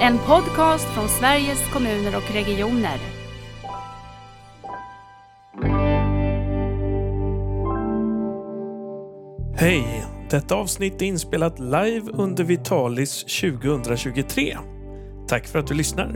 En 0.00 0.18
podcast 0.18 0.94
från 0.94 1.08
Sveriges 1.08 1.72
kommuner 1.72 2.16
och 2.16 2.34
regioner. 2.34 2.98
Hej! 9.56 10.06
Detta 10.30 10.54
avsnitt 10.54 11.02
är 11.02 11.06
inspelat 11.06 11.58
live 11.58 12.10
under 12.12 12.44
Vitalis 12.44 13.24
2023. 13.24 14.56
Tack 15.28 15.46
för 15.46 15.58
att 15.58 15.66
du 15.66 15.74
lyssnar. 15.74 16.12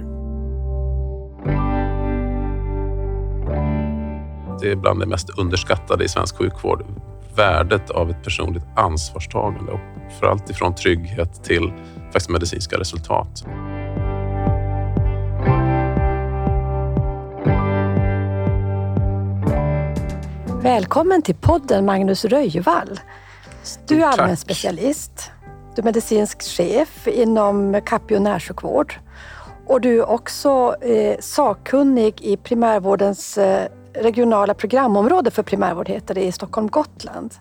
Det 4.60 4.72
är 4.72 4.76
bland 4.76 5.00
det 5.00 5.06
mest 5.06 5.38
underskattade 5.38 6.04
i 6.04 6.08
svensk 6.08 6.36
sjukvård. 6.36 6.84
Värdet 7.40 7.90
av 7.90 8.10
ett 8.10 8.22
personligt 8.24 8.64
ansvarstagande 8.76 9.72
och 9.72 9.80
för 10.20 10.26
allt 10.26 10.50
ifrån 10.50 10.74
trygghet 10.74 11.44
till 11.44 11.72
faktiskt 12.04 12.30
medicinska 12.30 12.78
resultat. 12.78 13.44
Välkommen 20.62 21.22
till 21.22 21.34
podden 21.34 21.84
Magnus 21.84 22.24
Röjvall. 22.24 23.00
Du 23.86 24.02
är 24.02 24.06
allmän 24.06 24.36
specialist. 24.36 25.30
Du 25.74 25.82
är 25.82 25.84
medicinsk 25.84 26.42
chef 26.42 27.08
inom 27.08 27.80
Capio 27.86 28.18
närsjukvård. 28.18 28.94
Och 29.66 29.80
du 29.80 29.98
är 29.98 30.10
också 30.10 30.76
eh, 30.80 31.16
sakkunnig 31.20 32.22
i 32.22 32.36
primärvårdens 32.36 33.38
eh, 33.38 33.68
regionala 33.94 34.54
programområde 34.54 35.30
för 35.30 35.42
primärvård 35.42 35.88
heter 35.88 36.14
det 36.14 36.24
i 36.24 36.32
Stockholm-Gotland. 36.32 37.34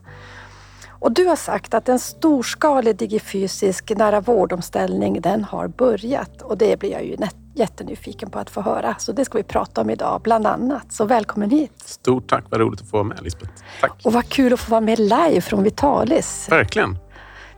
Och 1.02 1.12
du 1.12 1.26
har 1.26 1.36
sagt 1.36 1.74
att 1.74 1.90
en 1.90 2.00
storskalig 2.00 2.96
digifysisk 2.96 3.92
nära 3.96 4.22
vårdomställning 4.22 5.22
den 5.22 5.44
har 5.44 5.68
börjat 5.68 6.42
och 6.42 6.58
det 6.58 6.80
blir 6.80 6.92
jag 6.92 7.06
ju 7.06 7.18
jättenyfiken 7.54 8.30
på 8.30 8.40
att 8.40 8.50
få 8.50 8.62
höra. 8.62 8.96
Så 9.00 9.12
det 9.12 9.26
ska 9.26 9.38
vi 9.38 9.44
prata 9.44 9.82
om 9.82 9.90
idag 9.90 10.22
bland 10.24 10.48
annat. 10.48 10.92
Så 10.94 11.06
välkommen 11.06 11.50
hit! 11.50 11.72
Stort 11.86 12.30
tack, 12.30 12.46
vad 12.50 12.60
roligt 12.60 12.82
att 12.82 12.90
få 12.90 12.98
vara 12.98 13.08
med 13.08 13.24
Lisbeth. 13.24 13.52
Tack. 13.82 14.02
Och 14.04 14.14
vad 14.14 14.30
kul 14.30 14.54
att 14.54 14.60
få 14.60 14.72
vara 14.72 14.82
med 14.82 15.00
live 15.00 15.42
från 15.42 15.64
Vitalis. 15.64 16.48
Verkligen. 16.50 16.98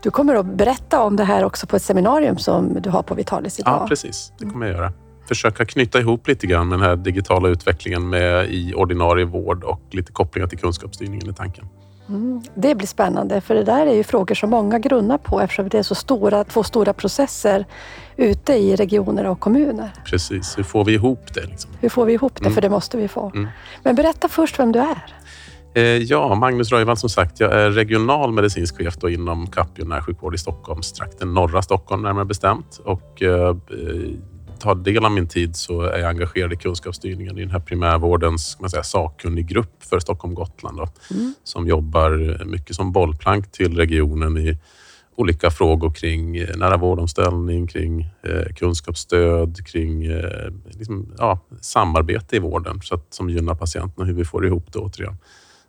Du 0.01 0.11
kommer 0.11 0.35
att 0.35 0.45
berätta 0.45 1.03
om 1.03 1.15
det 1.15 1.23
här 1.23 1.43
också 1.43 1.67
på 1.67 1.75
ett 1.75 1.83
seminarium 1.83 2.37
som 2.37 2.81
du 2.81 2.89
har 2.89 3.03
på 3.03 3.15
Vitalis 3.15 3.59
idag. 3.59 3.81
Ja, 3.81 3.87
precis. 3.87 4.33
Det 4.37 4.45
kommer 4.45 4.65
jag 4.65 4.75
göra. 4.75 4.93
Försöka 5.27 5.65
knyta 5.65 5.99
ihop 5.99 6.27
lite 6.27 6.47
grann 6.47 6.67
med 6.69 6.79
den 6.79 6.87
här 6.87 6.95
digitala 6.95 7.49
utvecklingen 7.49 8.09
med 8.09 8.49
i 8.49 8.73
ordinarie 8.73 9.25
vård 9.25 9.63
och 9.63 9.81
lite 9.91 10.11
kopplingar 10.11 10.47
till 10.47 10.57
kunskapsstyrningen 10.57 11.29
i 11.29 11.33
tanken. 11.33 11.65
Mm, 12.09 12.41
det 12.55 12.75
blir 12.75 12.87
spännande 12.87 13.41
för 13.41 13.55
det 13.55 13.63
där 13.63 13.87
är 13.87 13.93
ju 13.93 14.03
frågor 14.03 14.35
som 14.35 14.49
många 14.49 14.79
grunnar 14.79 15.17
på 15.17 15.41
eftersom 15.41 15.69
det 15.69 15.77
är 15.77 15.83
så 15.83 15.95
stora, 15.95 16.43
två 16.43 16.63
stora 16.63 16.93
processer 16.93 17.65
ute 18.17 18.53
i 18.53 18.75
regioner 18.75 19.25
och 19.25 19.39
kommuner. 19.39 19.91
Precis, 20.05 20.57
hur 20.57 20.63
får 20.63 20.85
vi 20.85 20.93
ihop 20.93 21.33
det? 21.33 21.45
Liksom? 21.45 21.71
Hur 21.79 21.89
får 21.89 22.05
vi 22.05 22.13
ihop 22.13 22.35
det? 22.35 22.41
Mm. 22.41 22.53
För 22.53 22.61
det 22.61 22.69
måste 22.69 22.97
vi 22.97 23.07
få. 23.07 23.31
Mm. 23.35 23.47
Men 23.83 23.95
berätta 23.95 24.27
först 24.27 24.59
vem 24.59 24.71
du 24.71 24.79
är. 24.79 25.15
Eh, 25.73 25.83
ja, 25.83 26.35
Magnus 26.35 26.71
Röjvall 26.71 26.97
som 26.97 27.09
sagt. 27.09 27.39
Jag 27.39 27.53
är 27.53 27.71
regional 27.71 28.31
medicinsk 28.31 28.77
chef 28.77 28.97
då 28.97 29.09
inom 29.09 29.47
Capio 29.47 29.85
närsjukvård 29.85 30.35
i 30.35 30.37
Stockholmstrakten, 30.37 31.33
norra 31.33 31.61
Stockholm 31.61 32.01
närmare 32.01 32.25
bestämt. 32.25 32.81
Och 32.85 33.21
eh, 33.21 33.55
tar 34.61 34.75
del 34.75 35.05
av 35.05 35.11
min 35.11 35.27
tid 35.27 35.55
så 35.55 35.81
är 35.81 35.99
jag 35.99 36.09
engagerad 36.09 36.53
i 36.53 36.55
kunskapsstyrningen 36.55 37.37
i 37.37 37.41
den 37.41 37.51
här 37.51 37.59
primärvårdens 37.59 38.47
ska 38.49 38.61
man 38.61 38.69
säga, 38.69 38.83
sakkunnig 38.83 39.47
grupp 39.47 39.83
för 39.83 39.99
Stockholm-Gotland 39.99 40.77
då, 40.77 40.87
Mm. 41.11 41.33
som 41.43 41.67
jobbar 41.67 42.43
mycket 42.45 42.75
som 42.75 42.91
bollplank 42.91 43.51
till 43.51 43.77
regionen 43.77 44.37
i 44.37 44.57
olika 45.15 45.51
frågor 45.51 45.91
kring 45.91 46.37
eh, 46.37 46.57
nära 46.57 46.77
vårdomställning, 46.77 47.67
kring 47.67 48.01
eh, 48.23 48.53
kunskapsstöd, 48.55 49.67
kring 49.67 50.05
eh, 50.05 50.51
liksom, 50.65 51.13
ja, 51.17 51.39
samarbete 51.61 52.35
i 52.35 52.39
vården 52.39 52.81
så 52.83 52.95
att, 52.95 53.05
som 53.13 53.29
gynnar 53.29 53.55
patienterna, 53.55 54.05
hur 54.05 54.13
vi 54.13 54.25
får 54.25 54.45
ihop 54.45 54.73
det 54.73 54.79
återigen. 54.79 55.17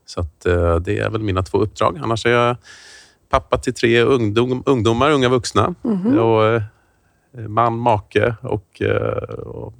Så 0.07 0.21
att, 0.21 0.47
eh, 0.47 0.77
det 0.77 0.99
är 0.99 1.11
väl 1.11 1.23
mina 1.23 1.43
två 1.43 1.59
uppdrag. 1.59 1.99
Annars 2.03 2.27
är 2.27 2.31
jag 2.31 2.57
pappa 3.31 3.59
till 3.59 3.75
tre 3.75 4.01
ungdom, 4.03 4.63
ungdomar, 4.67 5.11
unga 5.11 5.29
vuxna. 5.29 5.75
Mhm. 5.83 6.19
Och, 6.19 6.45
eh, 6.45 6.63
man, 7.49 7.79
make 7.79 8.37
och... 8.43 8.83
eh, 8.83 9.23
och 9.39 9.75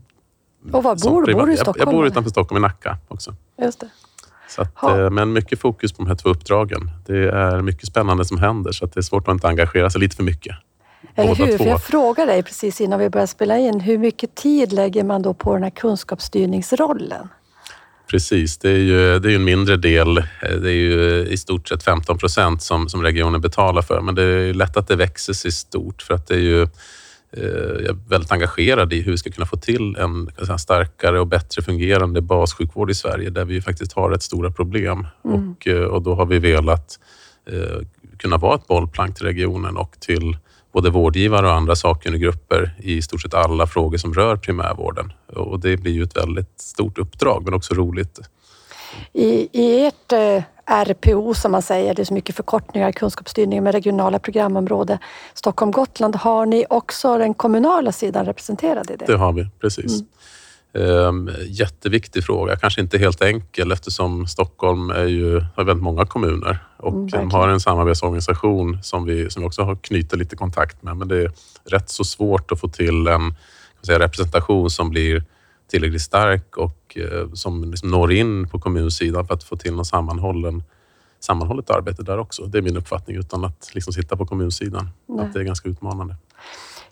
Och 0.73 0.83
var 0.83 1.11
bor 1.11 1.27
du? 1.27 1.35
Bor 1.35 1.47
du 1.47 1.53
i 1.53 1.57
Jag, 1.57 1.59
jag 1.59 1.59
Stockholm, 1.59 1.91
bor 1.97 2.07
utanför 2.07 2.31
Stockholm, 2.31 2.57
i 2.57 2.61
Nacka 2.63 2.99
också. 3.09 3.35
Just 3.63 3.81
det. 3.81 3.89
Så 4.49 4.63
att, 4.63 4.83
eh, 4.83 5.11
Men 5.11 5.33
mycket 5.33 5.61
fokus 5.61 5.93
på 5.93 6.03
de 6.03 6.09
här 6.09 6.17
två 6.17 6.29
uppdragen. 6.29 6.91
Det 7.07 7.29
är 7.31 7.63
mycket 7.63 7.87
spännande 7.87 8.25
som 8.25 8.39
händer 8.39 8.73
så 8.73 8.85
att 8.85 8.93
det 8.93 9.01
är 9.01 9.03
svårt 9.03 9.29
att 9.29 9.33
inte 9.35 9.49
engagera 9.49 9.91
sig 9.91 10.01
lite 10.01 10.17
för 10.17 10.23
mycket. 10.23 10.57
Eller 11.15 11.35
hur? 11.35 11.59
För 11.59 11.65
jag 11.65 11.83
frågade 11.83 12.33
dig 12.33 12.43
precis 12.43 12.81
innan 12.81 12.99
vi 12.99 13.11
började 13.11 13.27
spela 13.27 13.59
in, 13.59 13.81
hur 13.81 13.99
mycket 13.99 14.35
tid 14.35 14.73
lägger 14.73 15.05
man 15.05 15.23
då 15.23 15.35
på 15.35 15.55
den 15.55 15.63
här 15.63 15.71
kunskapsstyrningsrollen? 15.71 17.29
Precis, 18.11 18.59
det 18.59 18.71
är 18.71 18.79
ju 18.79 19.19
det 19.19 19.33
är 19.33 19.37
en 19.37 19.45
mindre 19.45 19.77
del. 19.77 20.19
Eh, 20.19 20.25
Det 20.63 20.71
är 20.71 20.75
ju 20.75 21.27
i 21.27 21.37
stort 21.37 21.69
sett 21.69 21.83
15 21.83 22.19
procent 22.19 22.63
som, 22.63 22.89
som 22.89 23.03
regionen 23.03 23.41
betalar 23.41 23.83
för. 23.83 24.01
Men 24.01 24.15
det 24.15 24.23
är 24.23 24.27
ju 24.39 24.53
lätt 24.55 24.77
att 24.77 24.89
det 24.89 24.97
växer 24.97 25.33
sig 25.33 25.53
stort 25.53 26.03
för 26.03 26.15
att 26.15 26.27
det 26.27 26.35
är 26.35 26.39
ju 26.39 26.63
eh, 26.63 26.69
jag 27.37 27.85
är 27.85 28.09
väldigt 28.09 28.33
engagerad 28.33 28.93
i 28.93 29.01
hur 29.01 29.13
vi 29.13 29.19
ska 29.19 29.31
kunna 29.31 29.47
få 29.47 29.57
till 29.57 29.97
en 29.97 30.31
säga, 30.47 30.59
starkare 30.59 31.21
och 31.21 31.27
bättre 31.27 31.63
fungerande 31.63 32.21
bassjukvård 32.21 32.91
i 32.91 32.95
Sverige 32.95 33.31
där 33.31 33.45
vi 33.45 33.63
faktiskt 33.63 33.93
har 33.93 34.11
rätt 34.11 34.23
stora 34.23 34.51
problem. 34.51 35.07
Mm. 35.25 35.51
Och, 35.51 35.67
eh, 35.67 35.85
och 35.85 36.03
då 36.03 36.15
har 36.15 36.27
vi 36.27 36.39
velat 36.39 36.99
eh, 37.51 37.87
kunna 38.19 38.37
vara 38.37 38.55
ett 38.55 38.67
bollplank 38.67 39.17
till 39.17 39.27
regionen 39.27 39.77
och 39.77 39.97
till 40.01 40.37
både 40.73 40.91
vårdgivare 40.91 41.47
och 41.47 41.53
andra 41.53 41.77
sakkunniggrupper 41.77 42.75
i 42.79 43.03
stort 43.03 43.23
sett 43.23 43.35
alla 43.35 43.67
frågor 43.67 43.99
som 43.99 44.15
rör 44.15 44.37
primärvården. 44.37 45.13
Och 45.27 45.61
det 45.61 45.77
blir 45.77 45.93
ju 45.93 46.03
ett 46.03 46.17
väldigt 46.17 46.61
stort 46.61 46.99
uppdrag 46.99 47.45
men 47.45 47.55
också 47.55 47.75
roligt. 47.75 48.21
I, 49.13 49.49
i 49.53 49.87
ert 49.87 50.13
eh, 50.13 50.43
RPO 50.67 51.35
som 51.35 51.53
man 51.53 51.63
säger, 51.63 51.95
det 51.95 52.03
är 52.03 52.05
så 52.05 52.15
mycket 52.15 52.37
förkortningar 52.37 52.89
i 52.89 52.93
kunskapsstyrningen 52.93 53.65
med 53.65 53.75
regionala 53.75 54.19
programområde 54.19 54.99
Stockholm-Gotland, 55.35 56.17
har 56.17 56.47
ni 56.47 56.67
också 56.71 57.19
den 57.19 57.35
kommunala 57.35 57.93
sidan 57.93 58.27
representerad 58.27 58.91
i 58.91 58.97
det? 58.97 59.05
Det 59.07 59.17
har 59.17 59.33
vi, 59.33 59.49
precis. 59.61 60.03
Ehm, 60.75 61.31
jätteviktig 61.47 62.25
fråga, 62.25 62.57
kanske 62.57 62.81
inte 62.81 62.99
helt 62.99 63.23
enkel 63.23 63.73
eftersom 63.73 64.27
Stockholm 64.27 64.91
är 64.91 65.05
ju, 65.05 65.41
har 65.57 65.65
väldigt 65.65 65.83
många 65.83 66.07
kommuner 66.07 66.59
och 66.77 66.93
Mm, 66.93 67.07
de 67.07 67.31
har 67.31 67.49
en 67.49 67.61
samarbetsorganisation 67.61 68.83
som 68.83 69.05
vi, 69.05 69.31
som 69.31 69.43
vi 69.43 69.49
också 69.49 69.63
har 69.63 69.77
knutit 69.77 70.19
lite 70.19 70.37
kontakt 70.37 70.83
med. 70.83 70.97
Men 70.97 71.09
det 71.09 71.23
är 71.23 71.33
rätt 71.65 71.91
så 71.91 72.05
svårt 72.05 72.53
att 72.53 72.61
få 72.61 72.69
till 72.69 73.07
en 73.07 73.35
säga, 73.87 73.99
representation 73.99 74.71
som 74.71 74.91
blir 74.91 75.25
tillräckligt 75.73 76.03
stark 76.03 76.57
och 76.57 76.97
eh, 76.97 77.33
som 77.35 77.71
liksom 77.71 77.91
når 77.91 78.13
in 78.13 78.49
på 78.49 78.61
kommunsidan 78.61 79.27
för 79.27 79.35
att 79.35 79.45
få 79.45 79.57
till 79.57 79.75
någon 79.75 79.85
sammanhållen 79.85 80.63
sammanhållet 81.21 81.71
arbete 81.71 82.03
där 82.03 82.19
också. 82.19 82.43
Det 82.43 82.59
är 82.59 82.63
min 82.63 82.77
uppfattning 82.77 83.17
utan 83.17 83.45
att 83.45 83.71
liksom 83.75 83.93
sitta 83.93 84.17
på 84.17 84.27
kommunsidan. 84.27 84.91
Nej. 85.07 85.25
Att 85.25 85.33
det 85.33 85.41
är 85.41 85.45
ganska 85.45 85.69
utmanande. 85.69 86.17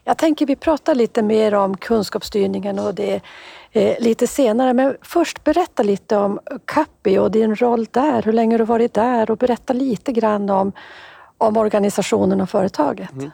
Jag 0.05 0.19
tänker 0.19 0.47
vi 0.47 0.57
pratar 0.57 0.95
lite 0.95 1.23
mer 1.23 1.55
om 1.55 1.77
kunskapsstyrningen 1.77 2.79
och 2.79 2.95
det 2.95 3.21
eh, 3.73 4.01
lite 4.01 4.27
senare. 4.27 4.73
Men 4.73 4.97
först 5.03 5.45
berätta 5.45 5.83
lite 5.83 6.17
om 6.17 6.39
Cappi 6.65 7.19
och 7.19 7.31
din 7.31 7.57
roll 7.57 7.87
där. 7.91 8.23
Hur 8.23 8.33
länge 8.33 8.55
har 8.55 8.59
du 8.59 8.65
varit 8.65 8.95
där? 8.95 9.31
Och 9.31 9.39
berätta 9.39 9.73
lite 9.73 10.13
grann 10.13 10.51
om, 10.51 10.73
om 11.39 11.57
organisationen 11.57 12.41
och 12.41 12.51
företaget. 12.51 13.11
Men 13.13 13.31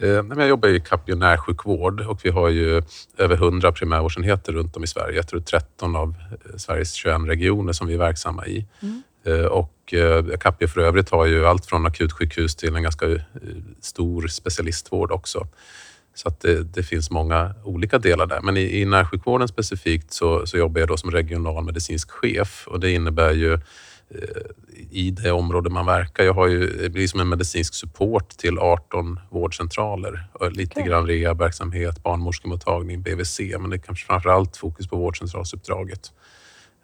Jag 0.00 0.48
jobbar 0.48 0.68
i 0.68 0.80
Capio 0.80 1.14
närsjukvård 1.14 2.00
och 2.00 2.20
vi 2.24 2.30
har 2.30 2.48
ju 2.48 2.82
över 3.16 3.34
100 3.34 3.72
primärvårdsenheter 3.72 4.52
runt 4.52 4.76
om 4.76 4.84
i 4.84 4.86
Sverige. 4.86 5.16
Jag 5.16 5.28
tror 5.28 5.40
13 5.40 5.96
av 5.96 6.14
eh, 6.30 6.56
Sveriges 6.56 6.92
21 6.92 7.20
regioner 7.26 7.72
som 7.72 7.86
vi 7.86 7.94
är 7.94 7.98
verksamma 7.98 8.46
i. 8.46 8.66
Eh, 9.26 9.44
Och 9.44 9.94
eh, 9.94 10.24
Capio 10.40 10.68
för 10.68 10.80
övrigt 10.80 11.10
har 11.10 11.26
ju 11.26 11.46
allt 11.46 11.66
från 11.66 11.86
akutsjukhus 11.86 12.56
till 12.56 12.76
en 12.76 12.82
ganska 12.82 13.06
eh, 13.06 13.18
stor 13.80 14.26
specialistvård 14.28 15.12
också. 15.12 15.46
Så 16.14 16.28
att 16.28 16.40
det, 16.40 16.62
det 16.62 16.82
finns 16.82 17.10
många 17.10 17.54
olika 17.64 17.98
delar 17.98 18.26
där. 18.26 18.40
Men 18.40 18.56
i, 18.56 18.80
i 18.80 18.84
närsjukvården 18.84 19.48
specifikt 19.48 20.12
så, 20.12 20.46
så 20.46 20.56
jobbar 20.58 20.80
jag 20.80 20.88
då 20.88 20.96
som 20.96 21.10
regional 21.10 21.64
medicinsk 21.64 22.10
chef 22.10 22.64
och 22.66 22.80
det 22.80 22.90
innebär 22.90 23.32
ju 23.32 23.52
eh, 23.52 23.60
i 24.90 25.10
det 25.10 25.32
område 25.32 25.70
man 25.70 25.86
verkar. 25.86 26.24
Jag 26.24 26.34
har 26.34 26.46
ju, 26.46 26.66
det 26.66 26.90
blir 26.90 27.08
som 27.08 27.20
en 27.20 27.28
medicinsk 27.28 27.74
support 27.74 28.28
till 28.28 28.58
18 28.58 29.20
vårdcentraler. 29.30 30.26
Lite 30.50 30.72
Okej. 30.80 30.88
grann 30.88 31.06
rehabverksamhet, 31.06 32.02
barnmorskemottagning, 32.02 33.02
BVC, 33.02 33.40
men 33.60 33.70
det 33.70 33.76
är 33.76 33.80
kanske 33.80 34.06
framför 34.06 34.30
allt 34.30 34.56
fokus 34.56 34.88
på 34.88 34.96
vårdcentralsuppdraget. 34.96 36.12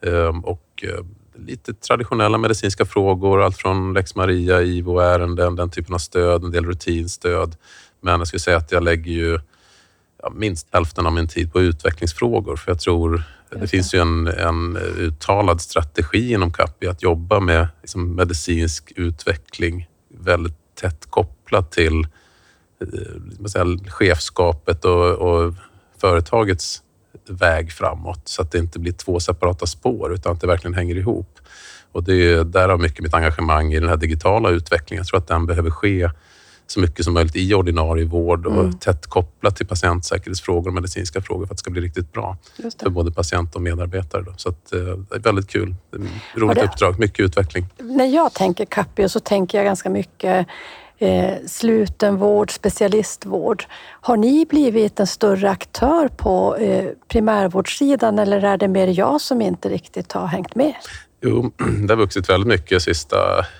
Ehm, 0.07 0.45
Och 0.45 0.85
eh, 0.85 1.05
lite 1.37 1.75
traditionella 1.75 2.39
medicinska 2.39 2.85
frågor, 2.85 3.43
allt 3.43 3.57
från 3.57 3.93
lex 3.95 4.15
Maria, 4.15 4.63
IVO-ärenden, 4.63 5.57
den 5.57 5.71
typen 5.71 5.95
av 5.95 5.99
stöd, 5.99 6.45
en 6.45 6.51
del 6.51 6.67
rutinstöd. 6.67 7.57
Men 8.01 8.19
jag 8.21 8.27
skulle 8.27 8.41
säga 8.41 8.57
att 8.57 8.73
jag 8.73 8.83
lägger 8.83 9.13
ju 9.13 9.41
minst 10.33 10.69
hälften 10.73 11.07
av 11.07 11.13
min 11.13 11.29
tid 11.29 11.53
på 11.53 11.61
utvecklingsfrågor. 11.61 12.57
För 12.57 12.71
jag 12.71 12.81
tror 12.81 13.23
det 13.51 13.59
det. 13.59 13.67
finns 13.67 13.95
ju 13.95 13.99
en, 13.99 14.27
en 14.27 14.77
uttalad 14.77 15.61
strategi 15.61 16.33
inom 16.33 16.53
Cappi 16.53 16.87
att 16.87 17.03
jobba 17.03 17.41
med 17.41 17.69
liksom, 17.83 18.15
medicinsk 18.15 18.93
utveckling 18.97 19.89
väldigt 20.19 20.57
tätt 20.81 21.07
kopplat 21.11 21.73
till 21.73 22.07
eh, 22.81 23.47
säga, 23.47 23.79
chefskapet 23.87 24.85
och, 24.85 25.11
och 25.11 25.55
företagets 26.01 26.83
väg 27.29 27.73
framåt 27.73 28.29
så 28.29 28.43
att 28.43 28.53
det 28.53 28.59
inte 28.59 28.79
blir 28.79 28.93
två 28.93 29.21
separata 29.21 29.67
spår 29.67 30.15
utan 30.15 30.33
att 30.33 30.41
det 30.41 30.47
verkligen 30.47 30.75
hänger 30.75 30.97
ihop. 30.97 31.39
Och 31.93 32.05
det 32.05 32.15
är 32.15 32.45
därav 32.45 32.81
mycket 32.81 33.01
mitt 33.01 33.15
engagemang 33.15 33.73
i 33.73 33.81
den 33.81 33.89
här 33.89 33.97
digitala 33.97 34.51
utvecklingen. 34.51 35.01
Jag 35.01 35.07
tror 35.07 35.19
att 35.19 35.27
den 35.27 35.47
behöver 35.47 35.71
ske 35.71 36.11
så 36.67 36.81
mycket 36.81 37.05
som 37.05 37.15
möjligt 37.15 37.37
i 37.37 37.55
ordinarie 37.55 38.05
vård 38.05 38.47
och 38.47 38.53
mm. 38.53 38.73
tätt 38.73 39.07
kopplat 39.07 39.57
till 39.57 39.67
patientsäkerhetsfrågor 39.67 40.69
och 40.69 40.75
medicinska 40.75 41.23
frågor 41.23 41.47
för 41.47 41.55
att 41.55 41.59
det 41.59 41.61
ska 41.61 41.71
bli 41.71 41.81
riktigt 41.81 42.13
bra 42.13 42.37
för 42.83 42.91
både 42.91 43.13
patient 43.13 43.55
och 43.55 43.63
medarbetare. 43.63 44.23
Då. 44.23 44.33
Så 44.37 44.49
att, 44.49 44.73
eh, 44.73 44.81
det 44.81 45.15
är 45.15 45.19
väldigt 45.19 45.49
kul. 45.49 45.75
Roligt 46.35 46.57
det, 46.57 46.65
uppdrag, 46.65 46.99
mycket 46.99 47.21
utveckling. 47.21 47.67
När 47.79 48.07
jag 48.07 48.33
tänker 48.33 48.65
Capio 48.65 49.09
så 49.09 49.21
tänker 49.21 49.59
jag 49.59 49.65
ganska 49.65 49.91
mycket 49.91 50.47
eh, 50.99 51.33
slutenvård, 51.47 52.51
specialistvård. 52.51 53.65
Har 54.01 54.17
ni 54.17 54.47
blivit 54.47 55.01
en 55.01 55.07
större 55.07 55.51
aktör 55.51 56.09
på 56.09 56.57
eh, 56.57 56.91
primärvårdssidan 57.09 58.19
eller 58.19 58.45
är 58.45 58.57
det 58.57 58.69
mer 58.69 58.87
jag 58.87 59.21
som 59.21 59.43
inte 59.43 59.69
riktigt 59.69 60.13
har 60.13 60.27
hängt 60.27 60.55
med? 60.55 60.75
Jo, 61.25 61.53
det 61.87 61.93
har 61.93 61.97
vuxit 61.97 62.29
väldigt 62.29 62.49
mycket 62.49 62.71
de 62.71 62.81
sista 62.81 63.17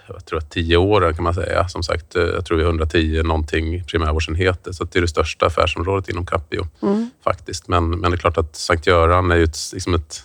jag 0.07 0.25
tror, 0.27 0.41
tio 0.41 0.77
åren 0.77 1.15
kan 1.15 1.25
man 1.25 1.35
säga. 1.35 1.69
Som 1.69 1.83
sagt, 1.83 2.17
eh, 2.17 2.23
jag 2.23 2.45
tror 2.45 2.59
vi 2.59 2.65
har 2.65 2.71
110 2.71 3.23
någonting 3.23 3.85
primärvårdsenheter, 3.85 4.73
så 4.73 4.85
det 4.85 4.99
är 4.99 5.01
det 5.01 5.09
största 5.09 5.47
affärsområdet 5.47 6.09
inom 6.09 6.27
Capio 6.27 6.67
mm. 6.83 7.11
faktiskt. 7.25 7.69
Men, 7.69 7.91
men 7.91 8.11
det 8.11 8.15
är 8.15 8.19
klart 8.19 8.39
att 8.39 8.57
Sankt 8.57 8.87
Göran 8.87 9.31
är 9.31 9.43
ett, 9.43 9.59
liksom 9.73 9.95
ett 9.95 10.23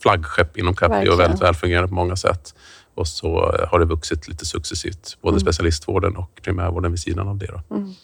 flaggskepp 0.00 0.56
inom 0.56 0.74
Capio 0.74 1.10
och 1.10 1.20
väldigt 1.20 1.42
välfungerande 1.42 1.88
på 1.88 1.94
många 1.94 2.16
sätt. 2.16 2.54
Och 2.94 3.08
så 3.08 3.56
har 3.70 3.78
det 3.78 3.84
vuxit 3.84 4.28
lite 4.28 4.46
successivt, 4.46 5.18
både 5.20 5.34
mm. 5.34 5.40
specialistvården 5.40 6.16
och 6.16 6.40
primärvården 6.42 6.90
vid 6.90 7.00
sidan 7.00 7.28
av 7.28 7.38
det. 7.38 7.62
Mm. 7.70 7.94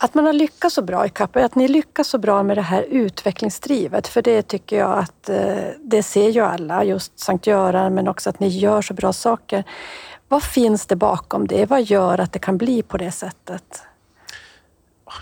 Att 0.00 0.14
man 0.14 0.26
har 0.26 0.32
lyckats 0.32 0.74
så 0.74 0.82
bra 0.82 1.06
i 1.06 1.08
CAP, 1.08 1.36
att 1.36 1.54
ni 1.54 1.68
lyckas 1.68 2.08
så 2.08 2.18
bra 2.18 2.42
med 2.42 2.56
det 2.56 2.62
här 2.62 2.82
utvecklingsdrivet, 2.82 4.08
för 4.08 4.22
det 4.22 4.42
tycker 4.42 4.78
jag 4.78 4.98
att 4.98 5.28
eh, 5.28 5.56
det 5.84 6.02
ser 6.02 6.28
ju 6.28 6.40
alla, 6.40 6.84
just 6.84 7.18
Sankt 7.18 7.46
Göran, 7.46 7.94
men 7.94 8.08
också 8.08 8.30
att 8.30 8.40
ni 8.40 8.48
gör 8.48 8.82
så 8.82 8.94
bra 8.94 9.12
saker. 9.12 9.64
Vad 10.28 10.42
finns 10.42 10.86
det 10.86 10.96
bakom 10.96 11.46
det? 11.46 11.70
Vad 11.70 11.82
gör 11.82 12.20
att 12.20 12.32
det 12.32 12.38
kan 12.38 12.58
bli 12.58 12.82
på 12.82 12.96
det 12.96 13.12
sättet? 13.12 13.82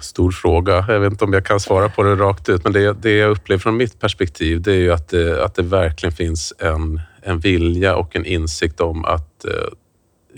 Stor 0.01 0.31
fråga. 0.31 0.85
Jag 0.89 1.01
vet 1.01 1.13
inte 1.13 1.25
om 1.25 1.33
jag 1.33 1.45
kan 1.45 1.61
svara 1.61 1.89
på 1.89 2.03
det 2.03 2.15
rakt 2.15 2.49
ut, 2.49 2.65
men 2.65 2.73
det, 2.73 2.93
det 2.93 3.17
jag 3.17 3.31
upplever 3.31 3.61
från 3.61 3.77
mitt 3.77 4.01
perspektiv, 4.01 4.63
det 4.63 4.73
är 4.73 4.77
ju 4.77 4.93
att 4.93 5.09
det, 5.09 5.45
att 5.45 5.55
det 5.55 5.63
verkligen 5.63 6.13
finns 6.13 6.53
en, 6.59 7.01
en 7.23 7.39
vilja 7.39 7.97
och 7.97 8.17
en 8.17 8.25
insikt 8.25 8.81
om 8.81 9.05
att 9.05 9.45
eh, 9.45 9.51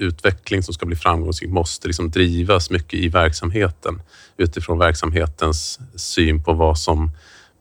utveckling 0.00 0.62
som 0.62 0.74
ska 0.74 0.86
bli 0.86 0.96
framgångsrik 0.96 1.50
måste 1.50 1.86
liksom 1.86 2.10
drivas 2.10 2.70
mycket 2.70 2.94
i 3.00 3.08
verksamheten 3.08 4.02
utifrån 4.36 4.78
verksamhetens 4.78 5.80
syn 5.94 6.44
på 6.44 6.52
vad 6.52 6.78
som 6.78 7.10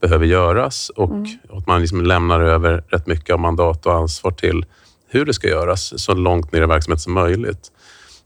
behöver 0.02 0.26
göras 0.26 0.90
och 0.90 1.12
mm. 1.12 1.38
att 1.50 1.68
man 1.68 1.82
liksom 1.82 2.02
lämnar 2.02 2.40
över 2.40 2.84
rätt 2.88 3.08
mycket 3.08 3.34
av 3.34 3.40
mandat 3.40 3.86
och 3.86 3.96
ansvar 3.96 4.32
till 4.32 4.66
hur 5.10 5.26
det 5.26 5.34
ska 5.34 5.48
göras 5.48 6.04
så 6.04 6.14
långt 6.14 6.52
ner 6.52 6.62
i 6.62 6.66
verksamheten 6.66 7.00
som 7.00 7.14
möjligt. 7.14 7.72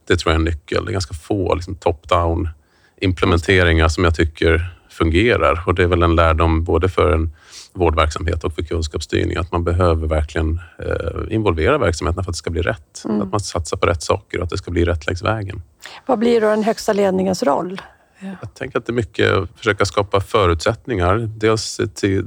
Det 0.07 0.17
tror 0.17 0.31
jag 0.31 0.35
är 0.35 0.39
en 0.39 0.53
nyckel. 0.53 0.85
Det 0.85 0.91
är 0.91 0.93
ganska 0.93 1.13
få 1.13 1.55
liksom, 1.55 1.75
top-down 1.75 2.49
implementeringar 3.01 3.87
som 3.87 4.03
jag 4.03 4.15
tycker 4.15 4.75
fungerar 5.01 5.63
och 5.67 5.75
det 5.75 5.83
är 5.83 5.87
väl 5.87 6.03
en 6.03 6.15
lärdom 6.15 6.63
både 6.63 6.89
för 6.89 7.11
en 7.11 7.31
vårdverksamhet 7.73 8.43
och 8.43 8.53
för 8.53 8.61
kunskapsstyrning. 8.61 9.37
Att 9.37 9.51
man 9.51 9.63
behöver 9.63 10.07
verkligen 10.07 10.59
eh, 10.79 11.33
involvera 11.35 11.77
verksamheterna 11.77 12.23
för 12.23 12.31
att 12.31 12.35
det 12.35 12.37
ska 12.37 12.49
bli 12.49 12.61
rätt. 12.61 13.05
Mm. 13.05 13.21
Att 13.21 13.31
man 13.31 13.39
satsar 13.39 13.77
på 13.77 13.85
rätt 13.85 14.03
saker 14.03 14.37
och 14.37 14.43
att 14.43 14.49
det 14.49 14.57
ska 14.57 14.71
bli 14.71 14.85
rätt 14.85 15.07
längs 15.07 15.23
vägen. 15.23 15.61
Vad 16.05 16.19
blir 16.19 16.41
då 16.41 16.47
den 16.47 16.63
högsta 16.63 16.93
ledningens 16.93 17.43
roll? 17.43 17.81
Jag 18.41 18.53
tänker 18.53 18.79
att 18.79 18.85
det 18.85 18.91
är 18.91 18.95
mycket 18.95 19.31
att 19.31 19.49
försöka 19.55 19.85
skapa 19.85 20.21
förutsättningar. 20.21 21.17
Dels 21.17 21.61
se 21.61 21.87
till, 21.87 22.25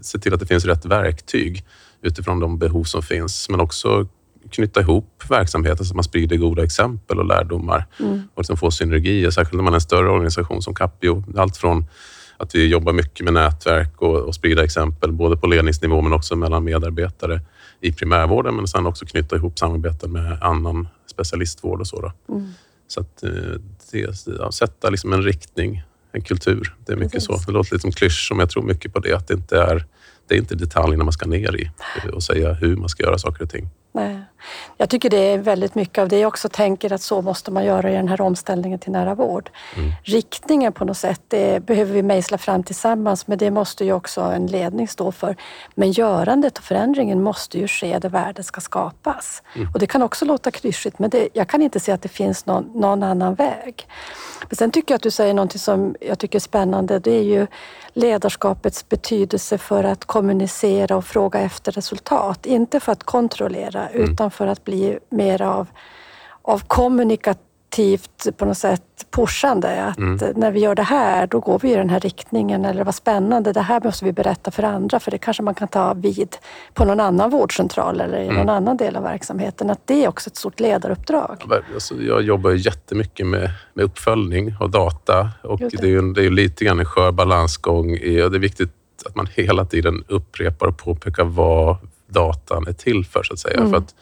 se 0.00 0.18
till 0.18 0.34
att 0.34 0.40
det 0.40 0.46
finns 0.46 0.64
rätt 0.64 0.84
verktyg 0.84 1.64
utifrån 2.02 2.40
de 2.40 2.58
behov 2.58 2.84
som 2.84 3.02
finns, 3.02 3.48
men 3.48 3.60
också 3.60 4.08
knyta 4.50 4.80
ihop 4.80 5.22
verksamheten 5.28 5.86
så 5.86 5.92
att 5.92 5.96
man 5.96 6.04
sprider 6.04 6.36
goda 6.36 6.64
exempel 6.64 7.18
och 7.18 7.26
lärdomar 7.26 7.86
mm. 8.00 8.22
och 8.34 8.40
liksom 8.40 8.56
få 8.56 8.70
synergier, 8.70 9.30
särskilt 9.30 9.56
när 9.56 9.64
man 9.64 9.72
är 9.72 9.76
en 9.76 9.80
större 9.80 10.10
organisation 10.10 10.62
som 10.62 10.74
Capio. 10.74 11.24
Allt 11.36 11.56
från 11.56 11.84
att 12.36 12.54
vi 12.54 12.66
jobbar 12.66 12.92
mycket 12.92 13.24
med 13.24 13.34
nätverk 13.34 14.02
och, 14.02 14.16
och 14.16 14.34
sprida 14.34 14.64
exempel, 14.64 15.12
både 15.12 15.36
på 15.36 15.46
ledningsnivå 15.46 16.00
men 16.00 16.12
också 16.12 16.36
mellan 16.36 16.64
medarbetare 16.64 17.40
i 17.80 17.92
primärvården, 17.92 18.56
men 18.56 18.66
sen 18.66 18.86
också 18.86 19.06
knyta 19.06 19.36
ihop 19.36 19.58
samarbeten 19.58 20.12
med 20.12 20.42
annan 20.42 20.88
specialistvård 21.06 21.80
och 21.80 21.86
så. 21.86 22.12
Mm. 22.28 22.48
Så 22.88 23.00
att 23.00 23.22
eh, 23.22 23.30
det, 23.90 24.26
ja, 24.38 24.52
sätta 24.52 24.90
liksom 24.90 25.12
en 25.12 25.22
riktning, 25.22 25.82
en 26.12 26.22
kultur. 26.22 26.74
Det 26.86 26.92
är 26.92 26.96
mycket 26.96 27.12
Precis. 27.12 27.26
så. 27.26 27.36
Det 27.46 27.52
låter 27.52 27.72
lite 27.72 27.82
som 27.82 27.92
klysch, 27.92 28.28
men 28.30 28.38
jag 28.38 28.50
tror 28.50 28.62
mycket 28.62 28.92
på 28.92 28.98
det. 29.00 29.12
Att 29.12 29.28
det 29.28 29.34
inte 29.34 29.62
är, 29.62 29.84
det 30.28 30.34
är 30.34 30.38
inte 30.38 30.54
detaljerna 30.54 31.04
man 31.04 31.12
ska 31.12 31.26
ner 31.26 31.56
i 31.56 31.70
och 32.12 32.22
säga 32.22 32.52
hur 32.52 32.76
man 32.76 32.88
ska 32.88 33.02
göra 33.02 33.18
saker 33.18 33.42
och 33.42 33.50
ting. 33.50 33.68
Nej. 33.96 34.18
Jag 34.76 34.90
tycker 34.90 35.10
det 35.10 35.16
är 35.16 35.38
väldigt 35.38 35.74
mycket 35.74 36.02
av 36.02 36.08
det 36.08 36.18
jag 36.18 36.28
också 36.28 36.48
tänker 36.48 36.92
att 36.92 37.02
så 37.02 37.22
måste 37.22 37.50
man 37.50 37.64
göra 37.64 37.90
i 37.90 37.94
den 37.94 38.08
här 38.08 38.20
omställningen 38.20 38.78
till 38.78 38.92
nära 38.92 39.14
vård. 39.14 39.50
Mm. 39.76 39.92
Riktningen 40.04 40.72
på 40.72 40.84
något 40.84 40.96
sätt, 40.96 41.20
det 41.28 41.66
behöver 41.66 41.92
vi 41.92 42.02
mejsla 42.02 42.38
fram 42.38 42.62
tillsammans, 42.62 43.26
men 43.26 43.38
det 43.38 43.50
måste 43.50 43.84
ju 43.84 43.92
också 43.92 44.20
en 44.20 44.46
ledning 44.46 44.88
stå 44.88 45.12
för. 45.12 45.36
Men 45.74 45.92
görandet 45.92 46.58
och 46.58 46.64
förändringen 46.64 47.22
måste 47.22 47.58
ju 47.58 47.68
ske 47.68 47.98
där 47.98 48.08
värdet 48.08 48.46
ska 48.46 48.60
skapas. 48.60 49.42
Mm. 49.54 49.68
Och 49.72 49.78
det 49.78 49.86
kan 49.86 50.02
också 50.02 50.24
låta 50.24 50.50
klyschigt, 50.50 50.98
men 50.98 51.10
det, 51.10 51.28
jag 51.32 51.48
kan 51.48 51.62
inte 51.62 51.80
se 51.80 51.92
att 51.92 52.02
det 52.02 52.08
finns 52.08 52.46
någon, 52.46 52.70
någon 52.74 53.02
annan 53.02 53.34
väg. 53.34 53.88
Men 54.48 54.56
sen 54.56 54.70
tycker 54.70 54.94
jag 54.94 54.96
att 54.96 55.02
du 55.02 55.10
säger 55.10 55.34
någonting 55.34 55.60
som 55.60 55.96
jag 56.00 56.18
tycker 56.18 56.38
är 56.38 56.40
spännande. 56.40 56.98
Det 56.98 57.14
är 57.18 57.22
ju 57.22 57.46
ledarskapets 57.92 58.88
betydelse 58.88 59.58
för 59.58 59.84
att 59.84 60.04
kommunicera 60.04 60.96
och 60.96 61.04
fråga 61.04 61.40
efter 61.40 61.72
resultat. 61.72 62.46
Inte 62.46 62.80
för 62.80 62.92
att 62.92 63.04
kontrollera 63.04 63.85
mm. 63.92 64.12
utan 64.12 64.30
för 64.30 64.46
att 64.46 64.64
bli 64.64 64.98
mer 65.10 65.42
av, 65.42 65.66
av 66.42 66.62
kommunikativt 66.66 68.26
på 68.36 68.44
något 68.44 68.58
sätt 68.58 68.82
pushande. 69.10 69.84
Att 69.84 69.98
mm. 69.98 70.32
när 70.36 70.50
vi 70.50 70.60
gör 70.60 70.74
det 70.74 70.82
här, 70.82 71.26
då 71.26 71.40
går 71.40 71.58
vi 71.58 71.72
i 71.72 71.76
den 71.76 71.90
här 71.90 72.00
riktningen. 72.00 72.64
Eller 72.64 72.84
vad 72.84 72.94
spännande, 72.94 73.52
det 73.52 73.60
här 73.60 73.80
måste 73.84 74.04
vi 74.04 74.12
berätta 74.12 74.50
för 74.50 74.62
andra 74.62 75.00
för 75.00 75.10
det 75.10 75.18
kanske 75.18 75.42
man 75.42 75.54
kan 75.54 75.68
ta 75.68 75.94
vid 75.94 76.36
på 76.74 76.84
någon 76.84 77.00
annan 77.00 77.30
vårdcentral 77.30 78.00
eller 78.00 78.18
i 78.18 78.24
mm. 78.24 78.36
någon 78.36 78.48
annan 78.48 78.76
del 78.76 78.96
av 78.96 79.02
verksamheten. 79.02 79.70
Att 79.70 79.80
det 79.84 80.04
är 80.04 80.08
också 80.08 80.30
ett 80.30 80.36
stort 80.36 80.60
ledaruppdrag. 80.60 81.42
Alltså, 81.74 81.94
jag 81.94 82.22
jobbar 82.22 82.50
jättemycket 82.50 83.26
med, 83.26 83.50
med 83.74 83.84
uppföljning 83.84 84.54
och 84.60 84.70
data 84.70 85.30
och 85.42 85.58
det. 85.58 85.68
det 85.68 85.86
är 85.86 85.90
ju 85.90 86.12
det 86.12 86.26
är 86.26 86.30
lite 86.30 86.64
grann 86.64 86.78
en 86.78 86.86
skör 86.86 87.12
balansgång. 87.12 87.90
I, 87.90 88.22
och 88.22 88.30
det 88.30 88.36
är 88.36 88.40
viktigt 88.40 88.72
att 89.06 89.16
man 89.16 89.26
hela 89.34 89.64
tiden 89.64 90.04
upprepar 90.08 90.66
och 90.66 90.78
påpekar 90.78 91.24
vad 91.24 91.76
datan 92.16 92.66
är 92.66 92.72
till 92.72 93.04
för, 93.04 93.22
så 93.22 93.32
att 93.32 93.38
säga. 93.38 93.56
Mm. 93.56 93.70
För 93.70 93.78
att, 93.78 93.94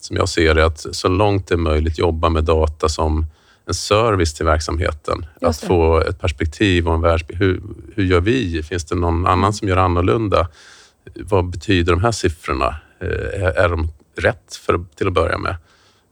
som 0.00 0.16
jag 0.16 0.28
ser 0.28 0.54
det, 0.54 0.64
att 0.64 0.86
så 0.90 1.08
långt 1.08 1.48
det 1.48 1.54
är 1.54 1.58
möjligt 1.58 1.98
jobba 1.98 2.28
med 2.28 2.44
data 2.44 2.88
som 2.88 3.26
en 3.66 3.74
service 3.74 4.34
till 4.34 4.46
verksamheten. 4.46 5.26
Att 5.40 5.60
få 5.60 6.00
ett 6.00 6.20
perspektiv 6.20 6.88
och 6.88 6.94
en 6.94 7.00
världsbild. 7.00 7.38
Hur, 7.38 7.62
hur 7.94 8.04
gör 8.04 8.20
vi? 8.20 8.62
Finns 8.62 8.84
det 8.84 8.94
någon 8.94 9.26
annan 9.26 9.52
som 9.52 9.68
gör 9.68 9.76
annorlunda? 9.76 10.48
Vad 11.14 11.50
betyder 11.50 11.92
de 11.92 12.02
här 12.02 12.12
siffrorna? 12.12 12.74
Eh, 13.00 13.42
är, 13.42 13.52
är 13.64 13.68
de 13.68 13.88
rätt 14.16 14.54
för, 14.66 14.84
till 14.96 15.06
att 15.06 15.12
börja 15.12 15.38
med? 15.38 15.56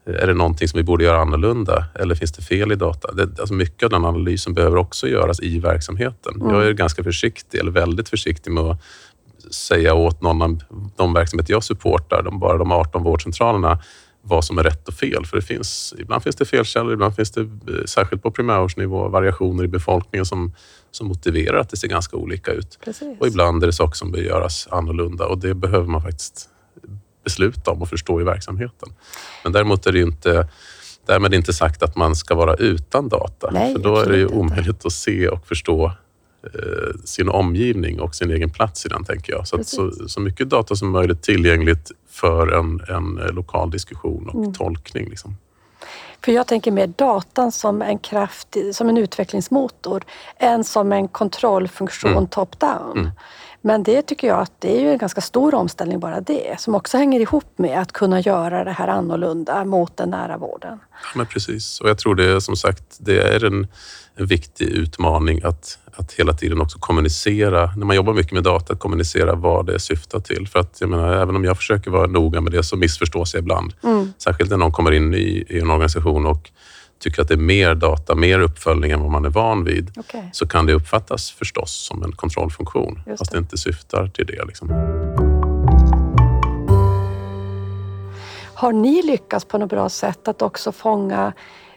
Är 0.06 0.26
det 0.26 0.34
någonting 0.34 0.68
som 0.68 0.78
vi 0.78 0.84
borde 0.84 1.04
göra 1.04 1.20
annorlunda 1.20 1.84
eller 1.94 2.14
finns 2.14 2.32
det 2.32 2.42
fel 2.42 2.72
i 2.72 2.74
data? 2.74 3.12
Det, 3.12 3.40
alltså 3.40 3.54
mycket 3.54 3.82
av 3.82 3.90
den 3.90 4.04
analysen 4.04 4.54
behöver 4.54 4.76
också 4.76 5.08
göras 5.08 5.40
i 5.40 5.58
verksamheten. 5.58 6.34
Mm. 6.40 6.54
Jag 6.54 6.66
är 6.66 6.72
ganska 6.72 7.04
försiktig, 7.04 7.58
eller 7.58 7.70
väldigt 7.70 8.08
försiktig 8.08 8.52
med 8.52 8.64
att 8.64 8.80
säga 9.50 9.94
åt 9.94 10.22
någon 10.22 10.42
av 10.42 10.62
de 10.96 11.12
verksamheter 11.12 11.52
jag 11.52 11.64
supportar, 11.64 12.22
de, 12.22 12.38
bara 12.38 12.58
de 12.58 12.72
18 12.72 13.02
vårdcentralerna, 13.02 13.78
vad 14.22 14.44
som 14.44 14.58
är 14.58 14.62
rätt 14.62 14.88
och 14.88 14.94
fel. 14.94 15.26
För 15.26 15.36
det 15.36 15.42
finns, 15.42 15.94
ibland 15.98 16.22
finns 16.22 16.36
det 16.36 16.44
felkällor, 16.44 16.92
ibland 16.92 17.16
finns 17.16 17.30
det, 17.30 17.40
eh, 17.40 17.84
särskilt 17.86 18.22
på 18.22 18.30
primärvårdsnivå, 18.30 19.08
variationer 19.08 19.64
i 19.64 19.68
befolkningen 19.68 20.26
som, 20.26 20.54
som 20.90 21.08
motiverar 21.08 21.58
att 21.58 21.68
det 21.68 21.76
ser 21.76 21.88
ganska 21.88 22.16
olika 22.16 22.52
ut. 22.52 22.78
Precis. 22.84 23.20
Och 23.20 23.26
ibland 23.26 23.62
är 23.62 23.66
det 23.66 23.72
saker 23.72 23.96
som 23.96 24.12
bör 24.12 24.18
göras 24.18 24.68
annorlunda 24.70 25.26
och 25.26 25.38
det 25.38 25.54
behöver 25.54 25.86
man 25.86 26.02
faktiskt 26.02 26.48
besluta 27.24 27.70
om 27.70 27.82
och 27.82 27.88
förstå 27.88 28.20
i 28.20 28.24
verksamheten. 28.24 28.88
Men 29.44 29.52
däremot 29.52 29.86
är 29.86 29.92
det 29.92 30.00
inte 30.00 30.48
Därmed 31.08 31.34
inte 31.34 31.52
sagt 31.52 31.82
att 31.82 31.96
man 31.96 32.16
ska 32.16 32.34
vara 32.34 32.54
utan 32.54 33.08
data. 33.08 33.50
Nej, 33.52 33.72
för 33.72 33.82
då 33.82 33.96
är 33.96 34.06
det 34.06 34.16
ju 34.16 34.26
omöjligt 34.26 34.86
att 34.86 34.92
se 34.92 35.28
och 35.28 35.46
förstå 35.46 35.92
sin 37.04 37.28
omgivning 37.28 38.00
och 38.00 38.14
sin 38.14 38.30
egen 38.30 38.50
plats 38.50 38.86
i 38.86 38.88
den, 38.88 39.04
tänker 39.04 39.32
jag. 39.32 39.48
Så, 39.48 39.64
så, 39.64 39.92
så, 40.06 40.20
mycket 40.20 40.48
data 40.48 40.76
som 40.76 40.90
möjligt 40.90 41.22
tillgängligt 41.22 41.90
för 42.08 42.48
en, 42.48 42.80
en 42.88 43.34
lokal 43.34 43.70
diskussion 43.70 44.28
och 44.28 44.34
mm. 44.34 44.54
tolkning. 44.54 45.08
Liksom. 45.08 45.36
För 46.24 46.32
jag 46.32 46.46
tänker 46.46 46.70
mer 46.70 46.86
datan 46.86 47.52
som 47.52 47.82
en 47.82 47.98
kraft, 47.98 48.56
som 48.72 48.88
en 48.88 48.96
utvecklingsmotor 48.96 50.04
än 50.36 50.64
som 50.64 50.92
en 50.92 51.08
kontrollfunktion 51.08 52.12
Mm. 52.12 52.26
top-down. 52.26 52.98
Mm. 52.98 53.10
Men 53.60 53.82
det 53.82 54.02
tycker 54.02 54.28
jag 54.28 54.40
att 54.40 54.52
det 54.58 54.76
är 54.76 54.80
ju 54.80 54.90
en 54.92 54.98
ganska 54.98 55.20
stor 55.20 55.54
omställning 55.54 56.00
bara 56.00 56.20
det, 56.20 56.60
som 56.60 56.74
också 56.74 56.98
hänger 56.98 57.20
ihop 57.20 57.58
med 57.58 57.80
att 57.80 57.92
kunna 57.92 58.20
göra 58.20 58.64
det 58.64 58.72
här 58.72 58.88
annorlunda 58.88 59.64
mot 59.64 59.96
den 59.96 60.10
nära 60.10 60.36
vården. 60.36 60.78
Ja, 60.92 61.08
men 61.14 61.26
precis. 61.26 61.80
Och 61.80 61.88
jag 61.88 61.98
tror 61.98 62.14
det 62.14 62.24
är 62.24 62.40
som 62.40 62.56
sagt, 62.56 62.96
det 62.98 63.20
är 63.20 63.44
en, 63.44 63.66
en 64.14 64.26
viktig 64.26 64.68
utmaning 64.68 65.42
att, 65.44 65.78
att 65.98 66.12
hela 66.12 66.32
tiden 66.32 66.60
också 66.60 66.78
kommunicera, 66.78 67.72
när 67.76 67.86
man 67.86 67.96
jobbar 67.96 68.12
mycket 68.12 68.32
med 68.32 68.42
data, 68.42 68.72
att 68.72 68.78
kommunicera 68.78 69.34
vad 69.34 69.66
det 69.66 69.78
syftar 69.80 70.20
till. 70.20 70.48
För 70.48 70.58
att 70.58 70.76
jag 70.80 70.90
menar, 70.90 71.12
även 71.12 71.36
om 71.36 71.44
jag 71.44 71.56
försöker 71.56 71.90
vara 71.90 72.06
noga 72.06 72.40
med 72.40 72.52
det 72.52 72.62
så 72.62 72.76
missförstås 72.76 73.34
jag 73.34 73.40
ibland. 73.40 73.74
Mm. 73.84 74.12
Särskilt 74.18 74.50
när 74.50 74.56
någon 74.56 74.72
kommer 74.72 74.92
in 74.92 75.14
i, 75.14 75.44
i 75.48 75.60
en 75.60 75.70
organisation 75.70 76.26
och 76.26 76.50
tycker 77.00 77.22
att 77.22 77.28
det 77.28 77.34
är 77.34 77.38
mer 77.38 77.74
data, 77.74 78.14
mer 78.14 78.40
uppföljning 78.40 78.90
än 78.90 79.00
vad 79.00 79.10
man 79.10 79.24
är 79.24 79.30
van 79.30 79.64
vid. 79.64 79.90
Okej. 79.96 80.30
Så 80.32 80.48
kan 80.48 80.66
det 80.66 80.72
uppfattas 80.72 81.30
förstås 81.30 81.72
som 81.72 82.02
en 82.02 82.12
kontrollfunktion, 82.12 83.00
Just 83.06 83.18
fast 83.18 83.30
det. 83.30 83.36
det 83.36 83.40
inte 83.40 83.58
syftar 83.58 84.08
till 84.08 84.26
det. 84.26 84.44
Liksom. 84.44 84.68
Har 88.54 88.72
ni 88.72 89.02
lyckats 89.02 89.44
på 89.44 89.58
något 89.58 89.70
bra 89.70 89.88
sätt 89.88 90.28
att 90.28 90.42
också 90.42 90.72
fånga 90.72 91.32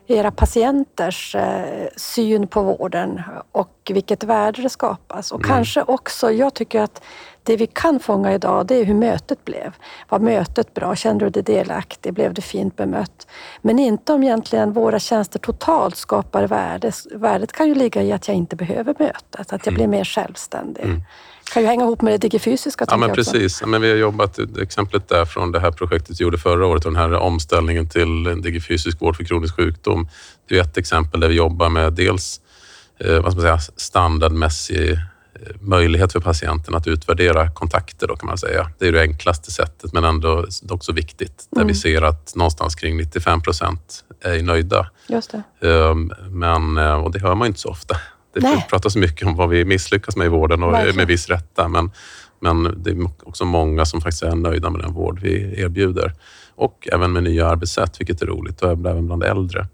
era 0.08 0.32
patienters 0.32 1.36
eh, 1.36 1.88
syn 1.96 2.48
på 2.48 2.62
vården 2.62 3.22
och 3.52 3.92
vilket 3.94 4.24
värde 4.24 4.62
det 4.62 4.70
skapas? 4.70 5.32
Och 5.32 5.40
Mm. 5.40 5.50
kanske 5.56 5.82
också, 5.84 6.32
jag 6.32 6.54
tycker 6.54 6.82
att 6.82 7.04
det 7.44 7.56
vi 7.58 7.68
kan 7.68 8.00
fånga 8.00 8.34
idag, 8.34 8.66
det 8.68 8.76
är 8.76 8.86
hur 8.86 8.94
mötet 8.94 9.46
blev. 9.46 9.74
Var 10.10 10.20
mötet 10.20 10.74
bra? 10.74 10.96
Kände 10.96 11.26
du 11.26 11.30
dig 11.30 11.44
delaktig? 11.44 12.14
Blev 12.14 12.34
du 12.34 12.42
fint 12.42 12.76
bemött? 12.76 13.28
Men 13.62 13.80
inte 13.80 14.14
om 14.14 14.24
egentligen 14.24 14.74
våra 14.74 15.00
tjänster 15.00 15.40
totalt 15.40 15.96
skapar 15.96 16.48
värde. 16.48 16.92
Värdet 17.12 17.52
kan 17.52 17.68
ju 17.68 17.76
ligga 17.76 18.02
i 18.04 18.12
att 18.12 18.28
jag 18.28 18.38
inte 18.38 18.56
behöver 18.56 18.96
mötet, 19.00 19.54
att 19.54 19.66
jag 19.66 19.76
blir 19.76 19.88
mer 19.88 20.04
självständig. 20.04 20.84
Mm. 20.84 21.02
Kan 21.54 21.62
ju 21.62 21.68
hänga 21.68 21.84
ihop 21.84 22.02
med 22.02 22.14
det 22.14 22.18
digifysiska. 22.18 22.86
Ja, 22.88 22.98
men 22.98 23.16
precis. 23.16 23.64
Men 23.66 23.82
vi 23.82 23.90
har 23.90 23.98
jobbat, 23.98 24.40
exemplet 24.62 25.10
där 25.10 25.26
från 25.26 25.52
det 25.52 25.60
här 25.60 25.72
projektet 25.72 26.20
vi 26.20 26.24
gjorde 26.24 26.38
förra 26.38 26.66
året 26.66 26.86
och 26.86 26.92
den 26.94 27.02
här 27.02 27.14
omställningen 27.14 27.90
till 27.90 28.28
en 28.28 28.42
digifysisk 28.42 29.02
vård 29.02 29.16
för 29.18 29.24
kronisk 29.24 29.56
sjukdom. 29.56 30.08
Det 30.50 30.58
är 30.58 30.62
ett 30.62 30.78
exempel 30.78 31.20
där 31.20 31.28
vi 31.28 31.36
jobbar 31.36 31.70
med 31.70 31.94
dels 31.94 32.42
eh, 33.00 33.14
vad 33.20 33.32
ska 33.34 33.42
man 33.42 33.60
säga, 33.60 33.60
standardmässig 33.78 34.92
eh, 34.92 34.98
möjlighet 35.60 36.12
för 36.12 36.20
patienten 36.20 36.76
att 36.76 36.88
utvärdera 36.88 37.52
kontakter 37.52 38.08
då 38.08 38.16
kan 38.16 38.28
man 38.28 38.38
säga. 38.38 38.70
Det 38.80 38.88
är 38.88 38.92
det 38.92 39.02
enklaste 39.02 39.52
sättet 39.52 39.94
men 39.94 40.04
ändå 40.04 40.46
också 40.70 40.92
viktigt. 40.92 41.48
Där 41.52 41.62
Mm. 41.62 41.68
vi 41.68 41.76
ser 41.76 42.02
att 42.02 42.36
någonstans 42.36 42.76
kring 42.76 42.98
95 42.98 43.42
procent 43.42 44.04
är 44.24 44.44
nöjda. 44.44 44.90
Just 45.08 45.32
det. 45.60 45.68
Ehm, 45.70 46.12
Men, 46.30 46.78
eh, 46.78 46.94
och 46.94 47.12
det 47.12 47.20
hör 47.20 47.36
man 47.36 47.48
inte 47.48 47.60
så 47.60 47.70
ofta. 47.70 47.98
Det 48.34 48.40
Nej. 48.40 48.66
pratas 48.70 48.96
mycket 48.96 49.28
om 49.28 49.36
vad 49.36 49.50
vi 49.50 49.66
misslyckas 49.66 50.16
med 50.16 50.26
i 50.26 50.30
vården 50.30 50.64
och 50.64 50.74
Verkligen. 50.74 50.96
med 50.96 51.08
viss 51.08 51.30
rätta. 51.30 51.68
Men, 51.68 51.92
men 52.42 52.84
det 52.84 52.90
är 52.92 53.08
också 53.24 53.46
många 53.46 53.86
som 53.86 54.02
faktiskt 54.02 54.24
är 54.24 54.36
nöjda 54.36 54.70
med 54.70 54.82
den 54.82 54.94
vård 54.94 55.20
vi 55.22 55.62
erbjuder. 55.62 56.14
Och 56.56 56.88
även 56.92 57.12
med 57.12 57.24
nya 57.24 57.48
arbetssätt, 57.48 58.00
vilket 58.00 58.22
är 58.22 58.26
roligt. 58.26 58.62
Och 58.62 58.72
även 58.72 59.06
bland 59.08 59.24
äldre. 59.24 59.68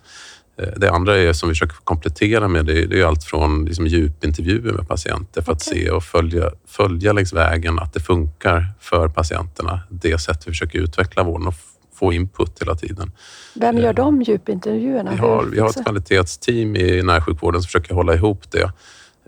Eh, 0.61 0.67
Det 0.77 0.91
andra 0.91 1.17
är 1.17 1.33
som 1.33 1.49
vi 1.49 1.55
försöker 1.55 1.75
komplettera 1.83 2.47
med, 2.47 2.65
det 2.65 2.83
är, 2.83 2.87
det 2.87 2.99
är 3.01 3.05
allt 3.05 3.23
från 3.23 3.65
liksom 3.65 3.87
djupintervjuer 3.87 4.73
med 4.73 4.87
patienter 4.87 5.41
för 5.41 5.51
att 5.51 5.67
Okej. 5.67 5.83
se 5.83 5.91
och 5.91 6.03
följa, 6.03 6.49
följa 6.67 7.13
längs 7.13 7.33
vägen 7.33 7.79
att 7.79 7.93
det 7.93 7.99
funkar 7.99 8.65
för 8.79 9.07
patienterna. 9.07 9.79
Det 9.89 10.17
sätt 10.21 10.43
vi 10.47 10.51
försöker 10.51 10.79
utveckla 10.79 11.23
vården 11.23 11.47
och 11.47 11.53
få 11.99 12.13
input 12.13 12.61
hela 12.61 12.75
tiden. 12.75 13.11
Vem 13.53 13.77
gör 13.77 13.93
de 13.93 14.21
djupintervjuerna? 14.21 15.11
Vi 15.11 15.17
har, 15.17 15.45
vi 15.45 15.59
har 15.59 15.69
ett 15.69 15.83
kvalitetsteam 15.83 16.75
i 16.75 17.01
närsjukvården 17.03 17.61
som 17.61 17.67
försöker 17.67 17.93
hålla 17.93 18.13
ihop 18.13 18.51
det. 18.51 18.71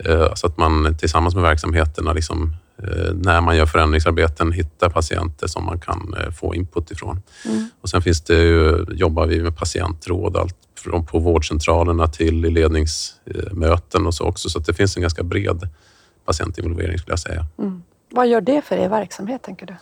Eh, 0.04 0.34
Så 0.34 0.46
att 0.46 0.58
man 0.58 0.96
tillsammans 0.98 1.34
med 1.34 1.42
verksamheterna, 1.42 2.12
liksom, 2.12 2.54
eh, 2.82 3.14
när 3.14 3.40
man 3.40 3.56
gör 3.56 3.66
förändringsarbeten, 3.66 4.52
hittar 4.52 4.90
patienter 4.90 5.46
som 5.46 5.64
man 5.64 5.80
kan 5.80 6.14
eh, 6.18 6.30
få 6.30 6.54
input 6.54 6.90
ifrån. 6.90 7.22
Mm. 7.46 7.68
Och 7.80 7.88
sen 7.88 8.02
finns 8.02 8.20
det 8.20 8.34
ju, 8.34 8.86
jobbar 8.90 9.26
vi 9.26 9.42
med 9.42 9.56
patientråd, 9.56 10.36
allt 10.36 10.56
från 10.78 11.06
på 11.06 11.18
vårdcentralerna 11.18 12.06
till 12.06 12.44
i 12.44 12.50
ledningsmöten 12.50 14.06
och 14.06 14.14
så 14.14 14.24
också. 14.24 14.48
Så 14.50 14.58
att 14.58 14.66
det 14.66 14.74
finns 14.74 14.96
en 14.96 15.02
ganska 15.02 15.22
bred 15.22 15.68
patientinvolvering 16.24 16.98
skulle 16.98 17.12
jag 17.12 17.18
säga. 17.18 17.46
Mm. 17.58 17.82
Vad 18.10 18.28
gör 18.28 18.40
det 18.40 18.62
för 18.62 18.76
er 18.76 18.88
verksamhet, 18.88 19.42
tänker 19.42 19.66
du? 19.66 19.74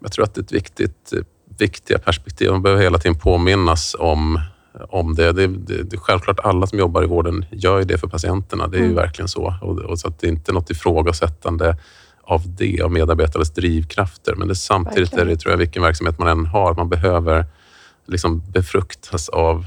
Jag 0.00 0.12
tror 0.12 0.24
att 0.24 0.34
det 0.34 0.40
är 0.40 0.42
ett 0.42 0.52
viktigt, 0.52 1.12
eh, 1.12 1.18
viktiga 1.58 1.98
perspektiv. 1.98 2.50
Man 2.50 2.62
behöver 2.62 2.82
hela 2.82 2.98
tiden 2.98 3.18
påminnas 3.18 3.96
om, 3.98 4.40
om 4.88 5.14
det. 5.14 5.32
Det, 5.32 5.46
det, 5.46 5.82
det. 5.82 5.96
Självklart 5.96 6.40
alla 6.40 6.66
som 6.66 6.78
jobbar 6.78 7.02
i 7.02 7.06
vården 7.06 7.44
gör 7.50 7.78
ju 7.78 7.84
det 7.84 7.98
för 7.98 8.08
patienterna. 8.08 8.66
Det 8.68 8.76
är 8.76 8.80
ju 8.80 8.84
Mm. 8.84 8.96
verkligen 8.96 9.28
så. 9.28 9.54
Och, 9.62 9.78
och 9.78 9.98
så 9.98 10.08
att 10.08 10.18
det 10.18 10.26
är 10.26 10.30
inte 10.30 10.52
något 10.52 10.70
ifrågasättande 10.70 11.76
av 12.22 12.42
det, 12.56 12.80
av 12.82 12.92
medarbetares 12.92 13.50
drivkrafter. 13.54 14.34
Men 14.34 14.48
det, 14.48 14.54
samtidigt 14.54 14.98
Verkligen. 15.12 15.28
är 15.28 15.30
det, 15.30 15.36
tror 15.36 15.52
jag, 15.52 15.58
vilken 15.58 15.82
verksamhet 15.82 16.18
man 16.18 16.28
än 16.28 16.46
har, 16.46 16.74
man 16.74 16.88
behöver 16.88 17.46
liksom 18.06 18.42
befruktas 18.50 19.28
av, 19.28 19.64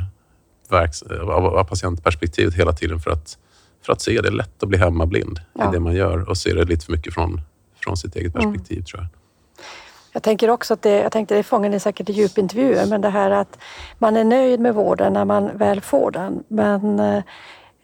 verks, 0.69 1.01
av, 1.03 1.45
av 1.45 1.63
patientperspektivet 1.63 2.53
hela 2.53 2.73
tiden 2.73 2.99
för 2.99 3.11
att, 3.11 3.37
för 3.85 3.93
att 3.93 4.01
se. 4.01 4.21
Det 4.21 4.27
är 4.27 4.31
lätt 4.31 4.63
att 4.63 4.69
bli 4.69 4.77
hemmablind 4.77 5.39
Ja. 5.53 5.69
i 5.69 5.73
det 5.73 5.79
man 5.79 5.95
gör 5.95 6.29
och 6.29 6.37
se 6.37 6.53
det 6.53 6.63
lite 6.65 6.85
för 6.85 6.91
mycket 6.91 7.13
från, 7.13 7.41
från 7.83 7.97
sitt 7.97 8.15
eget 8.15 8.35
Mm. 8.35 8.53
perspektiv, 8.53 8.83
tror 8.83 9.01
jag. 9.01 9.07
Jag 10.19 10.23
tänker 10.23 10.49
också 10.49 10.73
att 10.73 10.81
det, 10.81 10.97
jag 10.97 11.11
tänkte 11.11 11.35
det 11.35 11.43
fångar 11.43 11.69
ni 11.69 11.79
säkert 11.79 12.09
i 12.09 12.13
djupintervjuer, 12.13 12.85
men 12.85 13.01
det 13.01 13.09
här 13.09 13.31
att 13.31 13.59
man 13.97 14.17
är 14.17 14.23
nöjd 14.23 14.59
med 14.59 14.75
vården 14.75 15.13
när 15.13 15.25
man 15.25 15.57
väl 15.57 15.81
får 15.81 16.11
den. 16.11 16.43
Men 16.47 16.99
eh, 16.99 17.23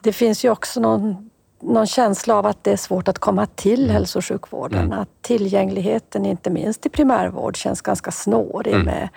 det 0.01 0.13
finns 0.13 0.45
ju 0.45 0.49
också 0.49 0.79
någon, 0.79 1.29
någon 1.61 1.87
känsla 1.87 2.35
av 2.35 2.45
att 2.45 2.63
det 2.63 2.71
är 2.71 2.77
svårt 2.77 3.07
att 3.07 3.19
komma 3.19 3.45
till 3.45 3.83
Mm. 3.83 3.93
hälso 3.93 4.19
och 4.19 4.25
sjukvården. 4.25 4.79
Mm. 4.85 4.99
Att 4.99 5.09
tillgängligheten, 5.21 6.25
inte 6.25 6.49
minst 6.49 6.85
i 6.85 6.89
primärvård, 6.89 7.57
känns 7.57 7.81
ganska 7.81 8.11
snårig 8.11 8.73
Mm. 8.73 8.85
med 8.85 9.09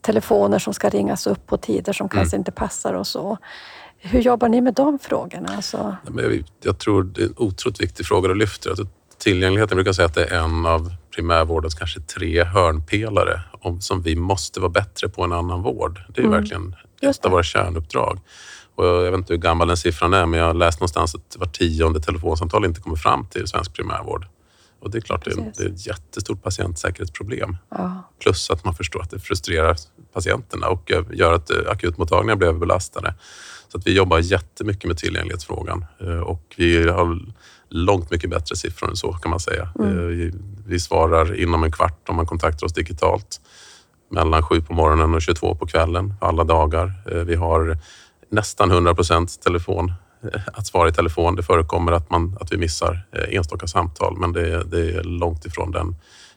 telefoner 0.00 0.58
som 0.58 0.74
ska 0.74 0.88
ringas 0.88 1.26
upp 1.26 1.46
på 1.46 1.56
tider 1.56 1.92
som 1.92 2.08
kanske 2.08 2.36
inte 2.36 2.52
passar 2.52 2.94
och 2.94 3.06
så. 3.06 3.38
Hur 3.98 4.20
jobbar 4.20 4.48
ni 4.48 4.60
med 4.60 4.74
de 4.74 4.98
frågorna? 4.98 5.48
Alltså, 5.56 5.96
jag, 6.62 6.78
tror 6.78 7.02
det 7.02 7.22
är 7.22 7.26
en 7.26 7.34
otroligt 7.36 7.80
viktig 7.80 8.06
fråga 8.06 8.28
du 8.28 8.34
lyfter. 8.34 8.70
Att 8.70 8.78
tillgängligheten 9.18 9.76
brukar 9.76 9.88
jag 9.88 9.96
säga 9.96 10.06
att 10.06 10.14
det 10.14 10.24
är 10.24 10.38
en 10.38 10.66
av 10.66 10.92
primärvårdens 11.18 11.74
kanske 11.74 12.00
tre 12.00 12.44
hörnpelare 12.44 13.40
om, 13.60 13.80
som 13.80 14.02
vi 14.02 14.16
måste 14.16 14.60
vara 14.60 14.70
bättre 14.70 15.08
på 15.08 15.24
än 15.24 15.32
annan 15.32 15.62
vård. 15.62 16.00
Det 16.14 16.20
är 16.20 16.24
Mm. 16.24 16.40
verkligen 16.40 16.76
ett 17.02 17.24
av 17.24 17.30
våra 17.30 17.42
kärnuppdrag. 17.42 18.20
Och 18.74 18.86
jag, 18.86 18.96
jag 19.06 19.10
vet 19.10 19.18
inte 19.18 19.32
hur 19.32 19.40
gammal 19.40 19.68
den 19.68 19.76
siffran 19.76 20.14
är, 20.14 20.26
men 20.26 20.40
jag 20.40 20.46
har 20.46 20.54
läst 20.54 20.80
någonstans 20.80 21.14
att 21.14 21.36
var 21.38 21.46
tionde 21.46 22.00
telefonsamtal 22.00 22.64
inte 22.64 22.80
kommer 22.80 22.96
fram 22.96 23.26
till 23.26 23.46
svensk 23.46 23.74
primärvård. 23.74 24.26
Och 24.80 24.90
det 24.90 24.98
är 24.98 25.02
klart, 25.02 25.24
det 25.24 25.30
är, 25.30 25.34
Precis. 25.34 25.56
det 25.56 25.64
är 25.64 25.68
ett 25.68 25.86
jättestort 25.86 26.42
patientsäkerhetsproblem. 26.42 27.56
ja. 27.68 28.10
Plus 28.22 28.50
att 28.50 28.64
man 28.64 28.74
förstår 28.74 29.02
att 29.02 29.10
det 29.10 29.18
frustrerar 29.18 29.76
patienterna 30.12 30.68
och 30.68 30.92
eh, 30.92 31.04
gör 31.12 31.32
att 31.32 31.50
eh, 31.50 31.56
akutmottagningar 31.68 32.36
blir 32.36 32.48
överbelastade. 32.48 33.14
Så 33.68 33.78
att 33.78 33.86
vi 33.86 33.96
jobbar 33.96 34.18
jättemycket 34.18 34.84
med 34.84 34.98
tillgänglighetsfrågan 34.98 35.84
eh, 36.00 36.18
och 36.18 36.54
vi 36.56 36.88
har 36.88 37.18
långt 37.68 38.10
mycket 38.10 38.30
bättre 38.30 38.56
siffror 38.56 38.88
än 38.90 38.96
så 38.96 39.12
kan 39.12 39.30
man 39.30 39.40
säga. 39.40 39.68
Mm. 39.78 40.08
Vi, 40.08 40.32
vi 40.66 40.80
svarar 40.80 41.40
inom 41.40 41.64
en 41.64 41.72
kvart 41.72 42.08
om 42.08 42.16
man 42.16 42.26
kontaktar 42.26 42.66
oss 42.66 42.72
digitalt. 42.72 43.40
Mellan 44.10 44.42
sju 44.42 44.60
på 44.60 44.72
morgonen 44.72 45.14
och 45.14 45.22
22 45.22 45.54
på 45.54 45.66
kvällen 45.66 46.14
alla 46.20 46.44
dagar. 46.44 46.92
Vi 47.24 47.34
har 47.34 47.78
nästan 48.30 48.70
100 48.70 48.94
procent 48.94 49.42
telefon 49.42 49.92
att 50.52 50.66
svara 50.66 50.88
i 50.88 50.92
telefon. 50.92 51.36
Det 51.36 51.42
förekommer 51.42 51.92
att, 51.92 52.10
man, 52.10 52.36
att 52.40 52.52
vi 52.52 52.56
missar 52.56 53.06
eh, 53.12 53.36
enstaka 53.36 53.66
samtal 53.66 54.16
men 54.18 54.32
det, 54.32 54.48
är- 54.54 54.64
det 54.64 54.90
är 54.96 55.02
långt 55.02 55.46
ifrån 55.46 55.70
den 55.70 55.96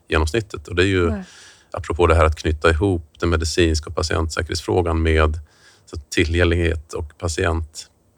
genomsnittet. 0.09 0.67
Och 0.67 0.75
det 0.75 0.81
är 0.83 0.87
ju 0.87 1.09
Nej. 1.09 1.23
apropå 1.71 2.07
det 2.07 2.15
här 2.15 2.25
att 2.25 2.35
knyta 2.35 2.69
ihop 2.69 3.05
den 3.19 3.29
medicinska 3.29 3.89
och 3.89 3.95
patientsäkerhetsfrågan 3.95 5.01
med 5.01 5.39
tillgänglighet 6.09 6.93
och 6.93 7.17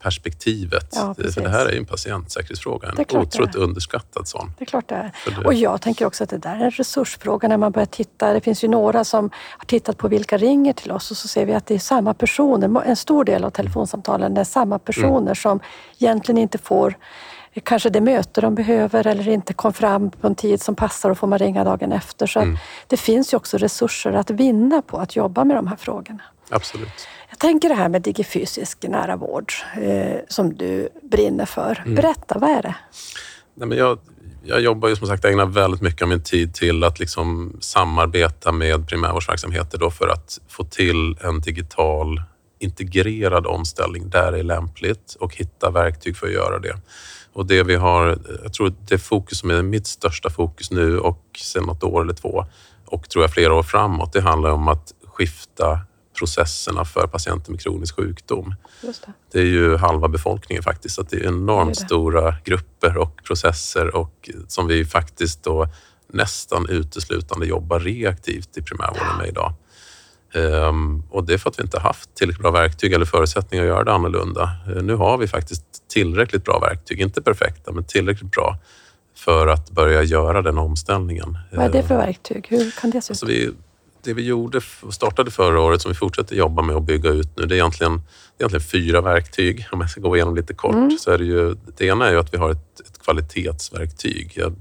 patientperspektivet. 0.04 0.88
Ja, 0.94 1.14
För 1.34 1.40
det 1.40 1.48
här 1.48 1.66
är 1.66 1.72
ju 1.72 1.78
en 1.78 1.84
patientsäkerhetsfråga, 1.84 2.88
en 2.88 3.18
otroligt 3.18 3.54
underskattad 3.54 4.28
sån. 4.28 4.52
Det 4.58 4.64
är 4.64 4.66
klart 4.66 4.88
det 4.88 4.94
är. 4.94 5.12
Det- 5.40 5.46
Och 5.46 5.54
jag 5.54 5.80
tänker 5.80 6.06
också 6.06 6.24
att 6.24 6.30
det 6.30 6.38
där 6.38 6.56
är 6.56 6.64
en 6.64 6.70
resursfråga 6.70 7.48
när 7.48 7.56
man 7.56 7.72
börjar 7.72 7.86
titta. 7.86 8.32
Det 8.32 8.40
finns 8.40 8.64
ju 8.64 8.68
några 8.68 9.04
som 9.04 9.30
har 9.58 9.64
tittat 9.66 9.98
på 9.98 10.08
vilka 10.08 10.36
ringer 10.38 10.72
till 10.72 10.92
oss 10.92 11.10
och 11.10 11.16
så 11.16 11.28
ser 11.28 11.46
vi 11.46 11.54
att 11.54 11.66
det 11.66 11.74
är 11.74 11.78
samma 11.78 12.14
personer. 12.14 12.82
En 12.86 12.96
stor 12.96 13.24
del 13.24 13.44
av 13.44 13.50
telefonsamtalen 13.50 14.36
är 14.36 14.44
samma 14.44 14.78
personer 14.78 15.18
Mm. 15.18 15.34
som 15.34 15.60
egentligen 15.98 16.38
inte 16.38 16.58
får 16.58 16.94
kanske 17.62 17.90
det 17.90 18.00
möte 18.00 18.40
de 18.40 18.54
behöver 18.54 19.06
eller 19.06 19.28
inte 19.28 19.54
kom 19.54 19.72
fram 19.72 20.10
på 20.10 20.26
en 20.26 20.34
tid 20.34 20.62
som 20.62 20.74
passar 20.74 21.10
och 21.10 21.18
får 21.18 21.26
man 21.26 21.38
ringa 21.38 21.64
dagen 21.64 21.92
efter. 21.92 22.26
Så 22.26 22.40
Mm. 22.40 22.56
det 22.86 22.96
finns 22.96 23.32
ju 23.32 23.36
också 23.36 23.56
resurser 23.58 24.12
att 24.12 24.30
vinna 24.30 24.82
på 24.82 24.98
att 24.98 25.16
jobba 25.16 25.44
med 25.44 25.56
de 25.56 25.66
här 25.66 25.76
frågorna. 25.76 26.22
Absolut. 26.48 27.08
Jag 27.30 27.38
tänker 27.38 27.68
det 27.68 27.74
här 27.74 27.88
med 27.88 28.02
digifysisk 28.02 28.82
nära 28.82 29.16
vård 29.16 29.52
eh, 29.82 30.20
som 30.28 30.54
du 30.54 30.88
brinner 31.02 31.46
för. 31.46 31.82
Mm. 31.84 31.94
Berätta, 31.94 32.38
vad 32.38 32.50
är 32.50 32.62
det? 32.62 32.74
Nej, 33.54 33.68
men 33.68 33.78
jag, 33.78 33.98
jag 34.44 34.60
jobbar 34.60 34.88
ju 34.88 34.96
som 34.96 35.06
sagt, 35.06 35.24
ägnar 35.24 35.46
väldigt 35.46 35.80
mycket 35.80 36.02
av 36.02 36.08
min 36.08 36.22
tid 36.22 36.54
till 36.54 36.84
att 36.84 36.98
liksom 36.98 37.56
samarbeta 37.60 38.52
med 38.52 38.88
primärvårdsverksamheter 38.88 39.78
då 39.78 39.90
för 39.90 40.08
att 40.08 40.40
få 40.48 40.64
till 40.64 41.18
en 41.20 41.40
digital 41.40 42.22
integrerad 42.58 43.46
omställning 43.46 44.10
där 44.10 44.32
det 44.32 44.38
är 44.38 44.42
lämpligt 44.42 45.16
och 45.20 45.36
hitta 45.36 45.70
verktyg 45.70 46.16
för 46.16 46.26
att 46.26 46.32
göra 46.32 46.58
det. 46.58 46.76
Och 47.32 47.46
det 47.46 47.62
vi 47.62 47.74
har, 47.74 48.18
jag 48.42 48.52
tror 48.52 48.74
det 48.88 48.98
fokus 48.98 49.38
som 49.38 49.50
är 49.50 49.62
mitt 49.62 49.86
största 49.86 50.30
fokus 50.30 50.70
nu 50.70 50.98
och 50.98 51.22
sen 51.38 51.62
något 51.62 51.82
år 51.82 52.02
eller 52.02 52.14
två 52.14 52.46
och 52.86 53.08
tror 53.08 53.24
jag 53.24 53.30
flera 53.30 53.54
år 53.54 53.62
framåt, 53.62 54.12
det 54.12 54.20
handlar 54.20 54.50
om 54.50 54.68
att 54.68 54.94
skifta 55.06 55.80
processerna 56.18 56.84
för 56.84 57.06
patienter 57.06 57.50
med 57.50 57.60
kronisk 57.60 57.96
sjukdom. 57.96 58.54
Det. 58.82 59.12
Det 59.32 59.38
är 59.40 59.44
ju 59.46 59.76
halva 59.76 60.08
befolkningen 60.08 60.62
faktiskt, 60.62 60.94
så 60.94 61.02
det 61.02 61.16
är 61.16 61.26
enormt 61.28 61.74
Det 61.74 61.80
är 61.80 61.82
det. 61.82 61.86
stora 61.86 62.34
grupper 62.44 62.96
och 62.96 63.20
processer 63.24 63.96
och 63.96 64.30
som 64.48 64.66
vi 64.66 64.84
faktiskt 64.84 65.42
då 65.44 65.68
nästan 66.12 66.68
uteslutande 66.68 67.46
jobbar 67.46 67.80
reaktivt 67.80 68.56
i 68.58 68.62
primärvården 68.62 69.16
med 69.18 69.28
idag. 69.28 69.52
Ehm, 70.34 71.02
och 71.10 71.24
det 71.24 71.34
är 71.34 71.38
för 71.38 71.50
att 71.50 71.58
vi 71.58 71.62
inte 71.62 71.80
haft 71.80 72.14
tillräckligt 72.14 72.42
bra 72.42 72.50
verktyg 72.50 72.92
eller 72.92 73.04
förutsättningar 73.04 73.64
att 73.64 73.68
göra 73.68 73.84
det 73.84 73.92
annorlunda. 73.92 74.56
Eh, 74.76 74.82
nu 74.82 74.94
har 74.94 75.18
vi 75.18 75.28
faktiskt 75.28 75.64
tillräckligt 75.88 76.44
bra 76.44 76.58
verktyg, 76.60 77.00
inte 77.00 77.22
perfekta, 77.22 77.72
men 77.72 77.84
tillräckligt 77.84 78.30
bra 78.30 78.58
för 79.16 79.46
att 79.46 79.70
börja 79.70 80.02
göra 80.02 80.42
den 80.42 80.58
omställningen. 80.58 81.38
Vad 81.52 81.64
är 81.66 81.72
det 81.72 81.82
för 81.82 81.94
Ehm, 81.94 82.00
verktyg? 82.00 82.46
Hur 82.48 82.70
kan 82.80 82.90
det 82.90 83.00
se 83.02 83.06
ut? 83.06 83.10
Alltså 83.10 83.26
vi, 83.26 83.50
det 84.04 84.14
vi 84.14 84.22
gjorde, 84.22 84.60
startade 84.90 85.30
förra 85.30 85.60
året, 85.60 85.82
som 85.82 85.90
vi 85.90 85.94
fortsätter 85.94 86.36
jobba 86.36 86.62
med 86.62 86.76
och 86.76 86.82
bygga 86.82 87.10
ut 87.10 87.36
nu, 87.36 87.46
det 87.46 87.54
är 87.54 87.56
egentligen, 87.56 87.92
det 88.36 88.44
är 88.44 88.48
egentligen 88.48 88.64
fyra 88.64 89.00
verktyg. 89.00 89.66
Om 89.72 89.80
jag 89.80 89.90
ska 89.90 90.00
gå 90.00 90.16
igenom 90.16 90.36
lite 90.36 90.54
kort. 90.54 90.74
Mm. 90.74 90.98
Så 90.98 91.10
är 91.10 91.18
det, 91.18 91.24
ju, 91.24 91.56
det 91.76 91.86
ena 91.86 92.06
är 92.06 92.12
ju 92.12 92.18
att 92.18 92.34
vi 92.34 92.38
har 92.38 92.50
ett, 92.50 92.80
ett 92.80 93.02
kvalitetsverktyg. 93.04 94.32
Jag, 94.34 94.54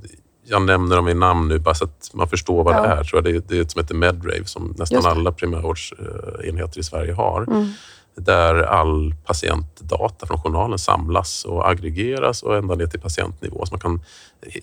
jag 0.45 0.61
nämner 0.61 0.95
dem 0.95 1.07
i 1.07 1.13
namn 1.13 1.47
nu 1.47 1.59
bara 1.59 1.75
så 1.75 1.83
att 1.83 2.09
man 2.13 2.27
förstår 2.29 2.63
vad 2.63 2.75
Ja. 2.75 2.81
det 2.81 2.87
är. 2.87 3.03
Tror 3.03 3.17
jag. 3.17 3.23
Det, 3.33 3.37
är- 3.37 3.43
det 3.47 3.57
är 3.57 3.61
ett 3.61 3.71
som 3.71 3.81
heter 3.81 3.95
Medrave 3.95 4.45
som 4.45 4.75
nästan 4.77 5.05
alla 5.05 5.31
primärvårdsenheter 5.31 6.79
i 6.79 6.83
Sverige 6.83 7.13
har. 7.13 7.41
Mm. 7.43 7.69
Där 8.15 8.55
all 8.55 9.15
patientdata 9.25 10.25
från 10.27 10.41
journalen 10.41 10.79
samlas 10.79 11.45
och 11.45 11.69
aggregeras 11.69 12.43
och 12.43 12.57
ända 12.57 12.75
ner 12.75 12.85
till 12.87 12.99
patientnivå. 12.99 13.65
Så 13.65 13.73
man 13.73 13.79
kan 13.79 14.01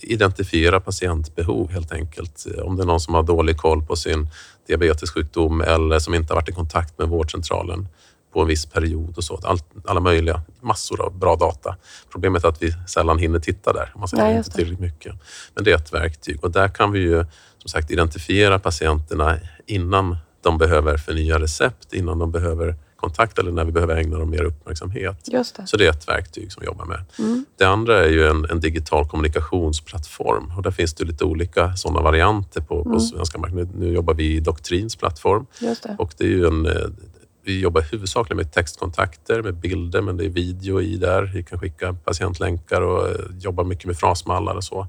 identifiera 0.01 0.81
patientbehov 0.81 1.71
helt 1.71 1.93
enkelt. 1.93 2.47
Om 2.65 2.77
det 2.77 2.83
är 2.83 2.87
någon 2.87 3.01
som 3.01 3.15
har 3.15 3.23
dålig 3.23 3.57
koll 3.57 3.83
på 3.83 3.97
sin 3.97 4.29
diabetessjukdom 4.69 5.61
eller 5.61 5.99
som 5.99 6.15
inte 6.15 6.33
har 6.33 6.37
varit 6.41 6.49
i 6.49 6.53
kontakt 6.53 6.99
med 6.99 7.09
vårdcentralen 7.09 7.89
på 8.33 8.41
en 8.41 8.47
viss 8.47 8.67
period 8.67 9.17
och 9.17 9.25
så. 9.25 9.41
Allt, 9.45 9.65
alla 9.85 10.01
möjliga, 10.01 10.43
massor 10.61 11.01
av 11.07 11.19
bra 11.19 11.37
data. 11.37 11.77
Problemet 12.13 12.45
är 12.45 12.49
att 12.49 12.63
vi 12.63 12.75
sällan 12.89 13.19
hinner 13.19 13.39
titta 13.39 13.73
där. 13.73 13.93
Man 13.97 14.09
ser 14.09 14.17
just 14.37 14.49
inte 14.49 14.51
tillräckligt 14.59 14.81
mycket. 14.81 15.15
Men 15.55 15.65
det 15.65 15.71
är 15.73 15.77
ett 15.77 15.93
verktyg 15.93 16.45
och 16.45 16.51
där 16.51 16.69
kan 16.69 16.93
vi 16.93 16.99
ju 17.01 17.25
som 17.59 17.69
sagt 17.69 17.91
identifiera 17.91 18.59
patienterna 18.59 19.39
innan 19.67 20.17
de 20.43 20.59
behöver 20.59 20.97
förnya 20.97 21.39
recept, 21.41 21.93
innan 21.93 22.19
de 22.19 22.31
behöver 22.33 22.77
kontakt 22.97 23.39
eller 23.39 23.53
när 23.53 23.65
vi 23.65 23.73
behöver 23.73 23.97
ägna 23.97 24.19
dem 24.19 24.31
mer 24.31 24.43
uppmärksamhet. 24.45 25.29
Just 25.33 25.57
det. 25.57 25.67
Så 25.67 25.77
det 25.77 25.87
är 25.87 25.91
ett 25.91 26.09
verktyg 26.09 26.53
som 26.53 26.61
vi 26.61 26.67
jobbar 26.67 26.85
med. 26.85 27.05
Mm. 27.19 27.45
Det 27.59 27.65
andra 27.65 28.05
är 28.05 28.09
ju 28.09 28.29
en, 28.29 28.45
en 28.51 28.61
digital 28.61 29.09
kommunikationsplattform 29.09 30.53
och 30.57 30.63
där 30.63 30.71
finns 30.71 30.95
det 30.95 31.05
lite 31.05 31.25
olika 31.25 31.77
sådana 31.77 32.01
varianter 32.01 32.61
på, 32.61 32.83
på 32.83 32.89
Mm. 32.89 33.01
svenska 33.01 33.39
marknaden. 33.39 33.71
Nu, 33.79 33.93
jobbar 33.93 34.15
vi 34.15 34.37
i 34.37 34.41
Doktrins 34.41 34.97
plattform 34.97 35.47
och 35.99 36.13
det 36.19 36.25
är 36.25 36.29
ju 36.29 36.47
en, 36.47 36.67
eh, 36.67 36.73
vi 37.45 37.61
jobbar 37.61 37.83
huvudsakligen 37.93 38.37
med 38.37 38.53
textkontakter, 38.53 39.43
med 39.43 39.55
bilder, 39.55 40.01
men 40.03 40.17
det 40.17 40.25
är 40.25 40.29
video 40.29 40.81
i 40.81 40.97
där. 40.97 41.23
Vi 41.35 41.43
kan 41.43 41.59
skicka 41.59 41.93
patientlänkar 42.05 42.81
och 42.81 43.09
eh, 43.09 43.15
jobba 43.39 43.63
mycket 43.63 43.85
med 43.87 43.97
frasmallar 43.99 44.55
och 44.55 44.65
så. 44.65 44.87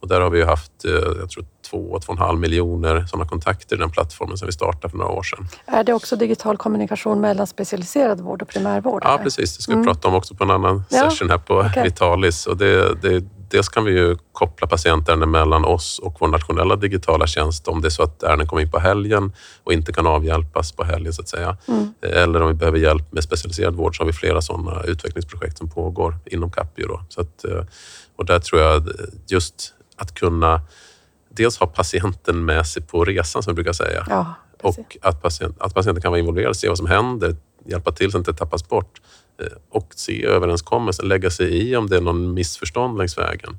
Och 0.00 0.08
där 0.08 0.20
har 0.20 0.30
vi 0.30 0.42
haft, 0.44 0.84
eh, 0.84 0.90
jag 0.92 1.30
tror, 1.30 1.44
två, 1.70 1.98
två 1.98 2.12
och 2.12 2.12
en 2.12 2.18
halv 2.18 2.38
miljoner 2.40 3.06
sådana 3.06 3.28
kontakter 3.28 3.76
i 3.76 3.78
den 3.78 3.90
plattformen 3.90 4.38
sedan 4.38 4.46
vi 4.46 4.52
startade 4.52 4.90
för 4.90 4.98
några 4.98 5.10
år 5.12 5.22
sedan. 5.22 5.48
Är 5.66 5.84
det 5.84 5.92
också 5.92 6.16
digital 6.16 6.56
kommunikation 6.56 7.20
mellan 7.20 7.46
specialiserad 7.46 8.20
vård 8.20 8.42
och 8.42 8.48
primärvård? 8.48 9.02
Ja, 9.04 9.14
eller? 9.14 9.24
precis. 9.24 9.56
Det 9.56 9.62
ska 9.62 9.72
vi 9.72 9.74
Mm. 9.74 9.86
prata 9.86 10.08
om 10.08 10.14
också 10.14 10.34
på 10.34 10.44
en 10.44 10.50
annan 10.50 10.82
Ja, 10.90 11.10
session 11.10 11.30
här 11.30 11.38
på 11.38 11.54
okej. 11.58 11.82
Vitalis. 11.84 12.46
Och 12.46 12.56
det, 12.56 12.94
det, 12.94 13.24
dels 13.50 13.68
kan 13.68 13.84
vi 13.84 13.92
ju 13.92 14.16
koppla 14.32 14.66
patientärenden 14.66 15.30
mellan 15.30 15.64
oss 15.64 15.98
och 15.98 16.16
vår 16.20 16.28
nationella 16.28 16.76
digitala 16.76 17.26
tjänst 17.26 17.68
om 17.68 17.80
det 17.80 17.88
är 17.88 17.90
så 17.90 18.02
att 18.02 18.22
ärenden 18.22 18.46
kommer 18.46 18.62
in 18.62 18.70
på 18.70 18.78
helgen 18.78 19.32
och 19.64 19.72
inte 19.72 19.92
kan 19.92 20.06
avhjälpas 20.06 20.72
på 20.72 20.84
helgen 20.84 21.12
så 21.12 21.22
att 21.22 21.28
säga. 21.28 21.56
Mm. 21.68 21.94
Eller 22.02 22.42
om 22.42 22.48
vi 22.48 22.54
behöver 22.54 22.78
hjälp 22.78 23.12
med 23.12 23.24
specialiserad 23.24 23.74
vård 23.74 23.96
så 23.96 24.02
har 24.02 24.06
vi 24.06 24.12
flera 24.12 24.42
sådana 24.42 24.82
utvecklingsprojekt 24.82 25.58
som 25.58 25.70
pågår 25.70 26.18
inom 26.26 26.50
Capio. 26.50 26.86
Då. 26.86 27.02
Så 27.08 27.20
att, 27.20 27.44
eh, 27.44 27.64
och 28.16 28.26
där 28.26 28.38
tror 28.38 28.60
jag 28.60 28.88
just 29.26 29.74
att 29.96 30.14
kunna 30.14 30.60
dels 31.28 31.58
ha 31.58 31.66
patienten 31.66 32.44
med 32.44 32.66
sig 32.66 32.82
på 32.82 33.04
resan 33.04 33.42
som 33.42 33.50
vi 33.50 33.54
brukar 33.54 33.72
säga 33.72 34.06
Ja, 34.08 34.34
och 34.62 34.96
att, 35.02 35.22
patient, 35.22 35.56
att 35.60 35.74
patienten 35.74 36.02
kan 36.02 36.10
vara 36.10 36.18
involverad, 36.18 36.56
se 36.56 36.68
vad 36.68 36.78
som 36.78 36.86
händer, 36.86 37.36
hjälpa 37.64 37.92
till 37.92 38.10
så 38.10 38.18
att 38.18 38.24
det 38.24 38.30
inte 38.30 38.38
tappas 38.38 38.68
bort 38.68 39.00
eh, 39.29 39.29
och 39.70 39.92
se 39.96 40.24
överenskommelsen, 40.24 41.08
lägga 41.08 41.30
sig 41.30 41.70
i 41.70 41.76
om 41.76 41.86
det 41.86 41.96
är 41.96 42.00
någon 42.00 42.34
missförstånd 42.34 42.98
längs 42.98 43.18
vägen. 43.18 43.58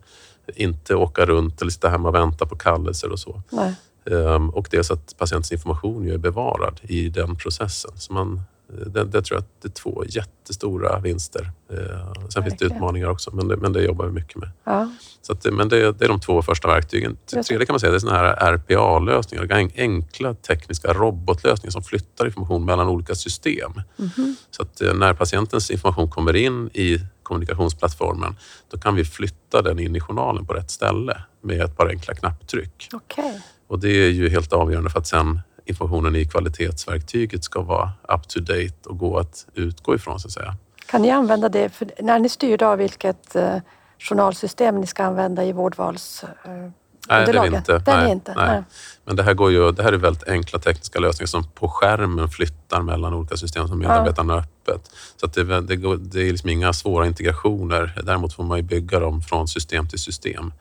Inte 0.56 0.96
åka 0.96 1.26
runt 1.26 1.62
eller 1.62 1.72
sitta 1.72 1.89
hemma 1.89 2.10
och 2.10 2.15
vänta 2.15 2.46
på 2.46 2.56
kallelser 2.56 3.12
och 3.12 3.20
så. 3.20 3.41
Nej. 3.50 3.76
Ehm, 4.12 4.50
Och 4.50 4.67
dels 4.72 4.91
att 4.91 5.17
patientens 5.17 5.52
information 5.52 6.10
är 6.12 6.17
bevarad 6.17 6.80
i 6.84 7.10
den 7.10 7.36
processen. 7.36 7.91
Så 7.96 8.13
man, 8.13 8.41
eh, 8.80 8.88
det, 8.88 9.04
det 9.04 9.22
tror 9.22 9.36
jag 9.38 9.40
att 9.40 9.62
det 9.62 9.68
är 9.68 9.72
två 9.72 10.04
jättestora 10.08 11.00
vinster. 11.00 11.52
Eh, 11.72 11.78
Sen 11.78 11.84
finns 12.14 12.34
det 12.34 12.50
Verkligen. 12.50 12.72
utmaningar 12.76 13.08
också, 13.10 13.36
men 13.36 13.48
det, 13.48 13.58
men 13.58 13.74
det 13.74 13.82
jobbar 13.84 14.06
vi 14.06 14.12
mycket 14.12 14.36
med. 14.38 14.50
Ja. 14.64 14.92
Så 15.22 15.34
att, 15.34 15.42
det- 15.42 15.52
men 15.52 15.70
det, 15.70 15.92
det 15.92 16.06
är 16.06 16.10
de 16.10 16.20
två 16.20 16.42
första 16.42 16.68
verktygen. 16.68 17.18
Det 17.32 17.44
tredje 17.44 17.66
kan 17.66 17.74
man 17.74 17.80
säga 17.80 17.92
det 17.92 17.98
är 17.98 18.00
såna 18.00 18.18
här 18.18 18.54
RPA-lösningar, 18.54 19.52
en- 19.52 19.72
enkla 19.76 20.34
tekniska 20.34 20.94
robotlösningar 20.94 21.72
som 21.72 21.84
flyttar 21.84 22.26
information 22.26 22.66
mellan 22.66 22.88
olika 22.88 23.16
system. 23.16 23.72
Mhm. 23.98 24.36
Så 24.52 24.62
att 24.64 24.82
eh, 24.82 24.94
när 24.94 25.14
patientens 25.14 25.72
information 25.72 26.10
kommer 26.10 26.36
in 26.36 26.70
i 26.74 26.98
kommunikationsplattformen, 27.24 28.36
då 28.72 28.78
kan 28.78 28.96
vi 28.96 29.06
flytta 29.06 29.62
den 29.62 29.80
in 29.80 29.96
i 29.96 30.00
journalen 30.00 30.46
på 30.46 30.54
rätt 30.54 30.72
ställe 30.72 31.18
med 31.44 31.62
ett 31.62 31.78
par 31.78 31.88
enkla 31.88 32.14
knapptryck. 32.14 32.90
Okej. 32.94 33.42
Och 33.68 33.80
det 33.80 33.90
är 33.90 34.10
ju 34.10 34.30
helt 34.30 34.54
avgörande 34.54 34.90
för 34.90 35.00
att 35.00 35.08
sen 35.08 35.40
informationen 35.65 36.15
i 36.15 36.26
kvalitetsverktyget 36.26 37.43
ska 37.43 37.62
vara 37.62 37.91
up 38.08 38.28
to 38.28 38.39
date 38.39 38.74
och 38.86 38.97
gå 38.97 39.17
att 39.17 39.45
utgå 39.54 39.95
ifrån 39.95 40.19
så 40.19 40.28
att 40.28 40.32
säga. 40.32 40.56
Kan 40.86 41.02
ni 41.02 41.10
använda 41.10 41.50
det 41.50 41.69
för, 41.69 41.91
när 42.00 42.19
ni 42.19 42.30
styr 42.30 42.63
av 42.63 42.78
vilket 42.78 43.36
eh, 43.36 43.58
journalsystem 44.00 44.82
ni 44.82 44.88
ska 44.88 45.04
använda 45.04 45.45
i 45.45 45.52
vårdvals... 45.52 46.24
Eh, 46.24 46.69
Nej, 47.10 47.26
det 47.26 47.38
är 47.38 47.50
vi 47.50 47.58
inte. 47.58 47.78
Ni 47.78 47.84
Nej, 47.88 48.12
inte? 48.12 48.34
nej. 48.36 48.47
Nej. 48.47 48.63
Men 49.06 49.15
det 49.15 49.24
här, 49.24 49.34
går 49.34 49.52
ju, 49.52 49.71
det 49.71 49.84
här 49.84 49.93
är 49.93 49.97
väldigt 49.97 50.28
enkla 50.28 50.60
tekniska 50.60 51.00
lösningar 51.00 51.28
som 51.28 51.43
på 51.43 51.69
skärmen 51.69 52.30
flyttar 52.30 52.82
mellan 52.82 53.13
olika 53.13 53.38
system 53.38 53.67
som 53.67 53.80
medarbetarna 53.80 54.38
öppet. 54.38 54.91
Så 55.17 55.28
det, 55.28 55.62
det, 55.62 55.76
går, 55.76 55.97
det 55.97 56.21
är 56.21 56.32
liksom 56.32 56.50
inga 56.50 56.74
svåra 56.74 57.08
integrationer. 57.08 58.02
Däremot 58.04 58.34
får 58.34 58.43
man 58.43 58.58
ju 58.58 58.63
bygga 58.63 59.00
dem 59.00 59.21
från 59.21 59.47
system 59.47 59.88
till 59.88 60.00
system. 60.00 60.54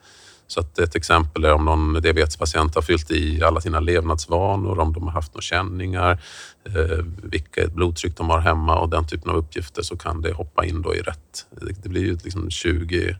Så 0.50 0.60
att 0.60 0.78
ett 0.78 0.94
exempel 0.94 1.44
är 1.44 1.52
om 1.52 1.64
någon 1.64 1.92
diabetespatient 2.02 2.74
har 2.74 2.82
fyllt 2.82 3.10
i 3.10 3.42
alla 3.42 3.60
sina 3.60 3.80
levnadsvanor, 3.80 4.78
om 4.78 4.92
de 4.92 5.02
har 5.02 5.10
haft 5.10 5.34
några 5.34 5.42
känningar, 5.42 6.22
eh, 6.68 7.04
vilket 7.22 7.72
blodtryck 7.72 8.16
de 8.16 8.30
har 8.30 8.38
hemma 8.40 8.78
och 8.78 8.88
den 8.88 9.06
typen 9.06 9.30
av 9.30 9.36
uppgifter 9.36 9.82
så 9.82 9.96
kan 9.96 10.22
det 10.22 10.32
hoppa 10.32 10.64
in 10.64 10.82
då 10.82 10.94
i 10.94 11.00
rätt. 11.00 11.46
Det, 11.82 11.88
blir 11.88 12.02
ju 12.02 12.18
liksom 12.24 12.50
20 12.50 13.16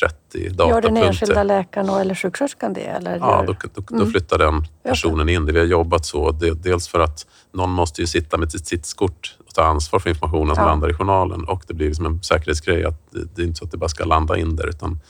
30 0.00 0.38
Gör 0.38 0.48
den 0.48 0.56
datapunkter. 0.56 1.06
enskilda 1.06 1.42
läkaren 1.42 1.88
eller 1.88 2.14
sjuksköterskan 2.14 2.72
det? 2.72 2.80
Eller 2.80 3.16
Ja, 3.16 3.44
då, 3.46 3.54
då, 3.74 3.82
då 3.88 3.96
Mm. 3.96 4.10
flyttar 4.10 4.38
den 4.38 4.66
personen 4.82 5.28
in. 5.28 5.46
Det 5.46 5.52
vi 5.52 5.58
har 5.58 5.66
jobbat 5.66 6.04
så. 6.06 6.30
Det, 6.30 6.50
dels 6.62 6.88
för 6.88 7.00
att 7.00 7.26
någon 7.52 7.70
måste 7.70 8.00
ju 8.00 8.06
sitta 8.06 8.36
med 8.38 8.52
sitt 8.52 8.66
sitskort 8.66 9.36
och 9.48 9.54
ta 9.54 9.62
ansvar 9.64 9.98
för 10.00 10.10
informationen 10.10 10.54
som 10.54 10.64
Ja. 10.64 10.70
landar 10.70 10.90
i 10.90 10.94
journalen. 10.94 11.44
Och 11.44 11.62
det 11.66 11.74
blir 11.74 11.86
liksom 11.86 12.06
en 12.06 12.22
säkerhetsgrej 12.22 12.84
att 12.84 13.10
det, 13.12 13.24
det 13.34 13.42
är 13.42 13.46
inte 13.46 13.58
så 13.58 13.64
att 13.64 13.70
det 13.70 13.76
bara 13.78 13.88
ska 13.88 14.04
landa 14.04 14.36
in 14.38 14.56
där 14.56 14.66
utan 14.68 15.00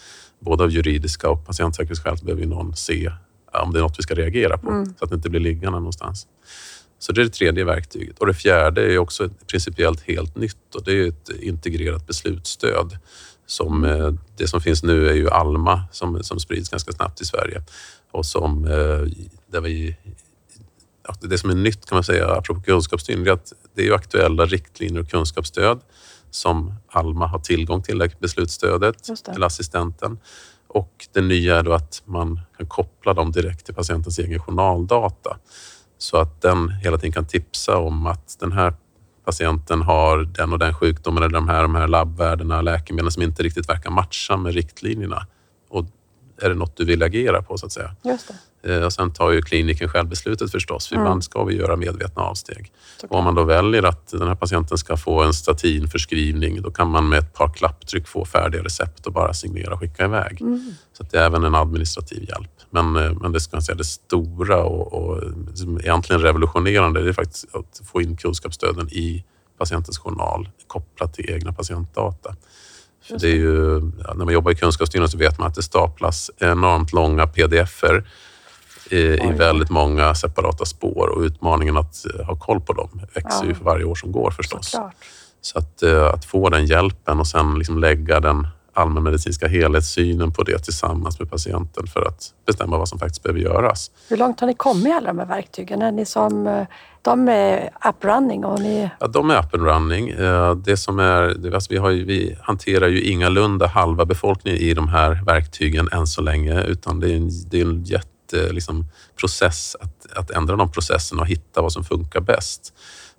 både 0.43 0.65
av 0.65 0.71
juridiska 0.71 1.31
och 1.31 1.47
patientsäkerhetsskäl 1.47 2.19
så 2.19 2.25
behöver 2.25 2.43
ju 2.43 2.49
någon 2.49 2.77
se 2.77 3.13
om 3.53 3.73
det 3.73 3.79
är 3.79 3.83
något 3.83 3.99
vi 3.99 4.03
ska 4.03 4.15
reagera 4.15 4.59
på 4.59 4.71
Mm. 4.71 4.95
så 4.99 5.05
att 5.05 5.11
det 5.11 5.17
inte 5.17 5.31
blir 5.31 5.41
liggande 5.41 5.79
någonstans. 5.79 6.27
Så 6.99 7.13
det 7.13 7.21
är 7.21 7.25
det 7.25 7.31
tredje 7.31 7.65
verktyget. 7.65 8.19
Och 8.19 8.27
det 8.27 8.35
fjärde 8.35 8.93
är 8.93 8.99
också 8.99 9.31
principiellt 9.47 10.01
helt 10.01 10.37
nytt 10.37 10.75
och 10.75 10.85
det 10.85 10.93
är 10.93 11.09
ett 11.09 11.29
integrerat 11.41 12.07
beslutsstöd. 12.07 12.99
Som, 13.47 13.85
eh, 13.85 14.15
det 14.37 14.49
som 14.49 14.61
finns 14.61 14.83
nu 14.83 15.09
är 15.09 15.15
ju 15.15 15.31
Alma 15.31 15.85
som, 15.93 16.23
som 16.23 16.41
sprids 16.41 16.69
ganska 16.69 16.93
snabbt 16.93 17.21
i 17.21 17.25
Sverige. 17.25 17.63
Och 18.11 18.27
som, 18.27 18.65
eh, 18.65 19.01
där 19.47 19.61
vi, 19.61 19.97
det 21.21 21.39
som 21.39 21.51
är 21.51 21.55
nytt 21.55 21.87
kan 21.87 21.97
man 21.97 22.05
säga, 22.05 22.27
apropå 22.29 22.63
kunskapsstyrning, 22.63 23.25
det 23.25 23.31
är 23.31 23.35
att 23.35 23.53
det 23.75 23.83
är 23.83 23.87
ju 23.87 23.95
aktuella 23.95 24.47
riktlinjer 24.47 25.03
och 25.03 25.11
kunskapsstöd 25.11 25.81
som 26.35 26.75
Alma 26.89 27.27
har 27.27 27.39
tillgång 27.39 27.83
till, 27.83 28.11
beslutsstödet 28.19 28.97
till 29.33 29.43
assistenten. 29.43 30.19
Och 30.69 31.09
det 31.13 31.21
nya 31.21 31.59
är 31.59 31.63
då 31.63 31.73
att 31.73 32.03
man 32.05 32.41
kan 32.57 32.67
koppla 32.67 33.15
dem 33.15 33.33
direkt 33.33 33.67
till 33.67 33.75
patientens 33.75 34.19
egen 34.19 34.41
journaldata. 34.41 35.39
Så 35.99 36.17
att 36.17 36.41
den 36.43 36.69
hela 36.69 36.99
tiden 36.99 37.13
kan 37.13 37.27
tipsa 37.27 37.77
om 37.77 38.07
att 38.07 38.37
den 38.41 38.53
här 38.53 38.75
patienten 39.25 39.83
har 39.83 40.19
den 40.19 40.53
och 40.53 40.59
den 40.59 40.75
sjukdomen 40.75 41.23
eller 41.23 41.35
de 41.35 41.49
här, 41.49 41.63
de 41.63 41.75
här 41.75 41.89
labbvärdena, 41.89 42.63
läkemedel 42.63 43.13
som 43.13 43.23
inte 43.23 43.43
riktigt 43.43 43.69
verkar 43.69 43.91
matcha 43.91 44.37
med 44.37 44.55
riktlinjerna. 44.55 45.27
Och 45.69 45.85
är 46.41 46.49
det 46.49 46.55
något 46.55 46.77
du 46.77 46.85
vill 46.85 47.03
agera 47.03 47.43
på 47.43 47.59
så 47.59 47.67
att 47.67 47.73
säga. 47.73 47.97
Just 48.03 48.29
det. 48.29 48.35
Eh, 48.65 48.83
Och 48.83 48.93
sen 48.93 49.13
tar 49.13 49.31
ju 49.31 49.43
kliniken 49.43 49.89
själv 49.89 50.09
beslutet 50.09 50.51
förstås. 50.51 50.89
För 50.89 50.95
Mm. 50.95 51.07
Ibland 51.07 51.25
ska 51.25 51.45
vi 51.45 51.55
göra 51.57 51.77
medvetna 51.77 52.23
avsteg. 52.23 52.73
Och 53.09 53.19
om 53.19 53.25
man 53.25 53.35
då 53.35 53.45
väljer 53.45 53.83
att 53.83 54.09
den 54.11 54.29
här 54.29 54.35
patienten 54.35 54.79
ska 54.79 54.97
få 54.97 55.23
en 55.23 55.35
statinförskrivning, 55.35 56.63
då 56.63 56.71
kan 56.71 56.91
man 56.91 57.09
med 57.09 57.19
ett 57.19 57.33
par 57.33 57.49
klapptryck 57.49 58.09
få 58.09 58.25
färdiga 58.25 58.63
recept 58.63 59.07
och 59.07 59.13
bara 59.13 59.35
signera 59.35 59.75
och 59.75 59.81
skicka 59.81 60.05
iväg. 60.05 60.41
Mm. 60.41 60.75
Så 60.93 61.03
det 61.11 61.19
är 61.19 61.27
även 61.27 61.45
en 61.45 61.55
administrativ 61.55 62.25
hjälp. 62.29 62.51
Men, 62.71 62.97
eh, 62.97 63.13
men 63.13 63.33
det 63.33 63.41
ska 63.41 63.57
man 63.57 63.63
säga, 63.63 63.77
det 63.77 63.85
stora 63.85 64.63
och, 64.65 64.93
och 64.93 65.23
egentligen 65.81 66.23
revolutionerande 66.23 67.03
det 67.03 67.09
är 67.09 67.13
faktiskt 67.13 67.55
att 67.55 67.81
få 67.93 68.03
in 68.03 68.17
kunskapsstöden 68.17 68.89
i 68.89 69.25
patientens 69.59 69.99
journal 69.99 70.49
kopplat 70.67 71.15
till 71.15 71.31
egna 71.31 71.53
patientdata. 71.53 72.37
För 73.09 73.19
det 73.19 73.29
är 73.29 73.35
ju, 73.35 73.81
när 74.15 74.25
man 74.25 74.35
jobbar 74.35 74.51
i 74.53 74.55
kunskapsstyrelsen 74.55 75.11
så 75.11 75.19
vet 75.19 75.39
man 75.39 75.49
att 75.49 75.55
det 75.55 75.63
staplas 75.63 76.31
enormt 76.39 76.93
långa 76.93 77.27
pdf-er 77.27 78.05
i, 78.93 79.19
Oj. 79.23 79.33
väldigt 79.39 79.71
många 79.71 80.15
separata 80.15 80.65
spår 80.65 81.09
och 81.09 81.21
utmaningen 81.23 81.77
att 81.77 81.97
eh, 82.19 82.27
ha 82.27 82.37
koll 82.37 82.61
på 82.61 82.73
dem 82.73 83.01
växer 83.15 83.43
Ja. 83.45 83.49
ju 83.49 83.55
för 83.55 83.65
varje 83.65 83.85
år 83.85 83.95
som 83.95 84.13
går 84.13 84.31
förstås. 84.31 84.67
Såklart. 84.71 84.95
Så 85.41 85.59
att, 85.59 85.83
eh, 85.83 86.05
att 86.07 86.25
få 86.25 86.49
den 86.49 86.67
hjälpen 86.67 87.21
och 87.21 87.27
sen 87.27 87.55
liksom 87.59 87.79
lägga 87.79 88.21
den 88.21 88.47
allmänmedicinska 88.75 89.49
helhetssynen 89.49 90.33
på 90.33 90.43
det 90.43 90.59
tillsammans 90.59 91.19
med 91.19 91.31
patienten 91.31 91.87
för 91.87 92.03
att 92.09 92.31
bestämma 92.47 92.79
vad 92.79 92.89
som 92.89 92.99
faktiskt 92.99 93.23
behöver 93.23 93.41
göras. 93.41 93.91
Hur 94.09 94.17
långt 94.17 94.41
har 94.41 94.47
ni 94.47 94.55
kommit 94.55 94.87
i 94.87 94.93
alla 94.93 95.07
de 95.07 95.19
här 95.19 95.27
verktygen? 95.27 95.83
Är 95.83 95.93
ni 95.93 96.05
som, 96.07 96.47
eh, 96.47 96.67
de 97.03 97.29
är 97.29 97.71
up 97.89 98.05
running 98.05 98.45
och 98.45 98.61
ni... 98.61 98.91
Ja, 99.01 99.07
de 99.07 99.31
är 99.31 99.39
up 99.39 99.55
and 99.55 99.63
running. 99.63 100.15
Det 100.65 100.77
som 100.77 100.99
är, 100.99 101.55
alltså 101.55 101.73
vi, 101.73 101.77
har 101.79 101.91
ju, 101.91 102.05
vi 102.05 102.37
hanterar 102.41 102.89
ju 102.89 103.03
ingalunda 103.03 103.67
halva 103.67 104.05
befolkningen 104.05 104.61
i 104.61 104.75
de 104.75 104.89
här 104.89 105.25
verktygen 105.27 105.89
än 105.93 106.07
så 106.07 106.23
länge, 106.23 106.63
utan 106.63 107.01
det 107.01 107.13
är 107.13 107.17
en, 107.17 107.31
det 107.51 107.61
är 107.61 107.65
en 107.65 107.85
jätte, 107.85 108.09
liksom, 108.33 108.87
process 109.17 109.77
att, 109.81 110.13
att 110.17 110.31
ändra 110.31 110.57
de 110.57 110.73
processerna 110.73 111.23
och 111.23 111.29
hitta 111.29 111.63
vad 111.63 111.73
som 111.73 111.85
funkar 111.85 112.21
bäst. 112.21 112.73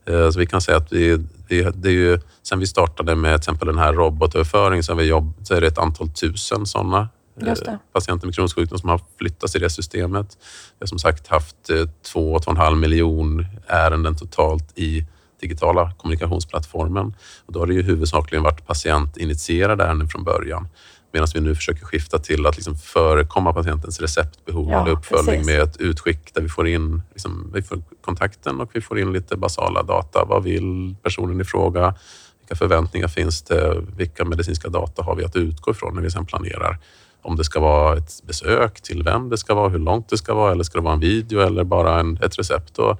Eh, 0.06 0.30
Så 0.30 0.40
vi 0.40 0.46
kan 0.46 0.62
säga 0.62 0.78
att 0.78 0.94
vi, 0.94 1.18
det 1.48 1.90
är 1.90 1.90
ju, 1.90 2.20
sen 2.44 2.60
vi 2.60 2.68
startade 2.68 3.16
med 3.16 3.32
till 3.32 3.50
exempel 3.50 3.68
den 3.68 3.78
här 3.78 3.94
robotöverföringen 3.94 4.84
så, 4.84 4.92
har 4.92 4.98
vi 4.98 5.04
jobb, 5.04 5.34
så 5.44 5.54
är 5.54 5.62
det 5.62 5.68
ett 5.68 5.78
antal 5.78 6.10
tusen 6.10 6.66
sådana 6.66 7.10
eh, 7.42 7.74
patienter 7.94 8.28
med 8.28 8.36
kronisk 8.36 8.56
sjukdom 8.56 8.80
som 8.80 8.90
har 8.90 9.02
flyttats 9.18 9.56
i 9.56 9.60
det 9.60 9.70
systemet. 9.70 10.38
Vi 10.80 10.84
har 10.84 10.88
som 10.88 11.00
sagt 11.00 11.28
haft 11.28 11.70
eh, 11.70 11.78
två, 11.78 11.90
två 12.04 12.34
och 12.34 12.48
en 12.48 12.58
halv 12.58 12.78
miljon 12.78 13.46
ärenden 13.68 14.16
totalt 14.16 14.78
i 14.78 15.06
digitala 15.42 15.92
kommunikationsplattformen. 15.98 17.14
Och 17.46 17.54
då 17.54 17.60
har 17.60 17.68
det 17.68 17.74
ju 17.74 17.82
huvudsakligen 17.82 18.44
varit 18.44 18.68
patientinitierade 18.68 19.84
ärenden 19.84 20.08
från 20.10 20.24
början. 20.24 20.68
Medan 21.14 21.28
vi 21.34 21.42
nu 21.42 21.56
försöker 21.56 21.86
skifta 21.86 22.20
till 22.20 22.46
att 22.46 22.56
liksom 22.56 22.76
förekomma 22.76 23.54
patientens 23.54 24.00
receptbehov 24.00 24.70
Ja, 24.72 24.82
eller 24.82 24.92
uppföljning 24.92 25.36
precis. 25.36 25.46
med 25.48 25.62
ett 25.62 25.78
utskick 25.78 26.34
där 26.34 26.42
vi 26.42 26.50
får 26.50 26.68
in 26.68 27.02
liksom, 27.12 27.52
vi 27.54 27.62
får 27.62 27.82
kontakten 28.02 28.62
och 28.62 28.72
vi 28.74 28.82
får 28.82 29.00
in 29.00 29.14
lite 29.14 29.38
basala 29.38 29.84
data. 29.84 30.26
Vad 30.26 30.44
vill 30.44 30.96
personen 31.04 31.42
i 31.42 31.44
fråga? 31.44 31.96
Vilka 32.40 32.56
förväntningar 32.56 33.08
finns 33.08 33.42
det? 33.42 33.84
Vilka 33.98 34.26
medicinska 34.26 34.70
data 34.70 35.04
har 35.04 35.16
vi 35.16 35.24
att 35.26 35.36
utgå 35.36 35.72
ifrån 35.72 35.96
när 35.96 36.02
vi 36.02 36.12
sedan 36.12 36.26
planerar? 36.26 36.80
Om 37.22 37.36
det 37.36 37.44
ska 37.44 37.60
vara 37.60 37.98
ett 37.98 38.24
besök, 38.24 38.82
till 38.82 39.04
vem 39.04 39.30
det 39.30 39.38
ska 39.38 39.54
vara, 39.54 39.70
hur 39.70 39.80
långt 39.80 40.10
det 40.10 40.18
ska 40.18 40.34
vara 40.34 40.52
eller 40.52 40.64
ska 40.64 40.78
det 40.78 40.84
vara 40.84 40.94
en 40.94 41.00
video 41.00 41.40
eller 41.40 41.64
bara 41.64 42.00
en, 42.00 42.18
ett 42.18 42.40
recept 42.40 42.78
och 42.78 43.00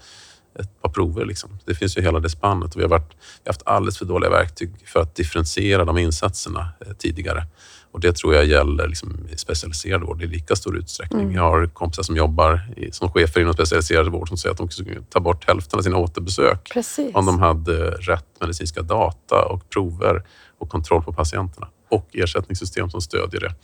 ett 0.60 0.82
par 0.82 0.90
prover. 0.90 1.26
Liksom. 1.26 1.50
Det 1.66 1.76
finns 1.76 1.98
ju 1.98 2.02
hela 2.02 2.20
det 2.20 2.30
spannet 2.30 2.76
och 2.76 2.80
vi 2.80 2.84
har, 2.84 2.90
varit, 2.90 3.12
vi 3.12 3.48
har 3.48 3.54
haft 3.54 3.62
alldeles 3.66 3.98
för 3.98 4.06
dåliga 4.06 4.30
verktyg 4.30 4.72
för 4.86 5.00
att 5.00 5.16
differentiera 5.16 5.86
de 5.86 5.98
insatserna 5.98 6.70
eh, 6.86 6.94
tidigare. 6.94 7.48
Och 7.94 8.00
det 8.00 8.14
tror 8.14 8.36
jag 8.36 8.46
gäller 8.46 8.88
liksom, 8.88 9.28
i 9.34 9.38
specialiserad 9.38 10.02
vård 10.02 10.22
i 10.24 10.28
lika 10.28 10.56
stor 10.56 10.78
utsträckning. 10.78 11.22
Mm. 11.22 11.36
Jag 11.36 11.42
har 11.42 11.66
kompisar 11.68 12.04
som 12.04 12.16
jobbar 12.16 12.70
i, 12.78 12.92
som 12.92 13.10
chefer 13.12 13.42
inom 13.42 13.54
specialiserad 13.54 14.08
vård 14.08 14.28
som 14.28 14.38
säger 14.38 14.52
att 14.52 14.58
de 14.58 14.70
skulle 14.70 15.02
ta 15.10 15.20
bort 15.20 15.48
hälften 15.48 15.80
av 15.80 15.84
sina 15.84 15.98
återbesök 15.98 16.70
Precis. 16.74 17.16
om 17.16 17.26
de 17.26 17.40
hade 17.40 17.92
rätt 17.92 18.26
medicinska 18.40 18.82
data 18.82 19.46
och 19.46 19.70
prover 19.70 20.24
och 20.58 20.70
kontroll 20.70 21.04
på 21.04 21.14
patienterna 21.14 21.68
och 21.90 22.10
ersättningssystem 22.14 22.90
som 22.90 23.02
stödjer 23.02 23.42
det. 23.42 23.56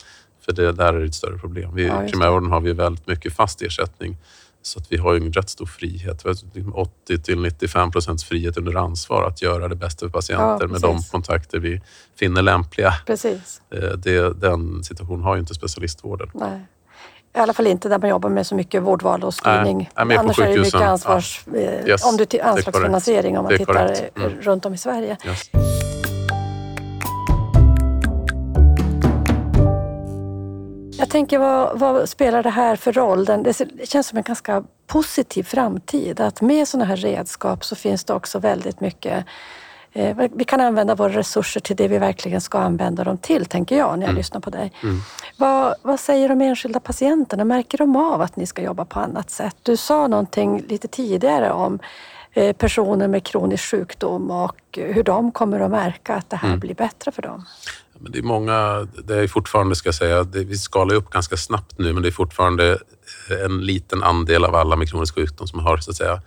För 0.45 0.51
det 0.51 0.71
där 0.71 0.93
är 0.93 1.05
ett 1.05 1.15
större 1.15 1.37
problem. 1.37 1.71
Ja, 1.77 1.79
I 1.79 2.01
just 2.01 2.11
primärvården 2.11 2.51
har 2.51 2.61
vi 2.61 2.73
väldigt 2.73 3.07
mycket 3.07 3.33
fast 3.33 3.61
ersättning 3.61 4.17
så 4.61 4.79
att 4.79 4.91
vi 4.91 4.97
har 4.97 5.13
ju 5.13 5.19
en 5.25 5.33
rätt 5.33 5.49
stor 5.49 5.65
frihet. 5.65 6.25
Vi 6.25 6.29
har 6.29 6.35
liksom 6.53 6.75
80 6.75 7.19
till 7.21 7.41
95 7.41 7.91
procents 7.91 8.23
frihet 8.23 8.57
under 8.57 8.75
ansvar 8.75 9.23
att 9.27 9.41
göra 9.41 9.67
det 9.67 9.75
bästa 9.75 10.05
för 10.05 10.09
patienter 10.09 10.57
Ja, 10.61 10.67
med 10.67 10.81
de 10.81 11.01
kontakter 11.03 11.59
vi 11.59 11.81
finner 12.19 12.41
lämpliga. 12.41 12.93
Precis. 13.05 13.61
Eh, 13.73 13.79
Det, 13.97 14.33
den 14.33 14.83
situationen 14.83 15.23
har 15.23 15.35
ju 15.35 15.39
inte 15.41 15.53
specialistvården. 15.53 16.29
Nej. 16.33 16.59
I 17.35 17.39
alla 17.39 17.53
fall 17.53 17.67
inte 17.67 17.89
där 17.89 17.99
man 17.99 18.09
jobbar 18.09 18.29
med 18.29 18.47
så 18.47 18.55
mycket 18.55 18.83
vårdval 18.83 19.23
och 19.23 19.33
styrning. 19.33 19.89
Nej, 19.97 20.17
Annars 20.17 20.39
är 20.39 20.43
det 20.43 20.49
mycket 20.49 20.63
sjukhusen. 20.65 20.87
ansvars... 20.87 21.47
eh, 21.55 21.87
Yes, 21.87 22.05
om 22.05 22.17
du 22.17 22.39
anslagsfinansiering 22.41 23.37
om 23.37 23.43
man 23.43 23.57
tittar 23.57 23.95
Mm. 24.15 24.41
runt 24.41 24.65
om 24.65 24.73
i 24.73 24.77
Sverige. 24.77 25.17
Yes. 25.25 25.49
Jag 30.99 31.09
tänker, 31.09 31.39
vad, 31.39 31.79
vad 31.79 32.09
spelar 32.09 32.43
det 32.43 32.49
här 32.49 32.75
för 32.75 32.91
roll? 32.91 33.25
Den, 33.25 33.43
det 33.43 33.89
känns 33.89 34.07
som 34.07 34.17
en 34.17 34.23
ganska 34.23 34.63
positiv 34.88 35.43
framtid. 35.43 36.19
Att 36.19 36.41
med 36.41 36.67
sådana 36.67 36.85
här 36.85 36.95
redskap 36.95 37.65
så 37.65 37.75
finns 37.75 38.03
det 38.03 38.13
också 38.13 38.39
väldigt 38.39 38.79
mycket 38.81 39.25
eh, 39.93 40.17
vi 40.33 40.43
kan 40.43 40.62
använda 40.62 40.95
våra 40.95 41.09
resurser 41.09 41.59
till 41.62 41.75
det 41.75 41.88
vi 41.88 41.97
verkligen 41.97 42.41
ska 42.41 42.59
använda 42.59 43.03
dem 43.03 43.17
till, 43.17 43.45
tänker 43.45 43.77
jag 43.77 43.99
när 43.99 44.05
jag 44.07 44.15
lyssnar 44.15 44.41
på 44.41 44.49
dig. 44.49 44.71
Mm. 44.83 44.99
Vad, 45.38 45.75
vad 45.81 45.99
säger 45.99 46.29
de 46.29 46.41
enskilda 46.41 46.79
patienterna? 46.79 47.45
Märker 47.45 47.77
de 47.77 47.95
av 47.95 48.21
att 48.21 48.35
ni 48.35 48.45
ska 48.45 48.62
jobba 48.62 48.85
på 48.85 48.99
annat 48.99 49.29
sätt? 49.29 49.55
Du 49.63 49.77
sa 49.77 50.07
någonting 50.07 50.63
lite 50.67 50.88
tidigare 50.88 51.51
om 51.51 51.79
eh, 52.33 52.55
personer 52.55 53.07
med 53.07 53.23
kronisk 53.23 53.63
sjukdom 53.71 54.31
och 54.31 54.55
hur 54.71 55.03
de 55.03 55.31
kommer 55.31 55.59
att 55.59 55.71
märka 55.71 56.15
att 56.15 56.29
det 56.29 56.35
här 56.35 56.47
Mm. 56.47 56.59
blir 56.59 56.75
bättre 56.75 57.12
för 57.12 57.21
dem. 57.21 57.45
Men 57.99 58.12
det 58.12 58.19
är 58.19 58.23
många, 58.23 58.88
det 59.03 59.15
är 59.15 59.27
fortfarande, 59.27 59.75
ska 59.75 59.88
jag 59.88 59.95
säga, 59.95 60.23
det, 60.23 60.43
vi 60.43 60.57
skalar 60.57 60.95
upp 60.95 61.09
ganska 61.09 61.38
snabbt 61.38 61.79
nu, 61.79 61.93
men 61.93 62.03
det 62.03 62.09
är 62.09 62.12
fortfarande 62.12 62.77
en 63.45 63.62
liten 63.65 64.03
andel 64.03 64.45
av 64.45 64.55
alla 64.55 64.75
med 64.75 64.89
kronisk 64.89 65.15
sjukdom 65.15 65.47
som 65.47 65.59
har 65.59 65.77
så 65.77 65.91
att 65.91 65.97
säga, 65.97 66.21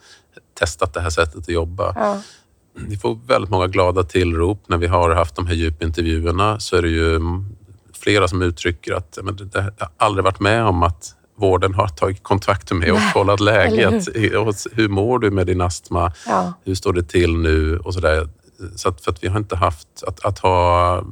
testat 0.58 0.94
det 0.94 1.00
här 1.00 1.10
sättet 1.10 1.36
att 1.36 1.48
jobba. 1.48 1.92
Ja, 1.96 2.22
Vi 2.74 2.96
får 2.96 3.18
väldigt 3.26 3.50
många 3.50 3.66
glada 3.66 4.02
tillrop 4.02 4.62
när 4.66 4.76
vi 4.76 4.86
har 4.86 5.10
haft 5.10 5.36
de 5.36 5.46
här 5.46 5.54
djupintervjuerna. 5.54 6.60
Så 6.60 6.76
är 6.76 6.82
det 6.82 6.88
ju 6.88 7.20
flera 7.94 8.28
som 8.28 8.42
uttrycker 8.42 8.92
att 8.92 9.18
men 9.22 9.36
det, 9.36 9.44
det, 9.44 9.60
har 9.60 9.90
aldrig 9.96 10.24
varit 10.24 10.40
med 10.40 10.64
om 10.64 10.82
att 10.82 11.14
vården 11.36 11.74
har 11.74 11.88
tagit 11.88 12.22
kontakt 12.22 12.72
med 12.72 12.92
och 12.92 13.12
kollat 13.12 13.40
läget. 13.40 14.08
Och 14.36 14.54
Hur 14.72 14.88
mår 14.88 15.18
du 15.18 15.30
med 15.30 15.46
din 15.46 15.60
astma? 15.60 16.12
ja, 16.26 16.52
Hur 16.64 16.74
står 16.74 16.92
det 16.92 17.02
till 17.02 17.36
nu? 17.36 17.78
Och 17.78 17.94
så 17.94 18.00
där. 18.00 18.28
Så 18.76 18.88
att, 18.88 19.00
för 19.04 19.10
att 19.10 19.24
vi 19.24 19.28
har 19.28 19.38
inte 19.38 19.56
haft 19.56 19.88
att, 20.06 20.24
att 20.24 20.38
ha 20.38 21.04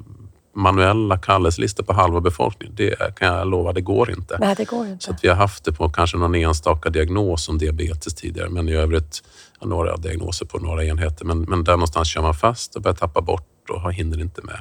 manuella 0.55 1.19
kallelselistor 1.19 1.85
på 1.85 1.93
halva 1.93 2.21
befolkningen. 2.21 2.75
Det 2.77 3.15
kan 3.17 3.29
jag 3.37 3.49
lova, 3.49 3.73
det 3.73 3.81
går 3.81 4.11
inte. 4.11 4.37
nej 4.41 4.55
det 4.57 4.65
går 4.65 4.87
ju 4.87 4.91
Så 4.91 4.95
inte. 4.95 5.11
att 5.11 5.25
vi 5.25 5.29
har 5.29 5.37
haft 5.37 5.65
det 5.65 5.73
på 5.73 5.89
kanske 5.89 6.17
någon 6.17 6.35
enstaka 6.35 6.91
diagnos 6.91 7.45
som 7.45 7.59
diabetes 7.59 8.15
tidigare, 8.15 8.49
men 8.49 8.69
i 8.69 8.73
övrigt 8.75 9.23
ja, 9.61 9.67
några 9.67 9.97
diagnoser 9.97 10.47
på 10.47 10.59
några 10.59 10.85
enheter. 10.85 11.25
Men, 11.25 11.41
men 11.41 11.65
där 11.65 11.73
någonstans 11.73 12.09
kör 12.09 12.23
man 12.23 12.35
fast 12.35 12.77
och 12.77 12.83
börjar 12.83 12.97
tappa 12.97 13.21
bort 13.21 13.47
och 13.71 13.93
hinner 13.93 14.21
inte 14.21 14.43
med. 14.43 14.59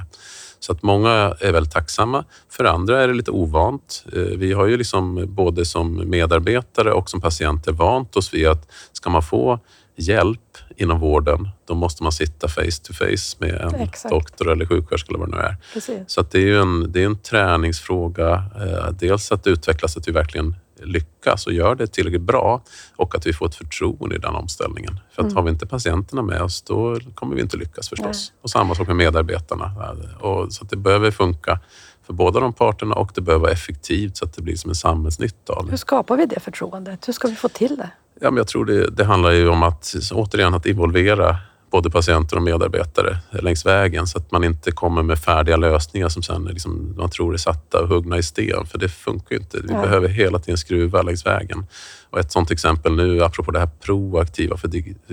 Så 0.60 0.72
att 0.72 0.84
många 0.84 1.10
är 1.40 1.52
väldigt 1.52 1.74
tacksamma. 1.74 2.24
För 2.52 2.64
andra 2.64 3.04
är 3.04 3.08
det 3.08 3.14
lite 3.14 3.32
ovant. 3.32 4.06
Eh, 4.14 4.22
Vi 4.22 4.54
har 4.54 4.66
ju 4.66 4.78
liksom 4.78 5.26
både 5.36 5.66
som 5.66 6.10
medarbetare 6.10 6.92
och 6.94 7.10
som 7.10 7.22
patienter 7.22 7.72
vant 7.72 8.16
oss 8.16 8.34
vid 8.34 8.48
att 8.48 8.72
ska 8.92 9.10
man 9.10 9.24
få 9.24 9.60
hjälp 10.00 10.58
inom 10.76 11.00
vården, 11.00 11.50
då 11.68 11.76
måste 11.76 12.04
man 12.04 12.12
sitta 12.12 12.48
face 12.48 12.82
to 12.84 12.94
face 12.94 13.36
med 13.38 13.56
en 13.62 13.76
Exakt. 13.76 14.10
doktor 14.12 14.52
eller 14.52 14.66
sjuksköterska 14.66 15.10
eller 15.10 15.20
vad 15.20 15.32
det 15.32 15.38
nu 15.38 15.42
är. 15.44 15.56
Precis. 15.74 16.00
Så 16.08 16.22
det 16.22 16.38
är 16.38 16.42
ju 16.42 16.62
en, 16.62 16.92
det 16.92 17.02
är 17.02 17.06
en 17.06 17.18
träningsfråga. 17.20 18.44
Eh, 18.56 18.92
dels 18.92 19.32
att 19.32 19.48
utvecklas, 19.48 19.98
att 19.98 20.08
vi 20.08 20.12
verkligen 20.12 20.56
lyckas 20.84 21.48
och 21.48 21.54
gör 21.54 21.76
det 21.76 21.88
tillräckligt 21.88 22.22
bra 22.22 22.62
och 22.96 23.16
att 23.16 23.28
vi 23.28 23.34
får 23.34 23.46
ett 23.46 23.56
förtroende 23.56 24.16
i 24.16 24.20
den 24.20 24.36
omställningen. 24.36 25.00
För 25.12 25.22
att 25.22 25.26
Mm. 25.26 25.36
har 25.36 25.44
vi 25.44 25.50
inte 25.50 25.66
patienterna 25.68 26.22
med 26.22 26.42
oss, 26.42 26.62
då 26.62 27.00
kommer 27.16 27.36
vi 27.36 27.42
inte 27.42 27.58
lyckas 27.58 27.90
förstås. 27.90 28.34
Och 28.42 28.50
samma 28.50 28.76
sak 28.76 28.88
med 28.88 28.96
medarbetarna. 28.96 29.72
Och 30.20 30.54
så 30.54 30.66
det 30.66 30.76
behöver 30.76 31.12
funka 31.12 31.60
för 32.06 32.14
båda 32.14 32.40
de 32.40 32.54
parterna 32.54 32.96
och 32.96 33.12
det 33.16 33.22
behöver 33.22 33.42
vara 33.42 33.52
effektivt 33.52 34.18
så 34.18 34.26
att 34.26 34.34
det 34.34 34.42
blir 34.42 34.56
som 34.56 34.70
en 34.70 34.76
samhällsnytta 34.76 35.54
av 35.54 35.66
det. 35.66 35.70
Hur 35.72 35.78
skapar 35.78 36.18
vi 36.18 36.26
det 36.26 36.40
förtroendet? 36.40 37.08
Hur 37.08 37.14
ska 37.14 37.28
vi 37.28 37.36
få 37.36 37.50
till 37.50 37.76
det? 37.78 37.90
Ja, 38.22 38.32
men 38.32 38.38
jag 38.38 38.48
tror 38.48 38.66
det, 38.66 38.90
det 38.90 39.04
handlar 39.06 39.32
ju 39.32 39.50
om 39.50 39.64
att 39.64 39.96
återigen 40.12 40.54
att 40.54 40.66
involvera 40.66 41.38
både 41.72 41.90
patienter 41.90 42.36
och 42.36 42.42
medarbetare 42.44 43.18
längs 43.32 43.66
vägen 43.66 44.08
så 44.08 44.18
att 44.18 44.32
man 44.32 44.44
inte 44.44 44.72
kommer 44.72 45.04
med 45.04 45.20
färdiga 45.20 45.58
lösningar 45.58 46.10
som 46.10 46.24
sen 46.24 46.44
liksom, 46.44 46.96
man 46.98 47.10
tror 47.10 47.34
är 47.34 47.38
satta 47.38 47.82
och 47.82 47.88
huggna 47.88 48.18
i 48.18 48.24
sten. 48.24 48.66
För 48.66 48.78
det 48.78 48.90
funkar 48.90 49.36
ju 49.36 49.38
inte. 49.42 49.58
Vi 49.62 49.74
Nej. 49.74 49.82
behöver 49.82 50.08
hela 50.08 50.40
tiden 50.40 50.58
skruva 50.58 51.02
längs 51.02 51.26
vägen. 51.26 51.66
Och 52.10 52.20
ett 52.20 52.32
sådant 52.32 52.52
exempel 52.52 52.96
nu, 52.96 53.24
apropå 53.24 53.52
det 53.52 53.60
här 53.60 53.70
proaktiva 53.86 54.58
för 54.58 54.70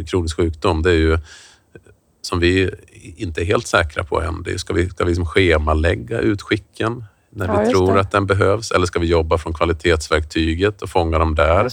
kronisk 0.07 0.37
sjukdom, 0.37 0.83
det 0.83 0.91
är 0.91 0.95
ju 0.95 1.19
som 2.23 2.41
vi 2.41 2.71
inte 3.17 3.41
är 3.43 3.45
helt 3.45 3.67
säkra 3.67 4.05
på 4.05 4.23
än. 4.23 4.43
Det 4.43 4.53
är, 4.53 4.59
ska 4.59 4.75
vi, 4.75 4.89
ska 4.91 5.05
vi 5.05 5.11
liksom 5.11 5.27
schemalägga 5.27 6.19
utskicken? 6.19 7.05
när 7.31 7.47
Ja, 7.47 7.61
vi 7.61 7.71
tror 7.71 7.95
det. 7.95 8.01
att 8.01 8.11
den 8.13 8.27
behövs? 8.27 8.71
Eller 8.71 8.87
ska 8.87 8.99
vi 8.99 9.07
jobba 9.07 9.39
från 9.39 9.55
kvalitetsverktyget 9.55 10.83
och 10.83 10.91
fånga 10.91 11.19
dem 11.19 11.35
där? 11.35 11.69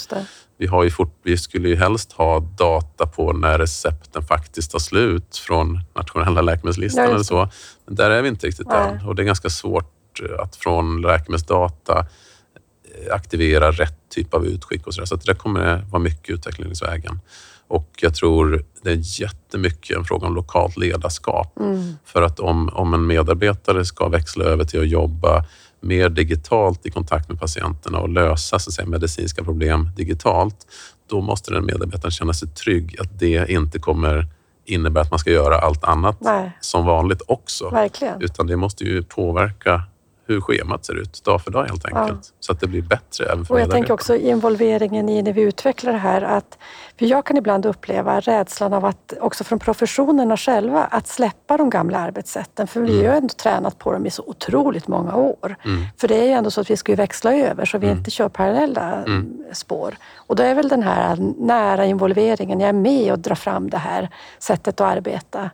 Vi, 0.64 0.68
har 0.68 0.84
ju 0.84 0.90
fort, 0.90 1.20
vi 1.24 1.38
skulle 1.38 1.70
ju 1.70 1.76
helst 1.76 2.12
ha 2.12 2.40
data 2.40 3.06
på 3.08 3.34
när 3.34 3.58
recepten 3.58 4.24
faktiskt 4.24 4.72
tar 4.72 4.80
slut 4.80 5.38
från 5.38 5.80
nationella 5.96 6.42
läkemedelslistan 6.42 7.06
eller 7.06 7.24
så. 7.24 7.50
Men 7.86 7.96
där 7.96 8.10
är 8.10 8.22
vi 8.22 8.28
inte 8.28 8.48
riktigt 8.48 8.68
Nej. 8.68 8.90
än 8.90 9.08
och 9.08 9.16
det 9.16 9.22
är 9.22 9.26
ganska 9.26 9.50
svårt 9.50 10.22
eh, 10.22 10.40
att 10.40 10.56
från 10.56 11.02
läkemedelsdata 11.02 12.00
eh, 12.00 13.16
aktivera 13.16 13.72
rätt 13.72 13.98
typ 14.10 14.34
av 14.34 14.46
utskick 14.46 14.88
och 14.88 14.94
så 14.94 15.02
där. 15.02 15.06
Så 15.06 15.16
det 15.16 15.36
kommer 15.36 15.86
vara 15.92 16.02
mycket 16.02 16.30
utveckling 16.30 16.68
längs 16.68 16.84
vägen. 16.84 17.20
Och 17.68 17.90
jag 18.02 18.16
tror 18.16 18.66
det 18.82 18.92
är 18.92 19.22
jättemycket 19.22 19.98
en 19.98 20.06
fråga 20.06 20.28
om 20.28 20.36
lokalt 20.36 20.78
ledarskap. 20.78 21.60
Mm. 21.60 21.94
För 22.06 22.22
att 22.22 22.40
om, 22.40 22.70
om 22.70 22.94
en 22.94 23.08
medarbetare 23.08 23.86
ska 23.86 24.08
växla 24.08 24.46
över 24.46 24.64
till 24.64 24.80
att 24.80 24.90
jobba 24.90 25.46
mer 25.84 26.10
digitalt 26.10 26.86
i 26.86 26.92
kontakt 26.92 27.30
med 27.30 27.40
patienterna 27.40 28.00
och 28.00 28.10
lösa 28.10 28.60
så 28.60 28.70
att 28.70 28.74
säga, 28.74 28.88
medicinska 28.88 29.44
problem 29.44 29.90
digitalt, 29.96 30.68
då 31.10 31.22
måste 31.22 31.54
den 31.54 31.66
medarbetaren 31.66 32.12
känna 32.12 32.34
sig 32.34 32.48
trygg 32.48 33.00
att 33.00 33.20
det 33.20 33.50
inte 33.50 33.80
kommer 33.80 34.28
innebära 34.66 35.02
att 35.02 35.12
man 35.12 35.20
ska 35.20 35.32
göra 35.32 35.60
allt 35.60 35.84
annat 35.84 36.18
Nej, 36.22 36.58
som 36.60 36.86
vanligt 36.86 37.22
också. 37.28 37.70
verkligen. 37.70 38.22
Utan 38.22 38.48
det 38.48 38.56
måste 38.56 38.84
ju 38.84 39.04
påverka 39.04 39.84
hur 40.26 40.42
schemat 40.42 40.86
ser 40.86 41.02
ut 41.02 41.24
dag 41.24 41.42
för 41.42 41.52
dag 41.52 41.66
helt 41.66 41.86
enkelt. 41.86 42.34
Så 42.40 42.52
att 42.52 42.60
det 42.60 42.68
blir 42.68 42.82
bättre 42.82 43.26
även 43.26 43.46
för 43.46 43.54
Och 43.54 43.60
jag 43.60 43.72
tänker 43.72 43.94
också 43.94 44.16
involveringen 44.16 45.10
i 45.10 45.22
när 45.22 45.34
vi 45.34 45.42
utvecklar 45.42 45.92
det 45.92 45.98
här 45.98 46.22
att 46.22 46.58
för 47.00 47.06
jag 47.06 47.26
kan 47.26 47.38
ibland 47.38 47.66
uppleva 47.66 48.20
rädslan 48.20 48.74
av 48.74 48.86
att 48.86 49.14
också 49.22 49.44
från 49.44 49.60
professionerna 49.60 50.38
själva 50.38 50.84
att 50.84 51.08
släppa 51.08 51.58
de 51.58 51.70
gamla 51.70 51.98
arbetssätten. 51.98 52.68
För 52.68 52.82
vi 52.82 52.98
har 52.98 53.04
ju 53.04 53.18
ändå 53.18 53.34
tränat 53.34 53.80
på 53.80 53.92
dem 53.92 54.06
i 54.06 54.12
så 54.12 54.24
otroligt 54.28 54.88
många 54.88 55.16
år. 55.16 55.56
Mm. 55.66 55.86
För 55.98 56.08
det 56.08 56.16
är 56.16 56.26
ju 56.26 56.32
ändå 56.32 56.52
så 56.52 56.62
att 56.62 56.70
vi 56.70 56.78
ska 56.78 56.92
ju 56.92 56.96
växla 56.96 57.34
över 57.34 57.66
så 57.66 57.78
vi 57.78 57.90
inte 57.90 58.12
kör 58.12 58.30
parallella 58.30 59.04
Mm. 59.08 59.44
spår. 59.54 59.96
Och 60.16 60.36
då 60.36 60.44
är 60.44 60.56
väl 60.56 60.68
den 60.68 60.84
här 60.84 61.18
nära 61.38 61.86
involveringen, 61.86 62.60
jag 62.60 62.70
är 62.70 62.74
med 62.74 63.12
och 63.12 63.20
drar 63.20 63.36
fram 63.36 63.70
det 63.70 63.78
här 63.78 64.10
sättet 64.40 64.82
att 64.82 64.98
arbeta. 64.98 65.50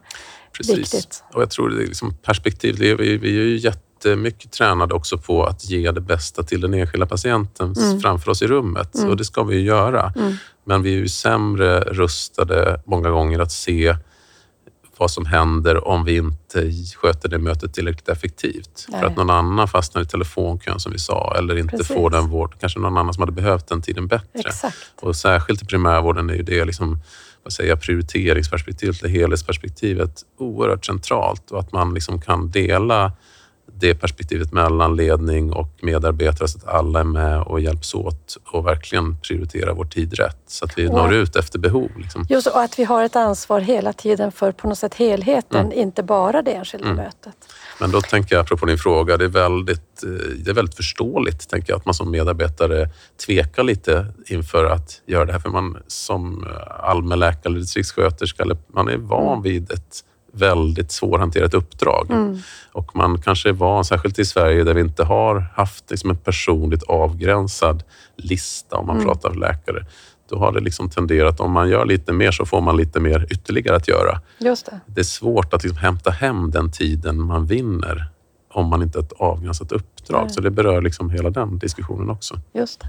Precis. 0.57 0.77
Viktigt. 0.77 1.23
Och 1.33 1.41
jag 1.41 1.49
tror 1.49 1.69
det 1.69 1.83
är 1.83 1.87
liksom 1.87 2.13
perspektiv. 2.13 2.75
Det 2.79 2.89
är, 2.89 2.95
vi, 2.95 3.17
vi 3.17 3.39
är 3.39 3.43
ju 3.43 3.57
jättemycket 4.05 4.51
tränade 4.51 4.93
också 4.93 5.17
på 5.17 5.43
att 5.45 5.69
ge 5.69 5.91
det 5.91 6.01
bästa 6.01 6.43
till 6.43 6.61
den 6.61 6.73
enskilda 6.73 7.05
patienten 7.05 7.73
Mm. 7.77 7.99
framför 7.99 8.31
oss 8.31 8.41
i 8.41 8.47
rummet. 8.47 8.95
Och 9.07 9.17
det 9.17 9.25
ska 9.25 9.43
vi 9.43 9.55
ju 9.55 9.61
göra. 9.61 10.13
Men 10.65 10.81
vi 10.83 10.93
är 10.93 10.97
ju 10.97 11.07
sämre 11.07 11.79
rustade 11.81 12.81
många 12.85 13.09
gånger 13.09 13.39
att 13.39 13.51
se 13.51 13.95
vad 14.97 15.11
som 15.11 15.25
händer 15.25 15.87
om 15.87 16.03
vi 16.05 16.17
inte 16.17 16.71
sköter 16.95 17.29
det 17.29 17.37
mötet 17.37 17.73
tillräckligt 17.73 18.09
effektivt. 18.09 18.85
Nej. 18.89 18.99
För 19.01 19.07
att 19.07 19.17
någon 19.17 19.29
annan 19.29 19.67
fastnar 19.67 20.01
i 20.01 20.05
telefonkön 20.05 20.79
som 20.79 20.91
vi 20.91 20.99
sa 20.99 21.35
eller 21.37 21.57
inte 21.57 21.77
Precis. 21.77 21.95
får 21.95 22.09
den 22.09 22.27
vård. 22.29 22.55
Kanske 22.59 22.79
någon 22.79 22.97
annan 22.97 23.13
som 23.13 23.21
hade 23.21 23.31
behövt 23.31 23.67
den 23.67 23.81
tiden 23.81 24.07
bättre. 24.07 24.27
Exakt. 24.49 24.75
Och 25.01 25.15
särskilt 25.15 25.61
i 25.61 25.65
primärvården 25.65 26.29
är 26.29 26.33
ju 26.33 26.43
det 26.43 26.65
liksom, 26.65 26.99
vad 27.43 27.53
säger 27.53 27.69
jag, 27.69 27.81
prioriteringsperspektivet, 27.81 28.99
eller 29.01 29.09
helhetsperspektivet 29.09 30.21
oerhört 30.39 30.85
centralt 30.85 31.51
och 31.51 31.59
att 31.59 31.71
man 31.71 31.93
liksom 31.93 32.21
kan 32.21 32.51
dela 32.51 33.11
det 33.79 33.95
perspektivet 33.95 34.53
mellan 34.53 34.95
ledning 34.95 35.53
och 35.53 35.69
medarbetare 35.81 36.47
så 36.47 36.57
att 36.57 36.67
alla 36.67 36.99
är 36.99 37.03
med 37.03 37.41
och 37.41 37.59
hjälps 37.61 37.93
åt 37.95 38.37
och 38.51 38.65
verkligen 38.65 39.17
prioritera 39.17 39.73
vår 39.73 39.85
tid 39.85 40.13
rätt 40.13 40.37
så 40.47 40.65
att 40.65 40.77
vi 40.77 40.87
Och- 40.87 40.93
når 40.93 41.13
ut 41.13 41.35
efter 41.35 41.59
behov. 41.59 41.89
Liksom. 41.97 42.25
Just 42.29 42.47
och 42.47 42.61
att 42.61 42.79
vi 42.79 42.83
har 42.83 43.03
ett 43.03 43.15
ansvar 43.15 43.59
hela 43.59 43.93
tiden 43.93 44.31
för 44.31 44.51
på 44.51 44.67
något 44.67 44.77
sätt 44.77 44.93
helheten, 44.95 45.65
Mm. 45.65 45.79
inte 45.79 46.03
bara 46.03 46.41
det 46.41 46.51
enskilda 46.51 46.93
mötet. 46.93 47.35
Men 47.79 47.91
då 47.91 48.01
tänker 48.01 48.35
jag, 48.35 48.41
apropå 48.41 48.65
din 48.65 48.77
fråga, 48.77 49.17
det 49.17 49.25
är 49.25 49.29
väldigt, 49.29 50.03
eh, 50.03 50.09
det 50.43 50.49
är 50.49 50.53
väldigt 50.53 50.75
förståeligt 50.75 51.49
tänker 51.49 51.73
jag, 51.73 51.77
att 51.79 51.85
man 51.85 51.93
som 51.93 52.11
medarbetare 52.11 52.89
tvekar 53.25 53.63
lite 53.63 54.05
inför 54.27 54.65
att 54.65 55.01
göra 55.05 55.25
det 55.25 55.31
här. 55.31 55.39
För 55.39 55.49
man 55.49 55.77
som 55.87 56.47
allmänläkare 56.79 57.41
eller 57.45 57.59
distriktssköterska, 57.59 58.45
man 58.73 58.87
är 58.87 58.97
van 58.97 59.41
vid 59.41 59.71
ett 59.71 60.03
väldigt 60.31 60.91
svårhanterat 60.91 61.53
uppdrag. 61.53 62.07
Och 62.71 62.95
man 62.95 63.21
kanske 63.21 63.49
är 63.49 63.53
van, 63.53 63.85
särskilt 63.85 64.19
i 64.19 64.25
Sverige 64.25 64.63
där 64.63 64.73
vi 64.73 64.81
inte 64.81 65.03
har 65.03 65.45
haft 65.55 65.91
liksom 65.91 66.09
en 66.09 66.17
personligt 66.17 66.83
avgränsad 66.83 67.83
lista 68.15 68.77
om 68.77 68.87
man 68.87 69.03
pratar 69.03 69.33
läkare. 69.33 69.85
Då 70.29 70.39
har 70.39 70.51
det 70.51 70.59
liksom 70.59 70.89
tenderat, 70.89 71.39
om 71.39 71.51
man 71.51 71.69
gör 71.69 71.85
lite 71.85 72.13
mer 72.13 72.31
så 72.31 72.45
får 72.45 72.61
man 72.61 72.77
lite 72.77 72.99
mer 72.99 73.27
ytterligare 73.29 73.75
att 73.75 73.87
göra 73.87 74.21
Just 74.37 74.65
det. 74.65 74.79
det 74.85 75.01
är 75.01 75.05
svårt 75.05 75.53
att 75.53 75.63
liksom 75.63 75.79
hämta 75.79 76.11
hem 76.11 76.51
den 76.51 76.71
tiden 76.71 77.21
man 77.21 77.45
vinner 77.45 78.09
om 78.53 78.69
man 78.69 78.81
inte 78.81 78.97
har 78.97 79.03
ett 79.03 79.13
avgränsat 79.17 79.71
uppdrag. 79.71 80.21
Nej. 80.21 80.33
Så 80.33 80.41
det 80.41 80.51
berör 80.51 80.81
liksom 80.81 81.09
hela 81.09 81.29
den 81.29 81.59
diskussionen 81.59 82.09
också. 82.09 82.39
Just 82.53 82.79
det. 82.79 82.87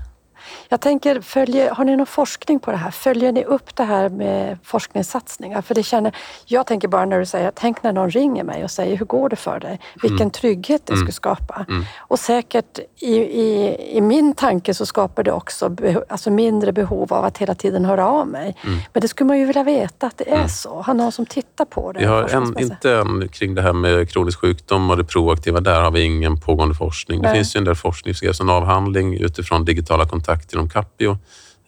Jag 0.69 0.81
tänker, 0.81 1.21
följer, 1.21 1.71
har 1.71 1.85
ni 1.85 1.97
någon 1.97 2.07
forskning 2.07 2.61
på 2.61 2.71
det 2.71 2.77
här? 2.77 2.91
Följer 2.91 3.33
ni 3.33 3.45
upp 3.45 3.77
det 3.77 3.85
här 3.85 4.09
med 4.09 4.59
forskningssatsningar? 4.65 5.63
För 5.63 5.75
det 5.75 5.83
känner, 5.83 6.17
jag 6.47 6.67
tänker 6.67 6.89
bara 6.89 7.05
när 7.05 7.19
du 7.19 7.27
säger, 7.27 7.53
tänk 7.55 7.83
när 7.83 7.93
någon 7.93 8.11
ringer 8.11 8.45
mig 8.45 8.65
och 8.65 8.71
säger, 8.71 8.97
hur 8.97 9.07
går 9.07 9.29
det 9.29 9.37
för 9.37 9.61
dig? 9.61 9.81
Vilken 10.03 10.31
trygghet 10.31 10.83
det 10.85 10.97
skulle 10.97 11.13
skapa. 11.13 11.67
Och 11.99 12.19
säkert 12.19 12.79
i, 12.97 13.15
i, 13.17 13.77
i 13.97 14.01
min 14.01 14.35
tanke 14.35 14.75
så 14.75 14.87
skapar 14.87 15.23
det 15.23 15.33
också 15.33 15.77
alltså 16.09 16.31
mindre 16.31 16.73
behov 16.73 17.13
av 17.13 17.25
att 17.25 17.39
hela 17.39 17.55
tiden 17.55 17.85
höra 17.85 18.09
av 18.09 18.29
mig. 18.29 18.57
Men 18.93 19.01
det 19.01 19.09
skulle 19.09 19.29
man 19.29 19.39
ju 19.39 19.45
vilja 19.45 19.65
veta 19.65 20.07
att 20.07 20.19
det 20.19 20.31
är 20.31 20.49
så. 20.49 20.83
Har 20.83 20.95
någon 20.95 21.13
som 21.13 21.27
tittar 21.27 21.65
på 21.65 21.93
det? 21.93 21.99
Vi 21.99 22.07
har 22.07 22.29
en, 22.29 22.59
inte 22.59 22.93
än 22.93 23.29
kring 23.29 23.55
det 23.55 23.63
här 23.63 23.73
med 23.73 24.11
kronisk 24.11 24.41
sjukdom 24.41 24.91
och 24.91 24.97
det 24.97 25.05
proaktiva. 25.05 25.61
Där 25.61 25.81
har 25.81 25.91
vi 25.91 26.03
ingen 26.03 26.41
pågående 26.41 26.75
forskning. 26.75 27.23
Det 27.23 27.29
Nej. 27.29 27.37
finns 27.37 27.57
ju 27.57 27.59
en 27.59 27.65
del 27.65 27.75
forskning. 27.75 28.15
En 28.41 28.51
avhandling 28.51 29.15
utifrån 29.15 29.65
digitala 29.65 30.05
kontakter 30.05 30.30
inom 30.53 30.69
Capio 30.69 31.19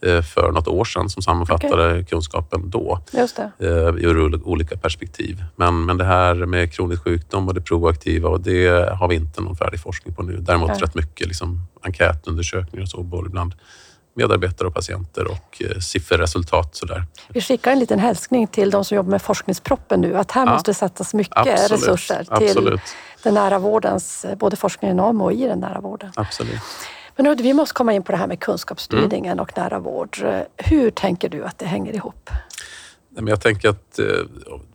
eh, 0.05 0.21
för 0.21 0.51
något 0.51 0.67
år 0.67 0.85
sedan 0.85 1.09
som 1.09 1.21
sammanfattade 1.21 2.03
kunskapen 2.03 2.69
då. 2.69 2.99
Just 3.11 3.35
det. 3.57 3.67
eh, 3.67 3.95
ur 3.95 4.47
olika 4.47 4.77
perspektiv. 4.77 5.43
Men, 5.55 5.85
men 5.85 5.97
det 5.97 6.05
här 6.05 6.33
med 6.35 6.73
kronisk 6.73 7.03
sjukdom 7.03 7.47
och 7.47 7.53
det 7.53 7.61
proaktiva, 7.61 8.29
och 8.29 8.41
det 8.41 8.89
har 8.93 9.07
vi 9.07 9.15
inte 9.15 9.41
någon 9.41 9.55
färdig 9.55 9.79
forskning 9.79 10.15
på 10.15 10.23
nu. 10.23 10.37
Däremot 10.37 10.67
Nej. 10.69 10.77
rätt 10.79 10.95
mycket 10.95 11.27
liksom 11.27 11.67
enkätundersökningar 11.81 12.83
och 12.83 12.89
så, 12.89 13.03
både 13.03 13.29
bland 13.29 13.53
medarbetare 14.15 14.67
och 14.67 14.73
patienter 14.75 15.27
och 15.31 15.61
eh, 15.69 15.79
sifferresultat. 15.79 16.75
Sådär. 16.75 17.05
Vi 17.29 17.41
skickar 17.41 17.71
en 17.71 17.79
liten 17.79 17.99
hälsning 17.99 18.47
till 18.47 18.69
de 18.71 18.85
som 18.85 18.95
jobbar 18.95 19.09
med 19.11 19.21
forskningsproppen 19.21 20.01
nu 20.01 20.17
att 20.17 20.31
här 20.31 20.45
Ja. 20.45 20.53
måste 20.53 20.73
sättas 20.73 21.13
mycket 21.13 21.37
Absolut, 21.37 21.71
resurser 21.71 22.23
till 22.37 22.47
absolut. 22.49 22.81
den 23.23 23.33
nära 23.33 23.59
vårdens, 23.59 24.25
både 24.37 24.55
forskningen 24.55 24.99
om 24.99 25.21
och 25.21 25.33
i 25.33 25.47
den 25.47 25.59
nära 25.59 25.81
vården. 25.81 26.11
Absolut. 26.15 26.61
Men 27.15 27.27
Udde, 27.27 27.43
vi 27.43 27.53
måste 27.53 27.73
komma 27.73 27.93
in 27.93 28.03
på 28.03 28.11
det 28.11 28.17
här 28.17 28.27
med 28.27 28.39
kunskapsstyrningen 28.39 29.31
Mm. 29.31 29.39
och 29.39 29.57
nära 29.57 29.79
vård. 29.79 30.17
Hur 30.57 30.91
tänker 30.91 31.29
du 31.29 31.43
att 31.43 31.59
det 31.59 31.65
hänger 31.65 31.93
ihop? 31.93 32.29
Jag 33.15 33.41
tänker 33.41 33.69
att 33.69 33.99
eh, 33.99 34.05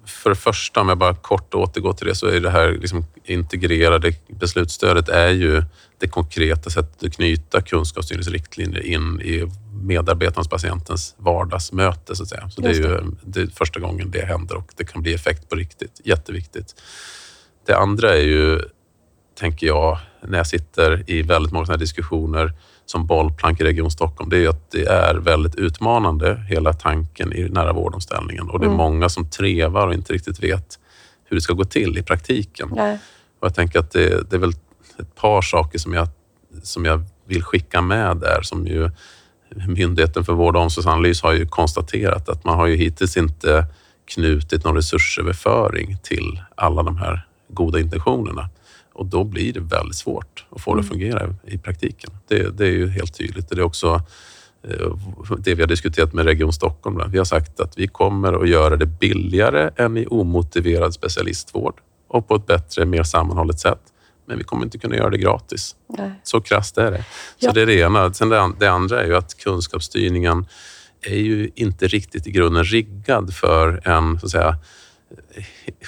för 0.07 0.31
det 0.31 0.37
första, 0.37 0.81
om 0.81 0.89
jag 0.89 0.99
bara 0.99 1.15
kort 1.15 1.55
återgår 1.55 1.93
till 1.93 2.07
det, 2.07 2.15
så 2.15 2.27
är 2.27 2.41
det 2.41 2.51
här 2.51 2.71
liksom 2.73 3.05
integrerade 3.25 4.13
beslutsstödet 4.29 5.09
är 5.09 5.29
ju 5.29 5.63
det 5.99 6.09
konkreta 6.09 6.71
sättet 6.71 7.05
att 7.05 7.15
knyta 7.15 7.61
kunskapsstyrningsriktlinjer 7.61 8.87
in 8.87 9.21
i 9.21 9.45
medarbetarens, 9.83 10.49
patientens 10.49 11.15
vardagsmöte. 11.19 12.17
Så, 12.17 12.23
att 12.23 12.29
säga. 12.29 12.51
så 12.51 12.61
det 12.61 12.69
är 12.69 12.73
Just 12.73 12.89
ju 12.89 13.01
det 13.23 13.41
är 13.41 13.47
första 13.47 13.81
gången 13.81 14.11
det 14.11 14.25
händer 14.25 14.57
och 14.57 14.73
det 14.77 14.85
kan 14.85 15.03
bli 15.03 15.15
effekt 15.15 15.49
på 15.49 15.57
riktigt. 15.57 16.01
Jätteviktigt. 16.05 16.83
Det 17.67 17.77
andra 17.77 18.17
är 18.17 18.23
ju, 18.23 18.61
tänker 19.39 19.67
jag, 19.67 19.99
när 20.27 20.39
jag 20.39 20.47
sitter 20.47 21.11
i 21.11 21.23
väldigt 21.23 21.53
många 21.53 21.67
sådana 21.67 21.81
diskussioner 21.81 22.53
som 22.87 23.07
bollplank 23.07 23.61
i 23.61 23.65
Region 23.65 23.91
Stockholm, 23.91 24.31
det 24.31 24.37
är 24.37 24.41
ju 24.41 24.49
att 24.49 24.71
det 24.71 24.87
är 24.87 25.15
väldigt 25.15 25.55
utmanande, 25.55 26.45
hela 26.49 26.73
tanken 26.73 27.33
i 27.33 27.49
nära 27.49 27.73
vårdomställningen. 27.73 28.51
Och 28.51 28.61
det 28.61 28.67
är 28.67 28.71
många 28.71 29.09
som 29.09 29.31
trevar 29.31 29.87
och 29.87 29.95
inte 29.95 30.13
riktigt 30.13 30.43
vet 30.43 30.79
hur 31.25 31.37
det 31.37 31.41
ska 31.41 31.53
gå 31.53 31.65
till 31.65 31.99
i 31.99 32.03
praktiken. 32.03 32.73
Nej. 32.77 32.99
Och 33.41 33.47
jag 33.47 33.55
tänker 33.55 33.79
att 33.79 33.91
det, 33.91 34.31
det 34.31 34.37
är 34.37 34.41
väl 34.41 34.53
ett 34.99 35.15
par 35.15 35.43
saker 35.43 35.79
som 35.79 35.93
jag, 35.93 36.09
som 36.63 36.85
jag 36.85 37.05
vill 37.27 37.43
skicka 37.43 37.83
med 37.83 38.17
där, 38.17 38.43
som 38.43 38.67
ju 38.67 38.91
Myndigheten 39.67 40.25
för 40.25 40.33
vård 40.33 40.57
och 40.57 40.63
omsorgsanalys 40.63 41.23
har 41.23 41.33
ju 41.33 41.47
konstaterat 41.47 42.29
att 42.29 42.45
man 42.45 42.57
har 42.57 42.67
ju 42.67 42.77
hittills 42.77 43.17
inte 43.17 43.67
knutit 44.05 44.65
någon 44.65 44.77
resursöverföring 44.77 45.99
till 46.03 46.41
alla 46.55 46.83
de 46.83 46.97
här 46.97 47.27
goda 47.49 47.81
intentionerna. 47.81 48.49
Och 48.99 49.07
då 49.07 49.25
blir 49.25 49.53
det 49.53 49.61
väldigt 49.61 49.97
svårt 49.97 50.47
att 50.51 50.61
få 50.61 50.75
det 50.75 50.81
att 50.81 50.89
fungera 50.89 51.35
i 51.47 51.59
praktiken. 51.59 52.11
Det, 52.29 52.59
det 52.59 52.67
är 52.67 52.71
ju 52.71 52.89
helt 52.89 53.15
tydligt. 53.19 53.49
Det 53.49 53.57
är 53.57 53.63
också 53.63 54.03
eh, 54.69 54.97
det 55.39 55.55
vi 55.55 55.63
har 55.63 55.69
diskuterat 55.69 56.13
med 56.13 56.25
Region 56.25 56.53
Stockholm. 56.53 57.11
Vi 57.11 57.19
har 57.19 57.25
sagt 57.25 57.61
att 57.61 57.79
vi 57.79 57.87
kommer 57.89 58.43
att 58.43 58.49
göra 58.49 58.77
det 58.77 58.87
billigare 58.87 59.71
än 59.77 59.97
i 59.97 60.07
omotiverad 60.07 60.95
specialistvård 60.95 61.75
och 62.09 62.29
på 62.29 62.35
ett 62.35 62.47
bättre, 62.47 62.85
mer 62.85 63.03
sammanhållet 63.03 63.61
sätt. 63.61 63.81
Men 64.27 64.39
vi 64.39 64.45
kommer 64.45 64.65
inte 64.65 64.79
kunna 64.79 64.97
göra 64.97 65.11
det 65.11 65.19
gratis. 65.19 65.77
Nej. 65.99 66.11
Så 66.23 66.41
krasst 66.41 66.79
är 66.79 66.91
det. 66.91 67.05
Så 67.41 67.47
Ja. 67.47 67.53
det 67.53 67.63
är 67.63 67.67
det 67.67 67.75
ena. 67.75 68.13
Sen 68.13 68.29
det 68.59 68.71
andra 68.71 69.03
är 69.03 69.07
ju 69.07 69.17
att 69.17 69.37
kunskapsstyrningen 69.39 70.47
är 71.03 71.17
ju 71.19 71.51
inte 71.55 71.87
riktigt 71.89 72.27
i 72.27 72.31
grunden 72.31 72.65
riggad 72.65 73.35
för 73.35 73.89
en, 73.89 74.21
så 74.21 74.27
att 74.27 74.33
säga, 74.33 74.57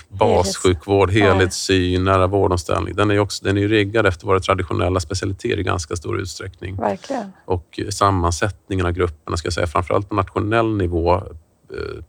bassjukvård, 0.09 1.11
helhetssyn, 1.11 2.05
nära 2.05 2.27
vårdomställning. 2.27 2.95
Den 2.95 3.11
är 3.11 3.15
ju 3.15 3.21
också, 3.21 3.45
den 3.45 3.59
är 3.59 3.69
riggad 3.69 4.07
efter 4.07 4.27
våra 4.27 4.41
traditionella 4.41 5.01
specialiteter 5.01 5.59
i 5.59 5.63
ganska 5.63 5.97
stor 5.97 6.21
utsträckning. 6.21 6.77
Verkligen. 6.77 7.33
Och 7.45 7.81
sammansättningen 7.91 8.87
av 8.87 8.93
grupperna, 8.93 9.37
ska 9.37 9.47
jag 9.47 9.53
säga, 9.53 9.67
framförallt 9.67 10.09
på 10.09 10.15
nationell 10.15 10.77
nivå, 10.77 11.23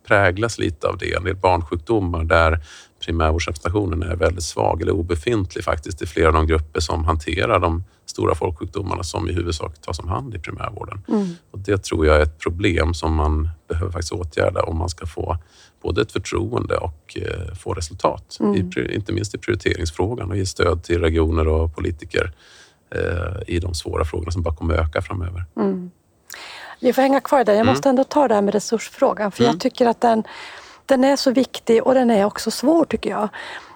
präglas 0.08 0.60
lite 0.60 0.88
av 0.88 0.98
det. 0.98 1.14
En 1.14 1.24
del 1.24 1.36
barnsjukdomar 1.36 2.24
där 2.24 2.60
primärvårdsrepresentationen 3.06 4.04
är 4.04 4.16
väldigt 4.16 4.44
svag 4.44 4.82
eller 4.82 4.92
obefintlig 4.92 5.64
faktiskt 5.64 6.02
i 6.02 6.06
flera 6.06 6.28
av 6.28 6.34
de 6.34 6.48
grupper 6.48 6.80
som 6.80 7.06
hanterar 7.06 7.60
de 7.60 7.84
stora 8.06 8.36
folksjukdomarna 8.36 9.04
som 9.04 9.30
i 9.30 9.34
huvudsak 9.34 9.82
tas 9.82 10.00
om 10.00 10.08
hand 10.08 10.36
i 10.36 10.40
primärvården. 10.40 11.02
Mm. 11.08 11.28
Och 11.52 11.60
det 11.60 11.84
tror 11.84 12.06
jag 12.06 12.16
är 12.16 12.22
ett 12.22 12.40
problem 12.40 12.94
som 12.94 13.16
man 13.16 13.50
behöver 13.68 13.92
faktiskt 13.92 14.12
åtgärda 14.12 14.64
om 14.64 14.78
man 14.78 14.90
ska 14.90 15.06
få 15.06 15.38
både 15.82 16.02
ett 16.02 16.12
förtroende 16.12 16.78
och 16.78 17.18
eh, 17.22 17.56
få 17.56 17.74
resultat. 17.74 18.38
Mm. 18.40 18.56
I, 18.56 18.96
inte 18.96 19.14
minst 19.14 19.36
i 19.36 19.38
prioriteringsfrågan 19.38 20.30
och 20.32 20.38
ge 20.38 20.46
stöd 20.46 20.84
till 20.84 21.02
regioner 21.02 21.48
och 21.48 21.76
politiker 21.76 22.34
eh, 22.96 23.42
i 23.48 23.60
de 23.60 23.74
svåra 23.74 24.06
frågorna 24.06 24.32
som 24.32 24.42
bara 24.42 24.56
kommer 24.56 24.74
öka 24.74 25.02
framöver. 25.02 25.46
Mm. 25.58 25.92
Vi 26.82 26.94
får 26.94 27.02
hänga 27.02 27.20
kvar 27.20 27.44
där. 27.44 27.54
Jag 27.54 27.62
Mm. 27.62 27.68
måste 27.74 27.90
ändå 27.90 28.04
ta 28.04 28.28
det 28.28 28.34
här 28.36 28.42
med 28.42 28.54
resursfrågan 28.54 29.32
för 29.32 29.44
Mm. 29.44 29.54
jag 29.54 29.62
tycker 29.62 29.86
att 29.88 30.02
den, 30.02 30.24
den 30.86 31.04
är 31.04 31.16
så 31.16 31.32
viktig 31.32 31.84
och 31.84 31.94
den 31.94 32.12
är 32.12 32.26
också 32.26 32.52
svår 32.52 32.86
tycker 32.86 33.10
jag. 33.10 33.30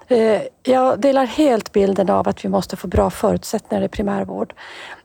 Eh, 0.07 0.41
Jag 0.67 0.99
delar 0.99 1.25
helt 1.25 1.71
bilden 1.71 2.09
av 2.09 2.27
att 2.29 2.45
vi 2.45 2.49
måste 2.49 2.75
få 2.75 2.87
bra 2.87 3.09
förutsättningar 3.09 3.83
i 3.83 3.87
primärvård. 3.87 4.53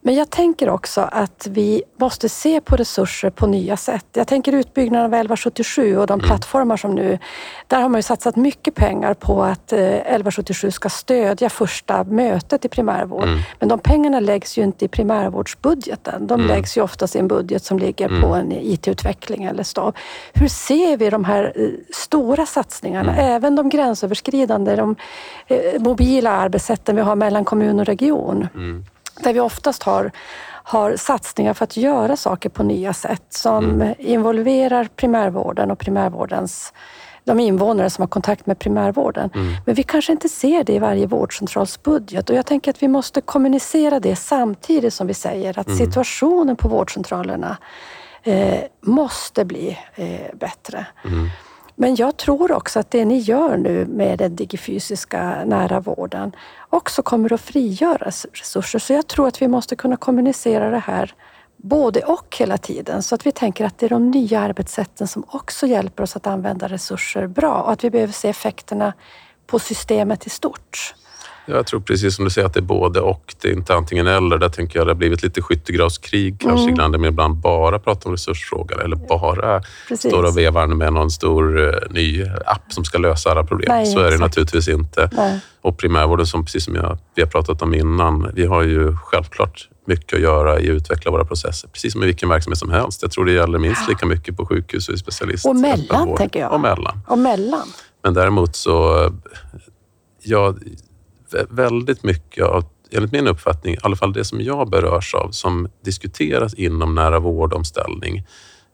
Men 0.00 0.14
jag 0.14 0.30
tänker 0.30 0.68
också 0.68 1.00
att 1.12 1.46
vi 1.50 1.82
måste 1.96 2.28
se 2.28 2.60
på 2.60 2.76
resurser 2.76 3.30
på 3.30 3.46
nya 3.46 3.76
sätt. 3.76 4.06
Jag 4.12 4.26
tänker 4.26 4.52
utbyggnaden 4.52 5.04
av 5.06 5.10
1177 5.14 5.96
och 5.98 6.06
de 6.06 6.12
Mm. 6.20 6.26
plattformar 6.26 6.76
som 6.76 6.94
nu... 6.94 7.18
Där 7.66 7.80
har 7.80 7.88
man 7.88 7.98
ju 7.98 8.02
satsat 8.02 8.36
mycket 8.36 8.74
pengar 8.74 9.14
på 9.14 9.42
att 9.42 9.72
eh, 9.72 9.78
1177 9.78 10.70
ska 10.70 10.88
stödja 10.88 11.48
första 11.50 12.04
mötet 12.04 12.64
i 12.64 12.68
primärvård. 12.68 13.24
Mm. 13.24 13.38
Men 13.58 13.68
de 13.68 13.78
pengarna 13.78 14.20
läggs 14.20 14.58
ju 14.58 14.62
inte 14.62 14.84
i 14.84 14.88
primärvårdsbudgeten. 14.88 16.26
De 16.26 16.34
Mm. 16.34 16.46
läggs 16.46 16.76
ju 16.76 16.82
oftast 16.82 17.16
i 17.16 17.18
en 17.18 17.28
budget 17.28 17.64
som 17.64 17.78
ligger 17.78 18.08
Mm. 18.08 18.22
på 18.22 18.28
en 18.34 18.52
IT-utveckling 18.52 19.44
eller 19.44 19.62
stav. 19.62 19.94
Hur 20.34 20.48
ser 20.48 20.96
vi 20.96 21.10
de 21.10 21.24
här 21.24 21.52
eh, 21.56 21.68
stora 21.94 22.46
satsningarna, 22.46 23.12
Mm. 23.12 23.32
även 23.34 23.56
de 23.56 23.68
gränsöverskridande, 23.68 24.76
de 24.76 24.89
eh, 25.46 25.80
mobila 25.82 26.30
arbetssätten 26.30 26.96
vi 26.96 27.02
har 27.02 27.16
mellan 27.16 27.44
kommun 27.44 27.80
och 27.80 27.86
region, 27.86 28.48
Mm. 28.54 28.84
där 29.20 29.32
vi 29.32 29.40
oftast 29.40 29.82
har 29.82 30.10
har 30.62 30.96
satsningar 30.96 31.54
för 31.54 31.64
att 31.64 31.76
göra 31.76 32.16
saker 32.16 32.48
på 32.48 32.62
nya 32.62 32.92
sätt 32.92 33.22
som 33.28 33.64
Mm. 33.64 33.94
involverar 33.98 34.88
primärvården 34.96 35.70
och 35.70 35.78
primärvårdens 35.78 36.72
de 37.24 37.40
invånare 37.40 37.90
som 37.90 38.02
har 38.02 38.08
kontakt 38.08 38.46
med 38.46 38.58
primärvården. 38.58 39.30
Mm. 39.34 39.52
Men 39.66 39.74
vi 39.74 39.82
kanske 39.82 40.12
inte 40.12 40.28
ser 40.28 40.64
det 40.64 40.72
i 40.72 40.78
varje 40.78 41.06
vårdcentrals 41.06 41.82
budget 41.82 42.30
och 42.30 42.36
jag 42.36 42.46
tänker 42.46 42.70
att 42.70 42.82
vi 42.82 42.88
måste 42.88 43.20
kommunicera 43.20 44.00
det 44.00 44.16
samtidigt 44.16 44.94
som 44.94 45.06
vi 45.06 45.14
säger 45.14 45.58
att 45.58 45.66
Mm. 45.66 45.78
situationen 45.78 46.56
på 46.56 46.68
vårdcentralerna 46.68 47.56
eh, 48.22 48.60
måste 48.80 49.44
bli 49.44 49.78
eh, 49.94 50.34
bättre. 50.34 50.86
Men 51.80 51.94
jag 51.94 52.16
tror 52.16 52.52
också 52.52 52.78
att 52.78 52.90
det 52.90 53.04
ni 53.04 53.18
gör 53.18 53.56
nu 53.56 53.86
med 53.86 54.18
den 54.18 54.36
digifysiska 54.36 55.44
nära 55.44 55.80
vården 55.80 56.32
också 56.70 57.02
kommer 57.02 57.32
att 57.32 57.40
frigöra 57.40 58.10
resurser. 58.32 58.78
Så 58.78 58.92
jag 58.92 59.06
tror 59.06 59.28
att 59.28 59.42
vi 59.42 59.48
måste 59.48 59.76
kunna 59.76 59.96
kommunicera 59.96 60.70
det 60.70 60.78
här 60.78 61.14
både 61.56 62.00
och 62.00 62.36
hela 62.38 62.58
tiden 62.58 63.02
så 63.02 63.14
att 63.14 63.26
vi 63.26 63.32
tänker 63.32 63.64
att 63.64 63.78
det 63.78 63.86
är 63.86 63.90
de 63.90 64.10
nya 64.10 64.40
arbetssätten 64.40 65.08
som 65.08 65.24
också 65.28 65.66
hjälper 65.66 66.02
oss 66.02 66.16
att 66.16 66.26
använda 66.26 66.68
resurser 66.68 67.26
bra 67.26 67.62
och 67.62 67.72
att 67.72 67.84
vi 67.84 67.90
behöver 67.90 68.12
se 68.12 68.28
effekterna 68.28 68.92
på 69.46 69.58
systemet 69.58 70.26
i 70.26 70.30
stort. 70.30 70.94
Jag 71.46 71.66
tror 71.66 71.80
precis 71.80 72.16
som 72.16 72.24
du 72.24 72.30
säger 72.30 72.46
att 72.46 72.54
det 72.54 72.60
är 72.60 72.62
både 72.62 73.00
och. 73.00 73.34
Det 73.42 73.48
är 73.48 73.52
inte 73.52 73.74
antingen 73.74 74.06
eller. 74.06 74.38
Där 74.38 74.48
tänker 74.48 74.78
jag 74.78 74.86
det 74.86 74.90
har 74.90 74.96
blivit 74.96 75.22
lite 75.22 75.42
skyttegravskrig 75.42 76.40
kanske 76.40 76.62
Mm. 76.62 76.72
ibland. 76.74 76.94
Där 76.94 76.98
man 76.98 77.08
ibland 77.08 77.34
bara 77.36 77.78
pratar 77.78 78.06
om 78.06 78.12
resursfrågor 78.12 78.82
eller 78.84 78.96
bara 78.96 79.62
Precis. 79.88 80.10
står 80.10 80.22
och 80.24 80.38
vevar 80.38 80.66
med 80.66 80.92
någon 80.92 81.10
stor 81.10 81.68
eh, 81.68 81.74
ny 81.90 82.24
app 82.46 82.62
som 82.72 82.84
ska 82.84 82.98
lösa 82.98 83.30
alla 83.30 83.44
problem. 83.44 83.66
Nej, 83.68 83.86
Så 83.86 83.98
är 83.98 84.02
det 84.02 84.08
exakt. 84.08 84.20
naturligtvis 84.20 84.68
inte. 84.68 85.08
Nej. 85.12 85.40
Och 85.62 85.78
primärvården, 85.78 86.26
som 86.26 86.44
precis 86.44 86.64
som 86.64 86.74
jag, 86.74 86.98
vi 87.14 87.22
har 87.22 87.28
pratat 87.28 87.62
om 87.62 87.74
innan, 87.74 88.30
vi 88.34 88.46
har 88.46 88.62
ju 88.62 88.96
självklart 88.96 89.68
mycket 89.86 90.14
att 90.16 90.20
göra 90.22 90.60
i 90.60 90.70
att 90.70 90.74
utveckla 90.74 91.10
våra 91.10 91.24
processer. 91.24 91.68
Precis 91.68 91.92
som 91.92 92.02
i 92.02 92.06
vilken 92.06 92.28
verksamhet 92.28 92.58
som 92.58 92.70
helst. 92.70 93.02
Jag 93.02 93.10
tror 93.10 93.24
det 93.24 93.32
gäller 93.32 93.58
minst 93.58 93.88
lika 93.88 94.06
mycket 94.06 94.36
på 94.36 94.46
sjukhus 94.46 94.88
och 94.88 94.94
i 94.94 94.98
specialist. 94.98 95.46
Och 95.46 95.56
mellan, 95.56 96.16
tänker 96.16 96.40
jag. 96.40 96.52
Och 96.52 96.60
mellan. 96.60 97.00
Och 97.06 97.18
mellan. 97.18 97.66
Men 98.04 98.14
däremot 98.14 98.56
så, 98.56 99.10
ja, 100.22 100.54
väldigt 101.50 102.02
mycket 102.02 102.44
av, 102.44 102.64
enligt 102.90 103.12
min 103.12 103.28
uppfattning, 103.28 103.74
i 103.74 103.78
alla 103.82 103.96
fall 103.96 104.12
det 104.12 104.24
som 104.24 104.40
jag 104.40 104.70
berörs 104.70 105.14
av, 105.14 105.30
som 105.30 105.68
diskuteras 105.84 106.54
inom 106.54 106.94
nära 106.94 107.18
vårdomställning, 107.18 108.24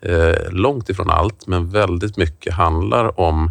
eh, 0.03 0.51
långt 0.51 0.89
ifrån 0.89 1.11
allt, 1.11 1.47
men 1.47 1.71
väldigt 1.71 2.17
mycket 2.17 2.55
handlar 2.55 3.21
om 3.21 3.51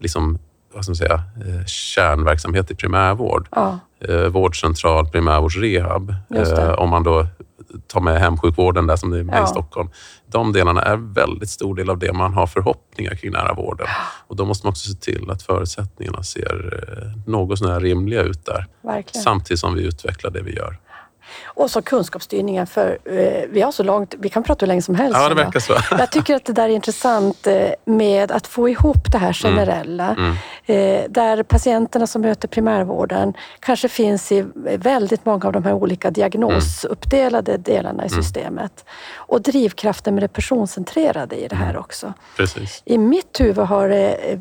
liksom, 0.00 0.38
vad 0.74 0.84
ska 0.84 0.90
man 0.90 0.96
säga, 0.96 1.14
eh, 1.14 1.64
kärnverksamhet 1.66 2.70
i 2.70 2.74
primärvård. 2.74 3.48
Ja, 3.50 3.78
Eh, 4.00 4.26
vårdcentral, 4.28 5.08
primärvårdsrehab. 5.08 6.14
Eh, 6.34 6.72
om 6.72 6.90
man 6.90 7.02
då 7.02 7.26
tar 7.78 8.00
med 8.00 8.20
hemsjukvården 8.20 8.86
där 8.86 8.96
som 8.96 9.10
det 9.10 9.18
är 9.18 9.22
med 9.22 9.38
Ja. 9.38 9.44
i 9.44 9.46
Stockholm. 9.46 9.88
De 10.26 10.52
delarna 10.52 10.82
är 10.82 10.96
väldigt 10.96 11.50
stor 11.50 11.74
del 11.74 11.90
av 11.90 11.98
det 11.98 12.12
man 12.12 12.34
har 12.34 12.46
förhoppningar 12.46 13.14
kring 13.14 13.32
nära 13.32 13.54
vården. 13.54 13.86
Och 14.26 14.36
då 14.36 14.44
måste 14.44 14.66
man 14.66 14.70
också 14.70 14.88
se 14.90 14.98
till 14.98 15.30
att 15.30 15.42
förutsättningarna 15.42 16.22
ser 16.22 16.82
eh, 16.82 17.30
något 17.30 17.58
sådär 17.58 17.80
rimliga 17.80 18.22
ut 18.22 18.44
där. 18.46 18.66
verkligen. 18.82 19.22
Samtidigt 19.22 19.60
som 19.60 19.74
vi 19.74 19.82
utvecklar 19.82 20.30
det 20.30 20.42
vi 20.42 20.56
gör. 20.56 20.78
Och 21.44 21.70
så 21.70 21.82
kunskapsstyrningen, 21.82 22.66
för 22.66 22.98
eh, 23.04 23.44
vi 23.50 23.62
har 23.62 23.72
så 23.72 23.82
långt, 23.82 24.14
vi 24.18 24.28
kan 24.28 24.42
prata 24.42 24.64
hur 24.64 24.68
länge 24.68 24.82
som 24.82 24.94
helst. 24.94 25.18
Ja, 25.20 25.28
det 25.28 25.34
verkar 25.34 25.60
så. 25.60 25.74
Jag 25.90 26.12
tycker 26.12 26.34
att 26.36 26.44
det 26.44 26.52
där 26.52 26.64
är 26.64 26.68
intressant 26.68 27.46
eh, 27.46 27.68
med 27.84 28.30
att 28.32 28.46
få 28.46 28.68
ihop 28.68 29.12
det 29.12 29.18
här 29.18 29.32
generella. 29.32 30.16
Mm. 30.18 30.32
eh, 30.66 31.10
Där 31.10 31.42
patienterna 31.42 32.06
som 32.06 32.22
möter 32.22 32.48
primärvården 32.48 33.34
kanske 33.60 33.88
finns 33.88 34.32
i 34.32 34.44
väldigt 34.78 35.24
många 35.24 35.46
av 35.46 35.52
de 35.52 35.64
här 35.64 35.72
olika 35.72 36.10
diagnosuppdelade 36.10 37.56
delarna 37.56 38.06
i 38.06 38.08
systemet. 38.08 38.84
Och 39.14 39.42
drivkraften 39.42 40.14
med 40.14 40.22
det 40.22 40.28
personcentrerade 40.28 41.36
i 41.36 41.48
det 41.48 41.56
här 41.56 41.76
också. 41.76 42.12
Precis. 42.36 42.82
I 42.84 42.98
mitt 42.98 43.40
huvud 43.40 43.64
har 43.66 43.88
det 43.88 44.38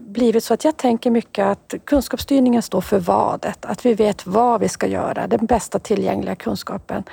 blivit 0.00 0.44
så 0.44 0.54
att 0.54 0.64
jag 0.64 0.76
tänker 0.76 1.10
mycket 1.10 1.46
att 1.46 1.74
kunskapsstyrningen 1.84 2.62
står 2.62 2.80
för 2.80 2.98
vadet. 2.98 3.64
Att 3.64 3.86
vi 3.86 3.94
vet 3.94 4.26
vad 4.26 4.60
vi 4.60 4.68
ska 4.68 4.86
göra, 4.86 5.26
den 5.26 5.46
bästa 5.46 5.78
tillgängliga 6.26 6.34
kunskapen. 6.34 7.04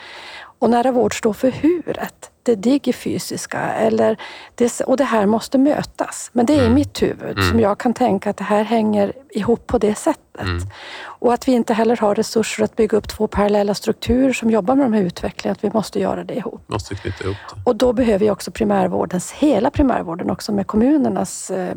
Och 0.60 0.70
nära 0.70 0.92
vård 0.92 1.18
står 1.18 1.34
för 1.34 1.52
huret, 1.52 2.32
det 2.44 2.56
digifysiska. 2.56 3.60
Eller 3.60 4.18
det, 4.56 4.82
och 4.82 4.98
det 4.98 5.04
här 5.04 5.26
måste 5.26 5.58
mötas. 5.58 6.30
Men 6.34 6.46
det 6.46 6.54
är 6.56 6.66
i 6.66 6.70
mitt 6.70 7.02
huvud 7.02 7.38
som 7.50 7.60
jag 7.60 7.78
kan 7.78 7.94
tänka 7.94 8.30
att 8.30 8.38
det 8.38 8.44
här 8.44 8.64
hänger 8.64 9.14
ihop 9.30 9.68
på 9.68 9.78
det 9.78 9.96
sättet. 9.96 10.48
Och 11.22 11.34
att 11.34 11.48
vi 11.48 11.52
inte 11.52 11.74
heller 11.74 11.98
har 11.98 12.16
resurser 12.16 12.64
att 12.64 12.76
bygga 12.76 12.98
upp 12.98 13.08
två 13.08 13.28
parallella 13.28 13.74
strukturer 13.74 14.34
som 14.34 14.50
jobbar 14.50 14.76
med 14.76 14.86
de 14.86 14.94
här 14.94 15.04
utvecklingarna. 15.04 15.52
Att 15.52 15.64
vi 15.64 15.72
måste 15.74 16.00
göra 16.00 16.24
det 16.24 16.36
ihop. 16.36 16.62
Måste 16.68 16.96
knyta 16.96 17.24
ihop 17.24 17.38
det. 17.56 17.62
Och 17.66 17.76
då 17.76 17.94
behöver 17.94 18.26
ju 18.26 18.32
också 18.32 18.52
primärvårdens, 18.52 19.32
hela 19.32 19.70
primärvården 19.70 20.30
också 20.30 20.52
med 20.52 20.68
kommunernas 20.68 21.52
eh, 21.52 21.76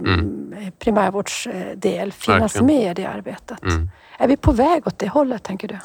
primärvårdsdel 0.78 2.12
finnas 2.12 2.56
Verkligen. 2.56 2.66
med 2.66 2.90
i 2.90 3.02
det 3.02 3.08
arbetet. 3.08 3.62
Mm. 3.62 3.90
Är 4.18 4.28
vi 4.28 4.36
på 4.36 4.52
väg 4.52 4.86
åt 4.86 4.98
det 4.98 5.08
hållet, 5.08 5.42
tänker 5.42 5.68
du? 5.68 5.78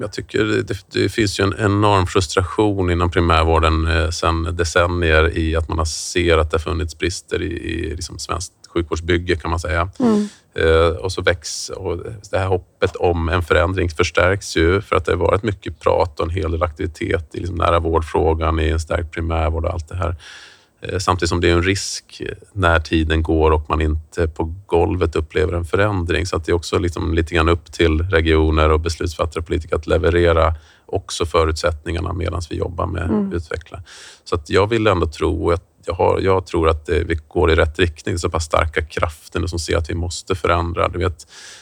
Jag 0.00 0.12
tycker 0.12 0.44
det, 0.44 0.78
det 0.92 1.08
finns 1.08 1.40
ju 1.40 1.44
en 1.44 1.54
enorm 1.58 2.06
frustration 2.06 2.90
inom 2.90 3.10
primärvården 3.10 3.86
eh, 3.86 4.10
sedan 4.10 4.56
decennier 4.56 5.38
i 5.38 5.56
att 5.56 5.68
man 5.68 5.78
har 5.78 5.84
ser 5.84 6.38
att 6.38 6.50
det 6.50 6.54
har 6.54 6.62
funnits 6.62 6.98
brister 6.98 7.42
i, 7.42 7.52
i 7.52 7.94
liksom 7.94 8.18
svenskt 8.18 8.52
sjukvårdsbygge 8.68 9.36
kan 9.36 9.50
man 9.50 9.60
säga. 9.60 9.90
Eh, 10.54 10.96
och 10.96 11.12
så 11.12 11.22
väcks 11.22 11.68
och 11.68 11.96
det 12.30 12.38
här 12.38 12.46
hoppet 12.46 12.96
om 12.96 13.28
en 13.28 13.42
förändring 13.42 13.88
förstärks 13.88 14.56
ju 14.56 14.80
för 14.80 14.96
att 14.96 15.04
det 15.04 15.12
har 15.12 15.18
varit 15.18 15.42
mycket 15.42 15.80
prat 15.80 16.20
och 16.20 16.26
en 16.26 16.30
hel 16.30 16.50
del 16.50 16.62
aktivitet 16.62 17.34
i 17.34 17.38
liksom 17.38 17.56
nära 17.56 17.78
vårdfrågan, 17.78 18.60
i 18.60 18.68
en 18.68 18.80
stärkt 18.80 19.10
primärvård 19.10 19.64
och 19.64 19.72
allt 19.72 19.88
det 19.88 19.96
här. 19.96 20.16
Eh, 20.80 20.98
Samtidigt 20.98 21.28
som 21.28 21.40
det 21.40 21.50
är 21.50 21.52
en 21.52 21.62
risk 21.62 22.22
när 22.52 22.80
tiden 22.80 23.22
går 23.22 23.50
och 23.50 23.68
man 23.68 23.80
inte 23.80 24.28
på 24.28 24.54
golvet 24.66 25.16
upplever 25.16 25.52
en 25.52 25.64
förändring. 25.64 26.26
Så 26.26 26.36
att 26.36 26.44
det 26.44 26.52
är 26.52 26.56
också 26.56 26.78
liksom 26.78 27.14
lite 27.14 27.34
grann 27.34 27.48
upp 27.48 27.72
till 27.72 28.02
regioner 28.02 28.70
och 28.70 28.80
beslutsfattare 28.80 29.40
och 29.40 29.46
politiker 29.46 29.76
att 29.76 29.86
leverera 29.86 30.54
också 30.86 31.26
förutsättningarna 31.26 32.12
medan 32.12 32.42
vi 32.50 32.56
jobbar 32.56 32.86
med 32.86 33.02
att 33.02 33.34
utveckla. 33.34 33.82
Så 34.24 34.34
att 34.34 34.50
jag 34.50 34.66
vill 34.66 34.86
ändå 34.86 35.06
tro, 35.06 35.46
och 35.46 35.60
jag, 35.84 35.94
har, 35.94 36.20
jag 36.20 36.46
tror 36.46 36.68
att 36.68 36.86
det, 36.86 37.04
vi 37.04 37.18
går 37.28 37.50
i 37.50 37.54
rätt 37.54 37.78
riktning. 37.78 38.14
Det 38.14 38.16
är 38.16 38.18
så 38.18 38.30
pass 38.30 38.44
starka 38.44 38.82
krafter 38.82 39.46
som 39.46 39.58
ser 39.58 39.76
att 39.76 39.90
vi 39.90 39.94
måste 39.94 40.34
förändra. 40.34 40.88
Du 40.88 40.98
vet, 40.98 41.26
Eh, 41.26 41.57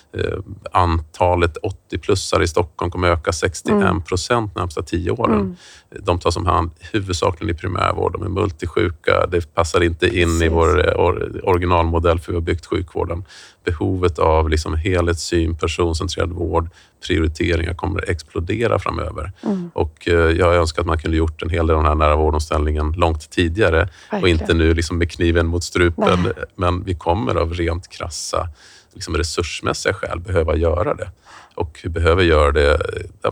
antalet 0.72 1.58
80-plussare 1.90 2.42
i 2.42 2.48
Stockholm 2.48 2.90
kommer 2.90 3.08
öka 3.08 3.32
61 3.32 4.06
procent 4.06 4.54
de 4.54 4.60
närmsta 4.60 4.82
tio 4.82 5.10
åren. 5.10 5.40
Mm. 5.40 5.56
De 6.00 6.18
tas 6.18 6.36
om 6.36 6.46
hand 6.46 6.70
huvudsakligen 6.92 7.56
i 7.56 7.58
primärvård. 7.58 8.12
De 8.12 8.22
är 8.22 8.28
multisjuka. 8.28 9.26
Det 9.26 9.54
passar 9.54 9.82
inte 9.82 10.06
in 10.06 10.14
i 10.14 10.24
Precis. 10.24 10.52
vår 10.52 10.88
eh, 10.88 11.00
or, 11.00 11.40
originalmodell 11.42 12.18
för 12.18 12.26
hur 12.26 12.32
vi 12.32 12.36
har 12.36 12.46
byggt 12.46 12.66
sjukvården. 12.66 13.24
Behovet 13.64 14.18
av 14.18 14.50
liksom 14.50 14.74
helhetssyn, 14.74 15.56
personcentrerad 15.56 16.32
vård, 16.32 16.68
prioriteringar 17.06 17.74
kommer 17.74 18.02
att 18.02 18.08
explodera 18.08 18.78
framöver. 18.78 19.32
Mm. 19.42 19.70
Och 19.74 20.08
eh, 20.08 20.14
jag 20.14 20.54
önskar 20.54 20.82
att 20.82 20.86
man 20.86 20.98
kunde 20.98 21.16
gjort 21.16 21.42
en 21.42 21.50
hel 21.50 21.66
del 21.66 21.76
av 21.76 21.82
den 21.82 21.88
här 21.88 21.94
nära 21.94 22.16
vårdomställningen 22.16 22.92
långt 22.92 23.30
tidigare 23.30 23.82
och 23.82 24.12
Verkligen. 24.12 24.40
inte 24.40 24.54
nu 24.54 24.74
liksom 24.74 24.98
med 24.98 25.10
kniven 25.10 25.46
mot 25.46 25.64
strupen. 25.64 26.22
Nej. 26.22 26.32
Men 26.54 26.84
vi 26.84 26.94
kommer 26.94 27.34
av 27.34 27.54
rent 27.54 27.88
krassa 27.88 28.48
liksom 28.96 29.16
resursmässiga 29.16 29.94
skäl 29.94 30.20
behöva 30.20 30.56
göra 30.56 30.94
det. 30.94 31.10
Och 31.54 31.80
vi 31.82 31.88
behöver 31.88 32.22
göra 32.22 32.52
det 32.52 32.78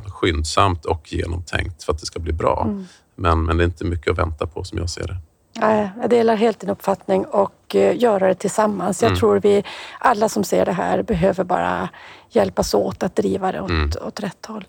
skyndsamt 0.07 0.85
och 0.85 1.13
genomtänkt 1.13 1.85
för 1.85 1.93
att 1.93 1.99
det 2.01 2.07
ska 2.07 2.19
bli 2.21 2.33
bra. 2.33 2.63
Mm. 2.65 2.87
Men, 3.15 3.45
men 3.45 3.57
det 3.57 3.63
är 3.63 3.67
inte 3.67 3.85
mycket 3.85 4.13
att 4.13 4.19
vänta 4.19 4.47
på 4.47 4.65
som 4.65 4.79
jag 4.79 4.91
ser 4.91 5.07
det. 5.07 5.17
Nej, 5.61 5.91
Jag 6.01 6.11
delar 6.11 6.37
helt 6.37 6.61
din 6.61 6.71
uppfattning 6.71 7.25
och 7.25 7.75
eh, 7.77 7.97
göra 8.03 8.29
det 8.29 8.35
tillsammans. 8.35 9.03
Jag 9.03 9.09
Mm. 9.09 9.19
tror 9.21 9.41
vi 9.41 9.65
alla 9.99 10.29
som 10.29 10.45
ser 10.45 10.65
det 10.65 10.73
här 10.73 11.03
behöver 11.03 11.45
bara 11.45 11.89
hjälpas 12.31 12.75
åt 12.75 13.03
att 13.03 13.17
driva 13.17 13.53
det 13.53 13.61
åt, 13.61 13.71
Mm. 13.71 13.91
åt 14.07 14.21
rätt 14.21 14.47
håll. 14.47 14.65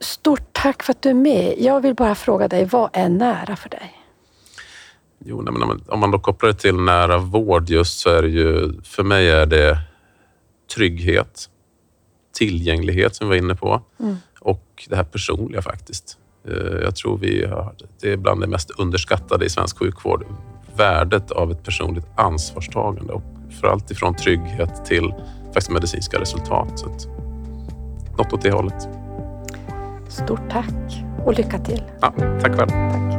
Stort 0.00 0.48
tack 0.52 0.82
för 0.82 0.92
att 0.92 1.02
du 1.02 1.10
är 1.10 1.14
med. 1.14 1.54
Jag 1.58 1.80
vill 1.80 1.94
bara 1.94 2.14
fråga 2.14 2.48
dig, 2.48 2.64
vad 2.64 2.90
är 2.92 3.08
nära 3.08 3.56
för 3.56 3.68
dig? 3.68 3.95
Jo, 5.24 5.42
nej, 5.42 5.52
men 5.52 5.62
om 5.62 5.68
man- 5.68 5.82
om 5.88 6.00
man 6.00 6.10
då 6.10 6.18
kopplar 6.18 6.48
det 6.48 6.54
till 6.56 6.74
nära 6.76 7.18
vård 7.18 7.68
just 7.70 7.98
så 8.00 8.10
är 8.10 8.22
det 8.22 8.28
ju, 8.28 8.72
för 8.82 9.02
mig 9.02 9.30
är 9.30 9.46
det 9.46 9.78
trygghet, 10.74 11.48
tillgänglighet 12.38 13.16
som 13.16 13.28
vi 13.28 13.38
var 13.38 13.44
inne 13.44 13.54
på 13.54 13.82
Mm. 14.00 14.16
och 14.40 14.84
det 14.88 14.96
här 14.96 15.04
personliga 15.04 15.62
faktiskt. 15.62 16.18
Eh, 16.48 16.52
Jag 16.82 16.96
tror 16.96 17.18
vi 17.18 17.46
har, 17.46 17.74
det 18.00 18.12
är 18.12 18.16
bland 18.16 18.40
det 18.40 18.46
mest 18.46 18.70
underskattade 18.70 19.44
i 19.44 19.48
svensk 19.50 19.78
sjukvård. 19.78 20.26
Värdet 20.76 21.30
av 21.30 21.50
ett 21.50 21.64
personligt 21.64 22.06
ansvarstagande 22.16 23.12
och 23.12 23.22
för 23.60 23.66
allt 23.68 23.90
ifrån 23.90 24.14
trygghet 24.14 24.84
till 24.84 25.14
faktiskt 25.46 25.70
medicinska 25.70 26.20
resultat. 26.20 26.78
Så 26.78 26.86
att, 26.86 27.06
något 28.18 28.32
åt 28.32 28.42
det 28.42 28.50
hållet. 28.50 28.88
Stort 30.08 30.50
tack 30.50 31.04
och 31.24 31.34
lycka 31.34 31.58
till. 31.58 31.82
Ja, 32.00 32.12
tack 32.40 32.52
själv. 32.56 32.68
Tack. 32.68 33.15